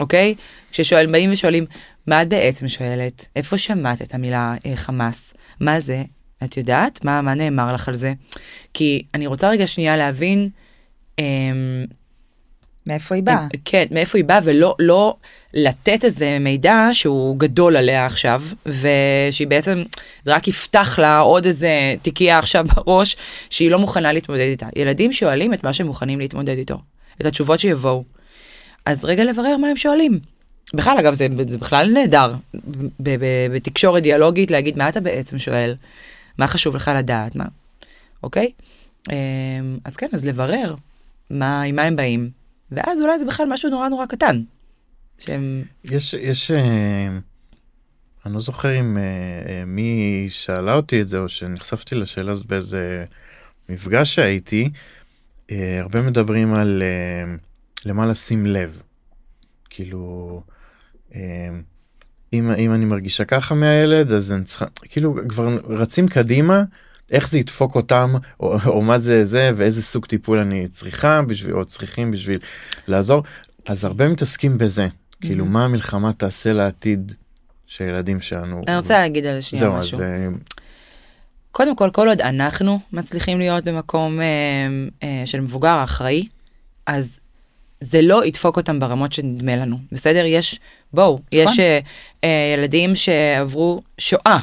[0.00, 0.34] אוקיי?
[0.72, 1.66] כששואלים, באים ושואלים,
[2.06, 3.28] מה את בעצם שואלת?
[3.36, 5.34] איפה שמעת את המילה אה, חמאס?
[5.60, 6.02] מה זה?
[6.44, 7.04] את יודעת?
[7.04, 8.12] מה, מה נאמר לך על זה?
[8.74, 10.48] כי אני רוצה רגע שנייה להבין,
[11.18, 11.24] אמ,
[12.86, 13.46] מאיפה היא באה?
[13.64, 15.16] כן, מאיפה היא באה, ולא לא
[15.54, 19.82] לתת איזה מידע שהוא גדול עליה עכשיו, ושהיא בעצם,
[20.24, 23.16] זה רק יפתח לה עוד איזה תיקייה עכשיו בראש,
[23.50, 24.66] שהיא לא מוכנה להתמודד איתה.
[24.76, 26.78] ילדים שואלים את מה שהם מוכנים להתמודד איתו,
[27.20, 28.04] את התשובות שיבואו.
[28.86, 30.18] אז רגע לברר מה הם שואלים.
[30.74, 32.34] בכלל, אגב, זה, זה בכלל נהדר,
[33.54, 35.74] בתקשורת דיאלוגית, להגיד מה אתה בעצם שואל,
[36.38, 37.44] מה חשוב לך לדעת, מה,
[38.22, 38.50] אוקיי?
[39.10, 40.74] אמ, אז כן, אז לברר
[41.30, 42.30] מה, עם מה הם באים,
[42.70, 44.42] ואז אולי זה בכלל משהו נורא נורא קטן.
[45.18, 45.64] שהם...
[45.84, 47.08] יש, יש, אה,
[48.26, 49.02] אני לא זוכר אם אה,
[49.48, 53.04] אה, מי שאלה אותי את זה או שנחשפתי לשאלה הזאת באיזה
[53.68, 54.70] מפגש שהייתי,
[55.50, 57.34] אה, הרבה מדברים על אה,
[57.86, 58.82] למה לשים לב.
[59.70, 60.42] כאילו,
[61.14, 61.48] אה,
[62.32, 66.62] אם, אם אני מרגישה ככה מהילד אז אני צריכה, כאילו כבר רצים קדימה.
[67.10, 71.54] איך זה ידפוק אותם או, או מה זה זה ואיזה סוג טיפול אני צריכה בשביל
[71.54, 72.38] או צריכים בשביל
[72.88, 73.22] לעזור
[73.66, 74.88] אז הרבה מתעסקים בזה
[75.20, 77.12] כאילו מה המלחמה תעשה לעתיד
[77.66, 78.62] של הילדים שלנו.
[78.68, 79.98] אני רוצה להגיד על זה שנייה זהו משהו.
[79.98, 80.28] אז אה,
[81.50, 84.26] קודם כל, כל עוד אנחנו מצליחים להיות במקום אה,
[85.02, 86.26] אה, של מבוגר אחראי,
[86.86, 87.18] אז
[87.80, 90.24] זה לא ידפוק אותם ברמות שנדמה לנו, בסדר?
[90.24, 90.60] יש,
[90.92, 91.78] בואו, יש אה,
[92.24, 94.38] אה, ילדים שעברו שואה,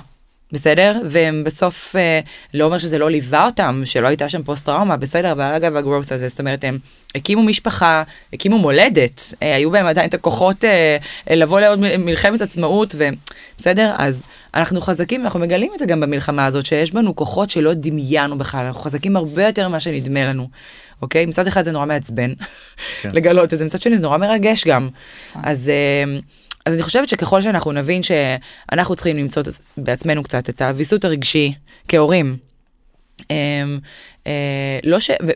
[0.54, 1.02] בסדר?
[1.10, 2.20] והם בסוף, אה,
[2.54, 5.32] לא אומר שזה לא ליווה אותם, שלא הייתה שם פוסט טראומה, בסדר?
[5.32, 6.78] אבל אגב הגרואות הזה, זאת אומרת, הם
[7.16, 10.98] הקימו משפחה, הקימו מולדת, אה, היו בהם עדיין את הכוחות אה,
[11.30, 13.94] אה, לבוא לעוד מלחמת עצמאות, ובסדר?
[13.98, 14.24] אז
[14.54, 18.66] אנחנו חזקים, אנחנו מגלים את זה גם במלחמה הזאת, שיש בנו כוחות שלא דמיינו בכלל,
[18.66, 20.48] אנחנו חזקים הרבה יותר ממה שנדמה לנו,
[21.02, 21.26] אוקיי?
[21.26, 22.34] מצד אחד זה נורא מעצבן
[23.02, 23.10] כן.
[23.16, 24.90] לגלות את זה, מצד שני זה נורא מרגש גם.
[25.44, 26.20] אז, אה,
[26.66, 29.44] אז אני חושבת שככל שאנחנו נבין שאנחנו צריכים למצוא
[29.78, 31.54] בעצמנו קצת את הוויסות הרגשי
[31.88, 32.38] כהורים,
[33.32, 33.36] אה,
[34.28, 35.10] אה, לא ש...
[35.10, 35.32] ו...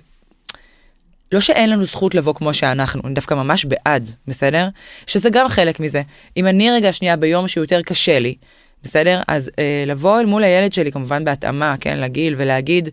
[1.32, 4.68] לא שאין לנו זכות לבוא כמו שאנחנו, אני דווקא ממש בעד, בסדר?
[5.08, 6.02] שזה גם חלק מזה.
[6.38, 8.36] אם אני רגע שנייה ביום שהוא יותר קשה לי,
[8.84, 9.22] בסדר?
[9.28, 12.90] אז אה, לבוא אל מול הילד שלי, כמובן בהתאמה, כן, לגיל, ולהגיד,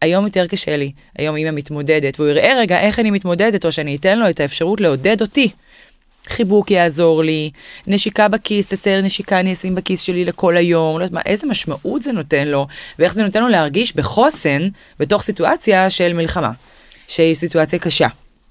[0.00, 3.96] היום יותר קשה לי, היום אמא מתמודדת, והוא יראה רגע איך אני מתמודדת, או שאני
[3.96, 5.50] אתן לו את האפשרות לעודד אותי.
[6.30, 7.50] חיבוק יעזור לי,
[7.86, 12.02] נשיקה בכיס, תצייר נשיקה אני אשים בכיס שלי לכל היום, לא יודעת מה, איזה משמעות
[12.02, 12.66] זה נותן לו,
[12.98, 14.68] ואיך זה נותן לו להרגיש בחוסן
[14.98, 16.50] בתוך סיטואציה של מלחמה,
[17.08, 18.08] שהיא סיטואציה קשה.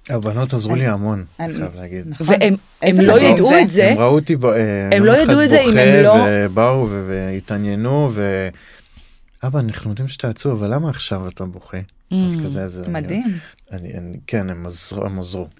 [0.09, 2.03] הבנות עזרו לי המון, אני- חייב להגיד.
[2.07, 2.27] נכון.
[2.29, 3.61] והם הם לא ידעו זה.
[3.61, 6.87] את זה, הם ראו אותי, אה, הם לא ידעו את זה אם הם לא- ובאו
[7.07, 8.49] והתעניינו ו...
[9.43, 11.77] אבא אנחנו יודעים שאתה עצוב אבל למה עכשיו אתה בוכה?
[11.77, 12.43] אז Mm.
[12.43, 13.37] כזה זה מדהים.
[13.71, 15.03] אני, אני, כן הם עזרו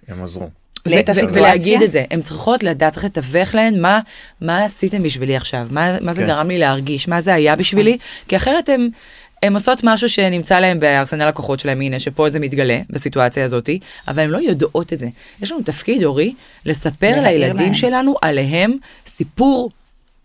[0.08, 0.50] הם עזרו
[0.88, 1.42] ו- הסיטואציה?
[1.42, 4.00] ולהגיד את זה, הן צריכות לדעת, צריך לתווך להן מה,
[4.42, 6.28] מה עשיתם בשבילי עכשיו, מה, מה זה כן.
[6.28, 8.90] גרם לי להרגיש, מה זה היה בשבילי, כי אחרת הם,
[9.44, 14.24] הן עושות משהו שנמצא להם בארסנל הכוחות שלהם, הנה, שפה זה מתגלה בסיטואציה הזאתי, אבל
[14.24, 15.08] הן לא יודעות את זה.
[15.42, 16.34] יש לנו תפקיד, אורי,
[16.66, 17.74] לספר לילדים להם.
[17.74, 18.74] שלנו עליהם
[19.08, 19.72] סיפור,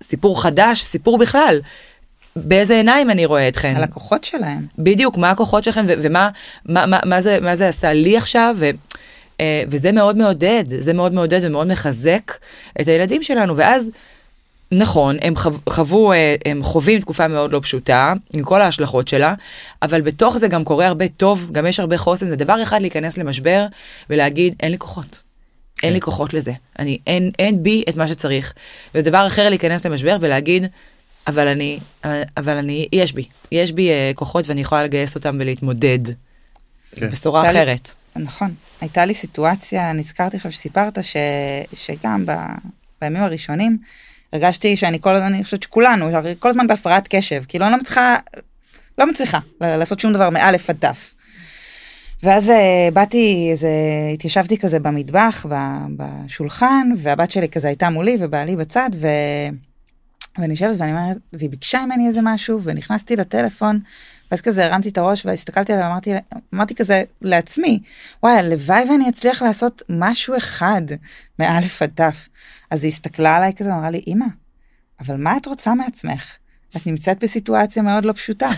[0.02, 1.60] סיפור חדש, סיפור בכלל.
[2.36, 3.76] באיזה עיניים אני רואה אתכן.
[3.76, 4.66] הלקוחות שלהם.
[4.78, 6.28] בדיוק, מה הכוחות שלכם ו- ומה
[6.66, 8.56] מה, מה, מה, זה, מה זה עשה לי עכשיו,
[9.42, 12.32] וזה מאוד מעודד, זה מאוד מעודד ומאוד מחזק
[12.80, 13.90] את הילדים שלנו, ואז,
[14.72, 19.34] נכון, הם חו, חוו, אה, הם חווים תקופה מאוד לא פשוטה, עם כל ההשלכות שלה,
[19.82, 23.18] אבל בתוך זה גם קורה הרבה טוב, גם יש הרבה חוסן, זה דבר אחד להיכנס
[23.18, 23.66] למשבר
[24.10, 25.22] ולהגיד, אין לי כוחות.
[25.82, 28.52] אין לי כוחות לזה, אני, אין, אין בי את מה שצריך.
[28.94, 30.66] ודבר אחר להיכנס למשבר ולהגיד,
[31.26, 31.78] אבל אני,
[32.36, 35.98] אבל אני, יש בי, יש בי אה, כוחות ואני יכולה לגייס אותם ולהתמודד.
[36.96, 37.10] כן.
[37.10, 37.92] בשורה אחרת.
[38.16, 38.54] נכון.
[38.80, 41.16] הייתה לי סיטואציה, נזכרתי עכשיו שסיפרת, ש...
[41.74, 42.32] שגם ב...
[43.00, 43.78] בימים הראשונים
[44.34, 48.16] הרגשתי שאני כל הזמן, אני חושבת שכולנו, כל הזמן בהפרעת קשב, כאילו אני לא מצליחה,
[48.98, 51.14] לא מצליחה לעשות שום דבר מאלף עד תף.
[52.22, 53.68] ואז אה, באתי, איזה,
[54.14, 55.46] התיישבתי כזה במטבח,
[55.96, 59.08] בשולחן, והבת שלי כזה הייתה מולי ובעלי בצד, ו...
[60.38, 63.80] ואני יושבת ואני אומרת, והיא ביקשה ממני איזה משהו, ונכנסתי לטלפון,
[64.34, 66.12] ואז כזה הרמתי את הראש והסתכלתי עליה ואמרתי,
[66.54, 67.80] אמרתי כזה לעצמי,
[68.22, 70.82] וואי, הלוואי ואני אצליח לעשות משהו אחד
[71.38, 72.28] מאלף עד תף.
[72.70, 74.26] אז היא הסתכלה עליי כזה, אמרה לי, אמא,
[75.00, 76.36] אבל מה את רוצה מעצמך?
[76.76, 78.48] את נמצאת בסיטואציה מאוד לא פשוטה.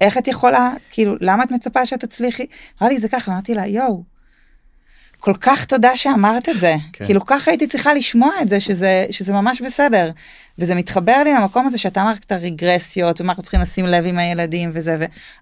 [0.00, 2.46] איך את יכולה, כאילו, למה את מצפה שאת תצליחי?
[2.80, 4.04] אמרה לי, זה ככה, אמרתי לה, יואו,
[5.18, 6.74] כל כך תודה שאמרת את זה.
[6.92, 7.04] כן.
[7.04, 10.10] כאילו, ככה הייתי צריכה לשמוע את זה, שזה, שזה ממש בסדר.
[10.58, 14.18] וזה מתחבר לי למקום הזה שאתה אמרת את הרגרסיות, ומה אנחנו צריכים לשים לב עם
[14.18, 14.96] הילדים וזה,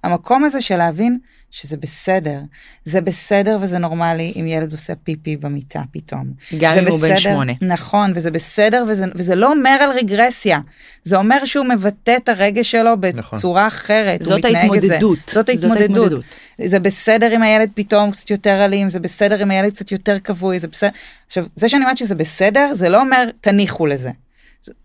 [0.04, 1.18] והמקום הזה של להבין
[1.50, 2.38] שזה בסדר.
[2.84, 6.24] זה בסדר וזה נורמלי אם ילד עושה פיפי במיטה פתאום.
[6.58, 7.52] גם זה אם הוא בן בסדר, שמונה.
[7.60, 10.58] נכון, וזה בסדר, וזה, וזה לא אומר על רגרסיה.
[11.04, 13.38] זה אומר שהוא מבטא את הרגש שלו נכון.
[13.38, 14.20] בצורה אחרת.
[14.20, 14.44] הוא זאת.
[14.44, 15.18] ההתמודדות.
[15.26, 15.48] זאת.
[15.48, 16.24] ההתמודדות.
[16.64, 20.58] זה בסדר אם הילד פתאום קצת יותר אלים, זה בסדר אם הילד קצת יותר כבוי,
[20.58, 20.90] זה בסדר.
[21.26, 24.10] עכשיו, זה שאני אומרת שזה בסדר, זה לא אומר תניחו לזה.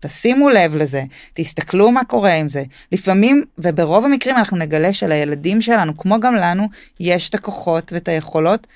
[0.00, 1.02] תשימו לב לזה,
[1.34, 2.62] תסתכלו מה קורה עם זה.
[2.92, 6.68] לפעמים, וברוב המקרים אנחנו נגלה שלילדים שלנו, כמו גם לנו,
[7.00, 8.66] יש את הכוחות ואת היכולות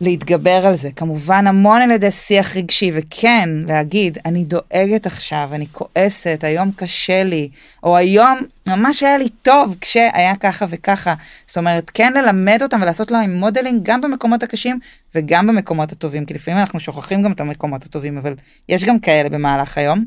[0.00, 0.90] להתגבר על זה.
[0.96, 7.22] כמובן המון על ידי שיח רגשי, וכן, להגיד, אני דואגת עכשיו, אני כועסת, היום קשה
[7.22, 7.48] לי,
[7.82, 8.38] או היום
[8.68, 11.14] ממש היה לי טוב כשהיה ככה וככה.
[11.46, 14.78] זאת אומרת, כן ללמד אותם ולעשות להם modeling גם במקומות הקשים
[15.14, 18.34] וגם במקומות הטובים, כי לפעמים אנחנו שוכחים גם את המקומות הטובים, אבל
[18.68, 20.04] יש גם כאלה במהלך היום.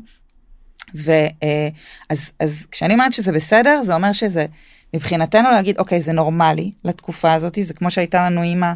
[0.94, 4.46] ואז אז כשאני אומרת שזה בסדר, זה אומר שזה
[4.94, 8.72] מבחינתנו להגיד, אוקיי, זה נורמלי לתקופה הזאת, זה כמו שהייתה לנו אימא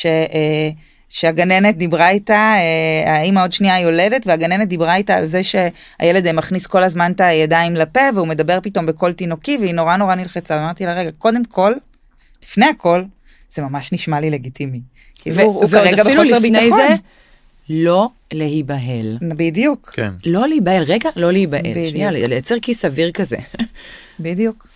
[0.00, 0.06] ש...
[0.06, 0.70] אה,
[1.08, 6.32] שהגננת דיברה איתה, אה, האימא עוד שנייה יולדת, והגננת דיברה איתה על זה שהילד אה,
[6.32, 10.56] מכניס כל הזמן את הידיים לפה, והוא מדבר פתאום בקול תינוקי, והיא נורא נורא נלחצה.
[10.56, 11.72] ואמרתי לה, רגע, קודם כל,
[12.42, 13.02] לפני הכל,
[13.50, 14.80] זה ממש נשמע לי לגיטימי.
[15.14, 16.78] כאילו, ו- הוא ועוד כרגע אפילו בחוסר לפני ביטחון.
[16.78, 16.94] זה,
[17.68, 19.18] לא להיבהל.
[19.36, 20.10] בדיוק, כן.
[20.26, 21.70] לא להיבהל, רגע, לא להיבהל.
[21.70, 21.88] בדיוק.
[21.88, 23.36] שנייה, לייצר כיס אוויר כזה.
[24.20, 24.68] בדיוק.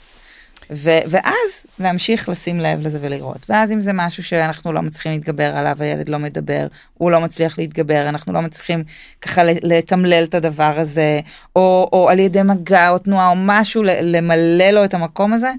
[0.74, 3.46] ו- ואז להמשיך לשים לב לזה ולראות.
[3.48, 7.58] ואז אם זה משהו שאנחנו לא מצליחים להתגבר עליו, הילד לא מדבר, הוא לא מצליח
[7.58, 8.84] להתגבר, אנחנו לא מצליחים
[9.20, 11.20] ככה לתמלל את הדבר הזה,
[11.56, 15.50] או, או על ידי מגע או תנועה או משהו, למלא לו את המקום הזה,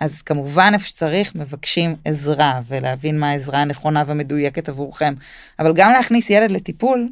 [0.00, 5.14] אז כמובן איפה שצריך מבקשים עזרה ולהבין מה העזרה הנכונה והמדויקת עבורכם.
[5.58, 7.08] אבל גם להכניס ילד לטיפול,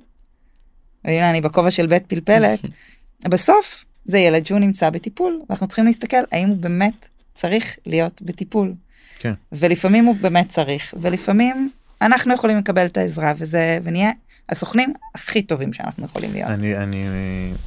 [1.05, 2.61] והנה אני בכובע של בית פלפלת,
[3.33, 7.07] בסוף זה ילד שהוא נמצא בטיפול, ואנחנו צריכים להסתכל האם הוא באמת
[7.41, 8.75] צריך להיות בטיפול.
[9.19, 9.33] כן.
[9.53, 11.71] ולפעמים הוא באמת צריך, ולפעמים
[12.03, 14.11] אנחנו יכולים לקבל את העזרה, וזה, ונהיה
[14.49, 16.51] הסוכנים הכי טובים שאנחנו יכולים להיות.
[16.51, 17.05] אני, אני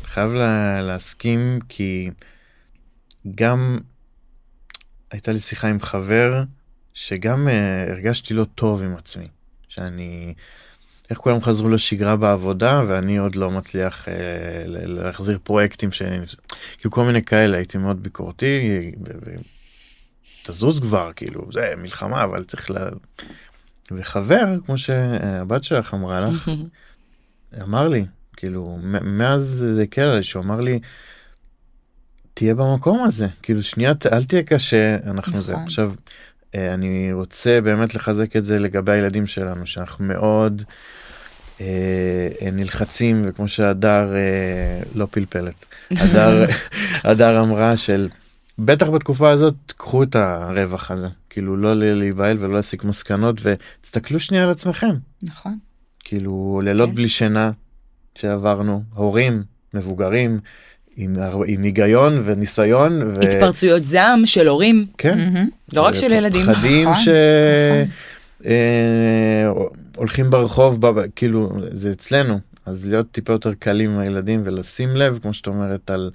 [0.06, 2.10] חייב לה, להסכים כי
[3.36, 3.78] גם
[5.12, 6.44] הייתה לי שיחה עם חבר
[6.94, 9.26] שגם uh, הרגשתי לא טוב עם עצמי.
[9.70, 10.34] שאני,
[11.10, 14.08] איך כולם חזרו לשגרה בעבודה ואני עוד לא מצליח
[14.66, 16.02] ל- להחזיר פרויקטים ש...
[16.78, 18.80] כאילו כל מיני כאלה הייתי מאוד ביקורתי.
[20.44, 22.76] תזוז כבר כאילו זה מלחמה אבל צריך ל...
[23.92, 26.52] וחבר כמו שהבת שלך אמרה לך
[27.64, 28.06] אמר לי
[28.38, 30.80] כאילו מאז זה הקל עליי שהוא אמר לי
[32.34, 33.28] תהיה במקום הזה.
[33.42, 35.52] כאילו שנייה אל תהיה קשה אנחנו זה.
[35.52, 35.64] נכון.
[35.64, 35.94] עכשיו
[36.56, 40.64] אה, אני רוצה באמת לחזק את זה לגבי הילדים שלנו שאנחנו מאוד
[41.62, 45.66] אה, אה, נלחצים וכמו שהדר אה, לא פלפלת.
[46.02, 46.46] הדר
[47.04, 48.10] הדר אמרה של
[48.66, 54.44] בטח בתקופה הזאת קחו את הרווח הזה כאילו לא להיבהל ולא להסיק מסקנות ותסתכלו שנייה
[54.44, 55.58] על עצמכם נכון.
[56.00, 56.96] כאילו לילות כן.
[56.96, 57.52] בלי שינה
[58.16, 59.44] שעברנו הורים
[59.74, 60.40] מבוגרים
[60.98, 61.18] עם,
[61.48, 62.92] עם היגיון וניסיון.
[62.94, 63.22] ו...
[63.22, 65.18] התפרצויות זעם של הורים, כן.
[65.18, 65.50] מהמם.
[65.74, 66.46] לא רק של ילדים.
[66.46, 67.08] פחדים נכון, ש...
[68.46, 69.48] אה,
[69.96, 75.20] הולכים ברחוב, ב- כאילו זה אצלנו, אז להיות טיפה יותר קלים עם הילדים ולשים לב,
[75.22, 76.12] כמו שאת אומרת, על,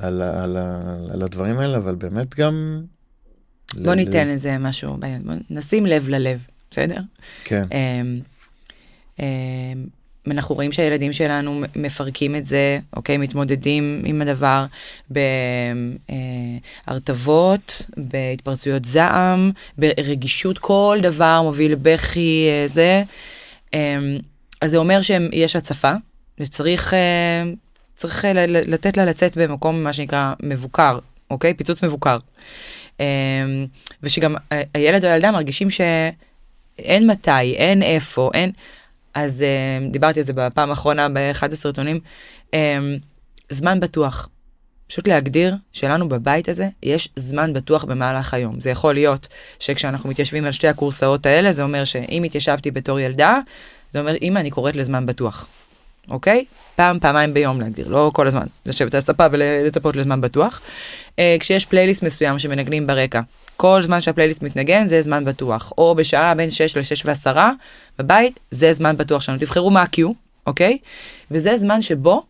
[0.00, 2.82] על, ה- על, ה- על הדברים האלה, אבל באמת גם...
[3.74, 6.40] בוא ל- ניתן ל- איזה משהו, בוא נשים לב ללב,
[6.70, 7.00] בסדר?
[7.44, 8.20] כן, אמ,
[9.18, 9.24] אמ,
[10.30, 13.16] אנחנו רואים שהילדים שלנו מפרקים את זה, אוקיי?
[13.16, 14.66] מתמודדים עם הדבר
[16.86, 23.02] בהרטבות, בהתפרצויות זעם, ברגישות, כל דבר מוביל לבכי, אה, זה.
[23.74, 24.18] אמ,
[24.60, 25.92] אז זה אומר שיש הצפה,
[26.40, 27.42] וצריך אה,
[28.00, 30.98] צריך אה, לתת לה לצאת במקום, מה שנקרא, מבוקר,
[31.30, 31.54] אוקיי?
[31.54, 32.18] פיצוץ מבוקר.
[33.00, 33.04] אמ,
[34.02, 38.52] ושגם ה- הילד או הילדה מרגישים שאין מתי, אין איפה, אין...
[39.14, 42.00] אז um, דיברתי על זה בפעם האחרונה באחד הסרטונים.
[42.46, 42.54] Um,
[43.50, 44.28] זמן בטוח.
[44.86, 48.60] פשוט להגדיר שלנו בבית הזה יש זמן בטוח במהלך היום.
[48.60, 49.28] זה יכול להיות
[49.58, 53.38] שכשאנחנו מתיישבים על שתי הכורסאות האלה, זה אומר שאם התיישבתי בתור ילדה,
[53.90, 55.46] זה אומר, אמא, אני קוראת לזמן בטוח.
[56.08, 56.44] אוקיי?
[56.76, 58.46] פעם, פעמיים ביום להגדיר, לא כל הזמן.
[58.66, 60.60] לשבת על הספה ולצפות לזמן בטוח.
[61.10, 63.20] Uh, כשיש פלייליסט מסוים שמנגנים ברקע,
[63.56, 65.72] כל זמן שהפלייליסט מתנגן זה זמן בטוח.
[65.78, 67.38] או בשעה בין 6 ל-6 ו-10
[67.98, 69.38] בבית, זה זמן בטוח שלנו.
[69.38, 70.00] תבחרו מה ה-Q,
[70.46, 70.78] אוקיי?
[71.30, 72.22] וזה זמן שבו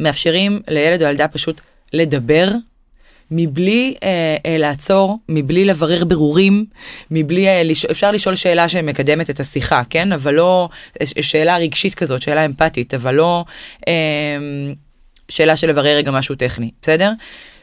[0.00, 1.60] מאפשרים לילד או ילדה פשוט
[1.92, 2.48] לדבר.
[3.30, 6.64] מבלי אה, אה, לעצור, מבלי לברר ברורים,
[7.10, 7.84] מבלי, אה, לש...
[7.84, 10.12] אפשר לשאול שאלה שמקדמת את השיחה, כן?
[10.12, 10.68] אבל לא,
[11.04, 13.44] ש- שאלה רגשית כזאת, שאלה אמפתית, אבל לא
[13.88, 13.92] אה,
[15.28, 17.12] שאלה של לברר רגע משהו טכני, בסדר?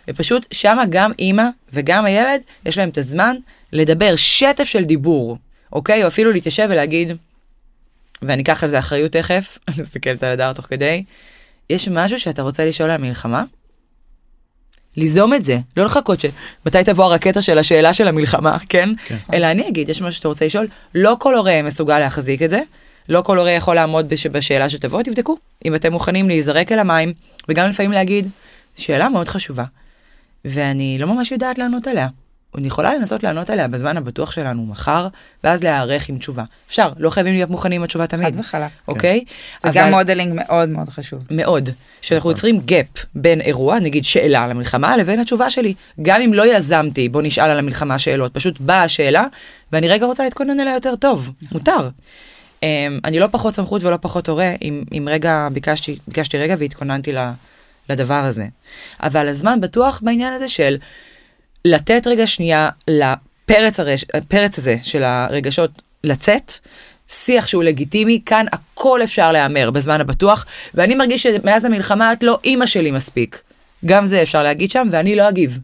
[0.07, 3.35] ופשוט שמה גם אימא וגם הילד, יש להם את הזמן
[3.73, 5.37] לדבר שטף של דיבור,
[5.73, 6.03] אוקיי?
[6.03, 7.11] או אפילו להתיישב ולהגיד,
[8.21, 11.03] ואני אקח על זה אחריות תכף, אני מסתכלת על הדר תוך כדי,
[11.69, 13.43] יש משהו שאתה רוצה לשאול על מלחמה?
[14.97, 18.89] ליזום את זה, לא לחכות שמתי תבוא הרקטה של השאלה של המלחמה, כן?
[19.05, 19.17] כן.
[19.33, 22.59] אלא אני אגיד, יש משהו שאתה רוצה לשאול, לא כל הורה מסוגל להחזיק את זה,
[23.09, 24.27] לא כל הורה יכול לעמוד בש...
[24.27, 27.13] בשאלה שתבוא, תבדקו אם אתם מוכנים להיזרק אל המים,
[27.49, 28.29] וגם לפעמים להגיד,
[28.77, 29.63] שאלה מאוד חשובה,
[30.45, 32.07] ואני לא ממש יודעת לענות עליה.
[32.55, 35.07] אני יכולה לנסות לענות עליה בזמן הבטוח שלנו מחר,
[35.43, 36.43] ואז להיערך עם תשובה.
[36.67, 38.71] אפשר, לא חייבים להיות מוכנים עם התשובה תמיד, חד וחלק.
[38.87, 39.23] אוקיי?
[39.63, 41.23] זה גם modeling מאוד מאוד חשוב.
[41.31, 41.69] מאוד,
[42.01, 45.73] שאנחנו יוצרים gap בין אירוע, נגיד שאלה על המלחמה, לבין התשובה שלי.
[46.01, 49.25] גם אם לא יזמתי, בוא נשאל על המלחמה שאלות, פשוט באה השאלה,
[49.71, 51.89] ואני רגע רוצה להתכונן אליה יותר טוב, מותר.
[52.59, 52.63] Um,
[53.03, 57.11] אני לא פחות סמכות ולא פחות הורה, אם, אם רגע ביקשתי, ביקשתי רגע והתכוננתי
[57.89, 58.45] לדבר הזה.
[59.03, 60.77] אבל הזמן בטוח בעניין הזה של
[61.67, 65.71] לתת רגע שנייה לפרץ הרש, הפרץ הזה של הרגשות
[66.03, 66.53] לצאת,
[67.07, 72.39] שיח שהוא לגיטימי, כאן הכל אפשר להמר בזמן הבטוח, ואני מרגיש שמאז המלחמה את לא
[72.43, 73.41] אימא שלי מספיק.
[73.85, 75.59] גם זה אפשר להגיד שם, ואני לא אגיב.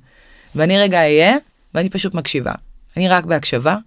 [0.55, 1.35] ואני רגע אהיה,
[1.75, 2.51] ואני פשוט מקשיבה.
[2.97, 3.77] אני רק בהקשבה,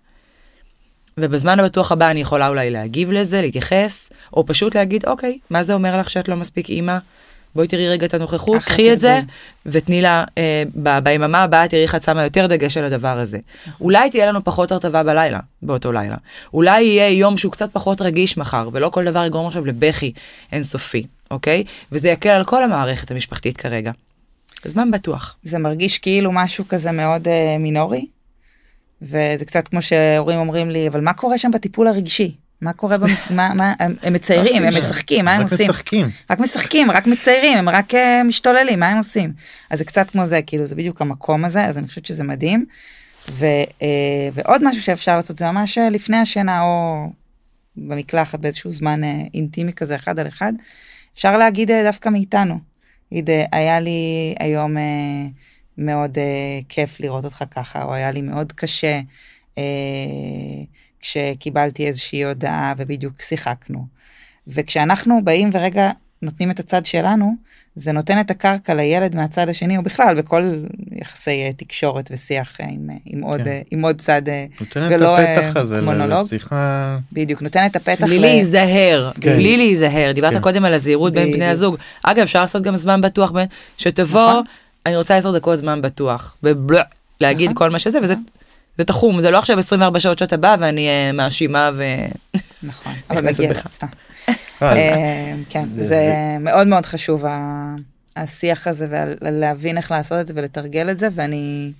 [1.21, 5.75] ובזמן הבטוח הבא אני יכולה אולי להגיב לזה, להתייחס, או פשוט להגיד, אוקיי, מה זה
[5.75, 6.99] אומר לך שאת לא מספיק אימא?
[7.57, 9.21] בואי תראי רגע את הנוכחות, קחי את זה.
[9.67, 13.39] ותני לה, אה, ב- ביממה הבאה תראי איך את שמה יותר דגש על הדבר הזה.
[13.81, 16.17] אולי תהיה לנו פחות הרטבה בלילה, באותו לילה.
[16.55, 20.13] אולי יהיה יום שהוא קצת פחות רגיש מחר, ולא כל דבר יגרום עכשיו לבכי
[20.53, 21.65] אינסופי, אוקיי?
[21.93, 23.93] וזה יקל על כל המערכת המשפחתית כרגע.
[24.65, 25.37] זמן בטוח.
[25.43, 28.07] זה מרגיש כאילו משהו כזה מאוד uh, מינורי,
[29.03, 32.35] וזה קצת כמו שהורים אומרים לי, אבל מה קורה שם בטיפול הרגשי?
[32.61, 33.31] מה קורה, במפ...
[33.31, 34.69] מה, מה, הם, מציירים, הם?
[34.69, 35.71] משחקים, מה הם עושים?
[35.71, 36.09] משחקים.
[36.31, 39.33] רק משחקים, רק מציירים, הם רק uh, משתוללים, מה הם עושים?
[39.71, 42.67] אז זה קצת כמו זה, כאילו זה בדיוק המקום הזה, אז אני חושבת שזה מדהים.
[43.31, 43.47] ו,
[43.79, 43.83] uh,
[44.35, 47.07] ועוד משהו שאפשר לעשות זה ממש אה, לפני השינה או
[47.77, 49.01] במקלחת באיזשהו זמן
[49.35, 50.53] אינטימי כזה אחד על אחד,
[51.15, 52.59] אפשר להגיד דווקא מאיתנו.
[53.13, 54.77] להגיד, היה לי היום
[55.79, 56.19] מאוד
[56.69, 59.01] כיף לראות אותך ככה, או היה לי מאוד קשה
[61.01, 63.87] כשקיבלתי איזושהי הודעה ובדיוק שיחקנו.
[64.49, 65.91] וכשאנחנו באים ורגע
[66.23, 67.35] נותנים את הצד שלנו,
[67.75, 70.53] זה נותן את הקרקע לילד מהצד השני, או בכלל בכל
[71.01, 73.61] יחסי אה, תקשורת ושיח אה, עם, אה, עם, עוד, כן.
[73.71, 76.25] עם עוד צד, אה, נותן את ולא, הפתח הזה מונולוג.
[76.25, 76.99] לשיחה.
[77.13, 79.37] בדיוק, נותן את הפתח בלי ל- להיזהר, כן.
[79.37, 80.13] בלי להיזהר.
[80.13, 80.41] דיברת כן.
[80.41, 81.47] קודם על הזהירות בין בני.
[81.47, 81.77] הזוג.
[82.03, 83.49] אגב, אפשר לעשות גם זמן בטוח, בין-
[83.79, 84.45] שתבוא, נכון.
[84.87, 86.83] אני רוצה עשר דקות זמן בטוח, ובלה,
[87.21, 87.57] להגיד נכון.
[87.57, 88.15] כל מה שזה, וזה
[88.79, 91.83] זה תחום, זה לא עכשיו 24 שעות שאתה בא ואני אה, מאשימה ו...
[92.63, 93.67] נכון, אבל מגיע, בך.
[93.71, 93.87] סתם.
[94.29, 97.25] אה, אה, כן, זה- מאוד מאוד חשוב
[98.17, 98.87] השיח הזה
[99.21, 101.73] ולהבין איך לעשות את זה ולתרגל את זה, ואני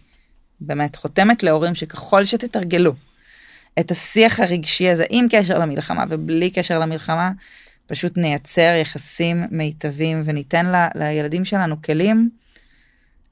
[0.61, 2.93] באמת חותמת להורים שככל שתתרגלו
[3.81, 7.31] את השיח הרגשי הזה עם קשר למלחמה ובלי קשר למלחמה,
[7.87, 12.31] פשוט נייצר יחסים מיטביים וניתן ל, לילדים שלנו כלים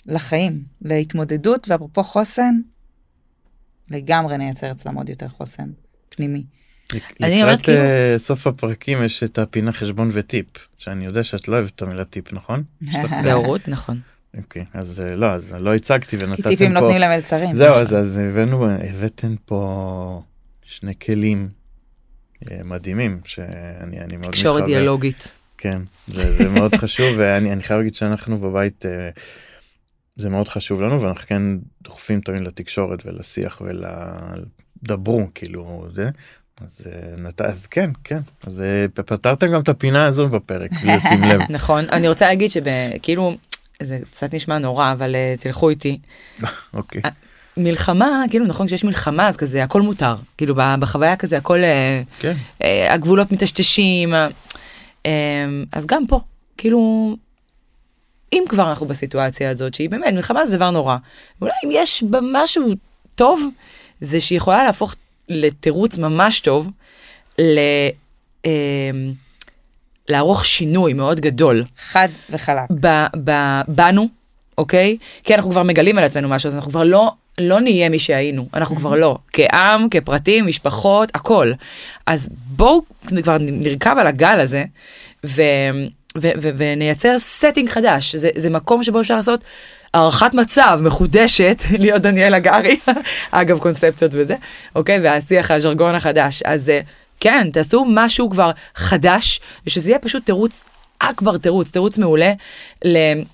[0.06, 2.54] לחיים, להתמודדות, ואפרופו חוסן,
[3.90, 5.68] לגמרי נייצר אצלם עוד יותר חוסן
[6.08, 6.44] פנימי.
[7.22, 10.46] אני אומרת לקראת כאילו- אה, סוף הפרקים יש את הפינה חשבון וטיפ
[10.78, 12.62] שאני יודע שאת לא אוהבת את המילה טיפ נכון?
[13.24, 14.00] בהורות נכון.
[14.38, 17.54] אוקיי אז אה, לא אז לא הצגתי כי ונתתם טיפים פה נותנים למלצרים.
[17.54, 20.22] זהו אז אז הבאנו הבאתם פה
[20.62, 21.48] שני כלים
[22.50, 24.66] אה, מדהימים שאני אני מאוד תקשורת מתחבר.
[24.74, 25.32] דיאלוגית.
[25.58, 29.10] כן זה, זה מאוד חשוב ואני אני חייב להגיד שאנחנו בבית אה,
[30.16, 31.42] זה מאוד חשוב לנו ואנחנו כן
[31.82, 33.62] דוחפים תמיד לתקשורת ולשיח
[34.82, 36.10] ולדברו כאילו זה.
[36.60, 37.40] אז, אה, נת...
[37.40, 41.40] אז כן כן אז אה, פתרתם גם את הפינה הזו בפרק לשים לב.
[41.50, 43.36] נכון אני רוצה להגיד שכאילו
[43.82, 45.98] זה קצת נשמע נורא אבל אה, תלכו איתי
[46.74, 47.02] אוקיי.
[47.56, 51.58] מלחמה כאילו נכון כשיש מלחמה אז כזה הכל מותר כאילו בחוויה כזה הכל
[52.18, 52.34] כן.
[52.90, 54.14] הגבולות מטשטשים
[55.06, 56.20] אה, אז גם פה
[56.56, 57.16] כאילו
[58.34, 60.96] אם כבר אנחנו בסיטואציה הזאת שהיא באמת מלחמה זה דבר נורא
[61.42, 62.74] אולי אם יש בה משהו
[63.14, 63.48] טוב
[64.00, 64.94] זה שהיא יכולה להפוך
[65.28, 66.70] לתירוץ ממש טוב
[67.38, 67.58] ל...
[68.46, 68.90] אה,
[70.08, 72.70] לערוך שינוי מאוד גדול חד וחלק.
[72.80, 72.86] ב,
[73.24, 73.30] ב,
[73.68, 74.08] בנו,
[74.58, 74.96] אוקיי?
[75.24, 78.48] כי אנחנו כבר מגלים על עצמנו משהו, אז אנחנו כבר לא, לא נהיה מי שהיינו,
[78.54, 79.18] אנחנו כבר לא.
[79.32, 81.52] כעם, כפרטים, משפחות, הכל.
[82.06, 82.82] אז בואו
[83.22, 84.64] כבר נרכב על הגל הזה,
[85.26, 85.42] ו,
[86.18, 88.14] ונייצר setting חדש.
[88.14, 89.44] זה, זה מקום שבו אפשר לעשות
[89.94, 92.80] הערכת מצב מחודשת, להיות דניאל הגרי,
[93.30, 94.34] אגב קונספציות וזה,
[94.74, 95.00] אוקיי?
[95.02, 96.42] והשיח הז'רגון החדש.
[96.42, 96.80] אז אה,
[97.20, 100.68] כן, תעשו משהו כבר חדש, ושזה יהיה פשוט תירוץ
[100.98, 102.32] אכבר תירוץ, תירוץ מעולה,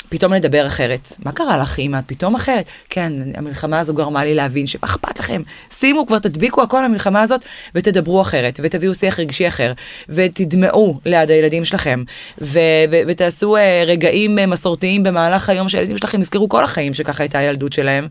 [0.08, 1.08] פתאום לדבר אחרת.
[1.24, 2.00] מה קרה לך, אימא?
[2.06, 2.68] פתאום אחרת?
[2.90, 5.42] כן, המלחמה הזו גרמה לי להבין שמה אכפת לכם?
[5.70, 9.72] שימו כבר, תדביקו הכל למלחמה הזאת, ותדברו אחרת, ותביאו שיח רגשי אחר,
[10.08, 12.04] ותדמעו ליד הילדים שלכם,
[12.40, 12.58] ו-
[12.90, 17.38] ו- ותעשו uh, רגעים uh, מסורתיים במהלך היום שהילדים שלכם יזכרו כל החיים שככה הייתה
[17.38, 18.08] הילדות שלהם,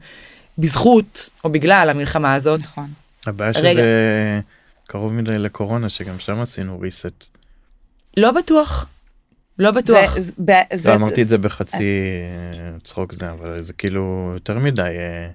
[0.57, 2.59] בזכות או בגלל המלחמה הזאת.
[2.59, 2.87] נכון.
[3.27, 3.71] הבעיה רגע.
[3.71, 4.39] שזה
[4.87, 7.25] קרוב מדי לקורונה שגם שם עשינו reset.
[8.17, 8.85] לא בטוח.
[9.59, 10.17] לא בטוח.
[10.17, 11.99] זה, זה, זה, לא אמרתי את זה בחצי
[12.83, 15.27] צחוק זה אבל זה כאילו יותר מדי אה,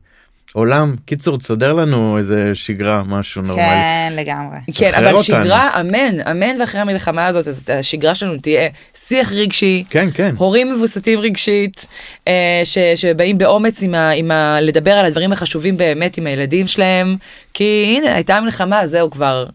[0.54, 3.66] עולם קיצור תסדר לנו איזה שגרה משהו נורמלי.
[3.66, 4.58] כן, לגמרי.
[4.74, 5.22] כן, אבל אותנו.
[5.22, 8.68] שגרה, אמן, אמן ואחרי המלחמה הזאת, אז השגרה שלנו תהיה
[9.06, 11.86] שיח רגשי, כן כן הורים מבוססים רגשית,
[12.28, 16.66] אה, ש, שבאים באומץ עם ה, עם ה, לדבר על הדברים החשובים באמת עם הילדים
[16.66, 17.16] שלהם,
[17.54, 19.46] כי הנה, הייתה מלחמה, זהו כבר,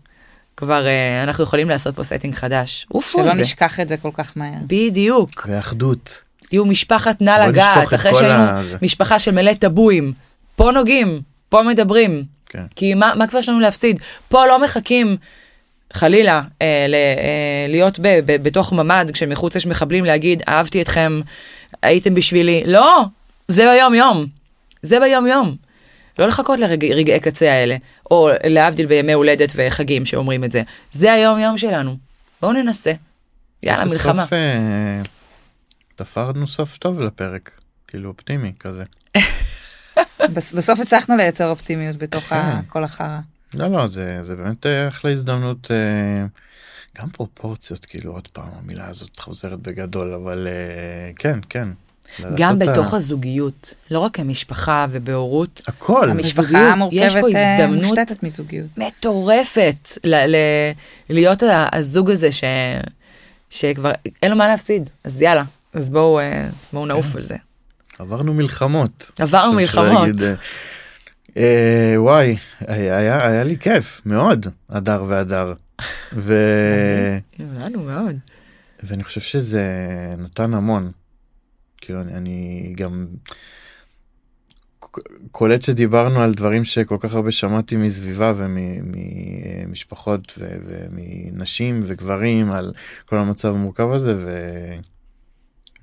[0.60, 2.86] כבר אה, אנחנו יכולים לעשות פה setting חדש.
[2.90, 3.42] עופו שלא על זה.
[3.42, 4.60] נשכח את זה כל כך מהר.
[4.68, 5.48] בדיוק.
[5.50, 6.22] ואחדות.
[6.50, 8.62] תהיו משפחת נא לגעת, אחרי שהיינו ה-.
[8.82, 10.14] משפחה של מלא טאבואים.
[10.56, 12.24] פה נוגעים, פה מדברים.
[12.50, 12.64] כן.
[12.76, 14.00] כי מה, מה כבר יש לנו להפסיד?
[14.30, 15.18] פה לא מחכים,
[15.94, 21.22] חלילה, אה, ל, אה, להיות ב, ב, בתוך ממ"ד כשמחוץ יש מחבלים להגיד, אהבתי אתכם,
[21.82, 22.64] הייתם בשבילי.
[22.66, 23.04] לא,
[23.48, 24.26] זה ביום יום.
[24.82, 25.56] זה ביום יום.
[26.20, 27.76] לא לחכות לרגעי קצה האלה,
[28.12, 30.62] או להבדיל בימי הולדת וחגים שאומרים את זה.
[30.94, 31.98] זה היום יום שלנו.
[32.42, 32.92] בואו ננסה.
[33.64, 34.26] יאללה, בסוף, מלחמה.
[34.34, 35.02] אה,
[35.96, 37.52] תפרנו סוף טוב לפרק
[37.88, 38.84] כאילו אופטימי כזה.
[40.34, 42.62] בס- בסוף הצלחנו לייצר אופטימיות בתוך כן.
[42.68, 43.20] כל החרא.
[43.54, 46.26] לא לא זה זה באמת אה, אחלה הזדמנות אה,
[46.98, 51.68] גם פרופורציות כאילו עוד פעם המילה הזאת חוזרת בגדול אבל אה, כן כן.
[52.38, 57.56] גם ה- בתוך הזוגיות, לא רק כמשפחה ובהורות, הכל המשפחה בזוגיות, יש פה המורכבת אה,
[57.56, 57.84] הזדמנות.
[57.86, 58.68] מושתתת מזוגיות.
[58.78, 60.72] מטורפת ל- ל-
[61.10, 62.44] להיות הזוג הזה ש...
[63.50, 63.92] שכבר
[64.24, 67.36] אין לו מה להפסיד אז יאללה אז בואו אה, בואו נעוף על זה.
[68.00, 69.12] עברנו מלחמות.
[69.20, 70.02] עברנו מלחמות.
[70.08, 70.22] להגיד,
[71.38, 72.36] אה, וואי
[72.68, 75.54] היה היה היה לי כיף מאוד אדר ואדר.
[76.14, 76.34] ו...
[77.40, 78.16] לנו מאוד.
[78.84, 79.64] ואני חושב שזה
[80.18, 80.92] נתן המון.
[81.82, 83.08] כאילו אני, אני גם
[85.32, 92.74] קולט שדיברנו על דברים שכל כך הרבה שמעתי מסביבה וממשפחות ומנשים וגברים על
[93.06, 94.16] כל המצב המורכב הזה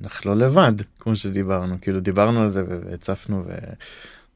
[0.01, 1.77] ואנחנו לא לבד כמו שדיברנו.
[1.81, 3.45] כאילו דיברנו על זה והצפנו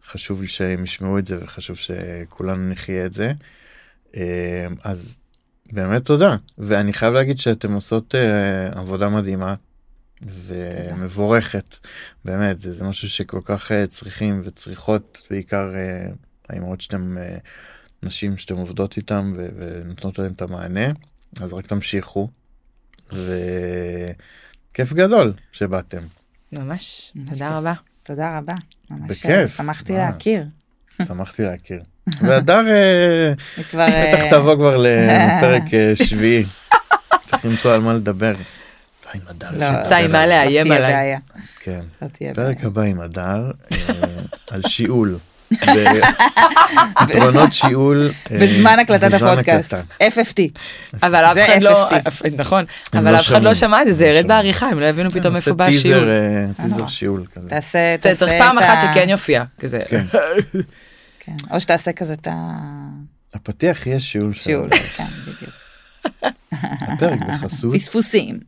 [0.04, 3.32] וחשוב לי שהם ישמעו את זה וחשוב שכולנו נחיה את זה.
[4.16, 5.18] אה, אז
[5.72, 6.36] באמת תודה.
[6.58, 9.54] ואני חייב להגיד שאתם עושות uh, עבודה מדהימה
[10.22, 11.76] ומבורכת
[12.24, 16.14] באמת זה, זה משהו שכל כך uh, צריכים וצריכות בעיקר uh,
[16.48, 17.40] האימהות שאתם uh,
[18.02, 20.92] נשים שאתם עובדות איתם ו- ונותנות להם את המענה
[21.42, 22.28] אז רק תמשיכו
[23.12, 26.02] וכיף גדול שבאתם
[26.52, 27.54] ממש ממש תודה כיף.
[27.54, 27.74] רבה.
[28.02, 28.54] תודה רבה.
[28.90, 29.30] ממש בכיף.
[29.30, 29.98] אה, שמחתי מה?
[29.98, 30.44] להכיר.
[31.02, 31.82] שמחתי להכיר
[32.22, 33.32] והדר אה.
[33.58, 36.44] בטח אה, תבוא כבר לפרק אה, שביעי.
[37.26, 38.34] צריך למצוא על מה לדבר.
[39.14, 39.48] לא עם הדר.
[39.52, 41.16] לא, יצא עם מה לאיים לא תהיה עליי.
[41.60, 41.80] כן.
[42.02, 42.08] לא.
[42.34, 43.94] פרק הבא עם הדר אה,
[44.50, 45.18] על שיעול.
[47.08, 48.10] פתרונות שיעול.
[48.30, 49.74] אה, בזמן הקלטת הפודקאסט.
[50.02, 50.40] FFT.
[51.02, 52.30] אבל אף אחד לא, FFT.
[52.36, 52.64] נכון,
[52.94, 53.54] אבל לא אף אחד לא.
[53.54, 54.26] שמע את זה, זה ירד.
[54.26, 56.08] בעריכה, הם לא הבינו פתאום איפה בא השיעול.
[56.08, 56.86] אה, טיזר.
[56.86, 57.48] שיעול כזה.
[57.48, 59.80] תעשה, תעשה צריך פעם אחת שכן יופיע, כזה.
[59.88, 60.04] כן.
[61.20, 62.32] כן, או שתעשה כזה את ה...
[63.34, 64.34] הפתיח יהיה שיעול.
[64.34, 65.59] שיעול, כן, בדיוק.
[66.52, 67.74] הפרק בחסות.
[67.74, 68.38] פספוסים.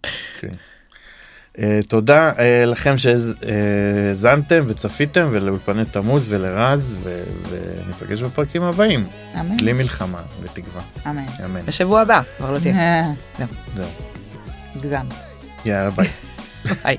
[1.58, 9.04] אה, תודה אה, לכם שהאזנתם וצפיתם ולאולפני תמוז ולרז ו- וניפגש בפרקים הבאים.
[9.40, 9.56] אמן.
[9.56, 10.82] בלי מלחמה ותקווה.
[11.06, 11.24] אמן.
[11.44, 11.60] אמן.
[11.66, 12.74] בשבוע הבא, כבר לא תהיה.
[12.74, 13.12] אה,
[13.76, 13.86] זהו.
[14.76, 15.14] הגזמת.
[15.64, 16.08] יאללה ביי.
[16.84, 16.96] ביי.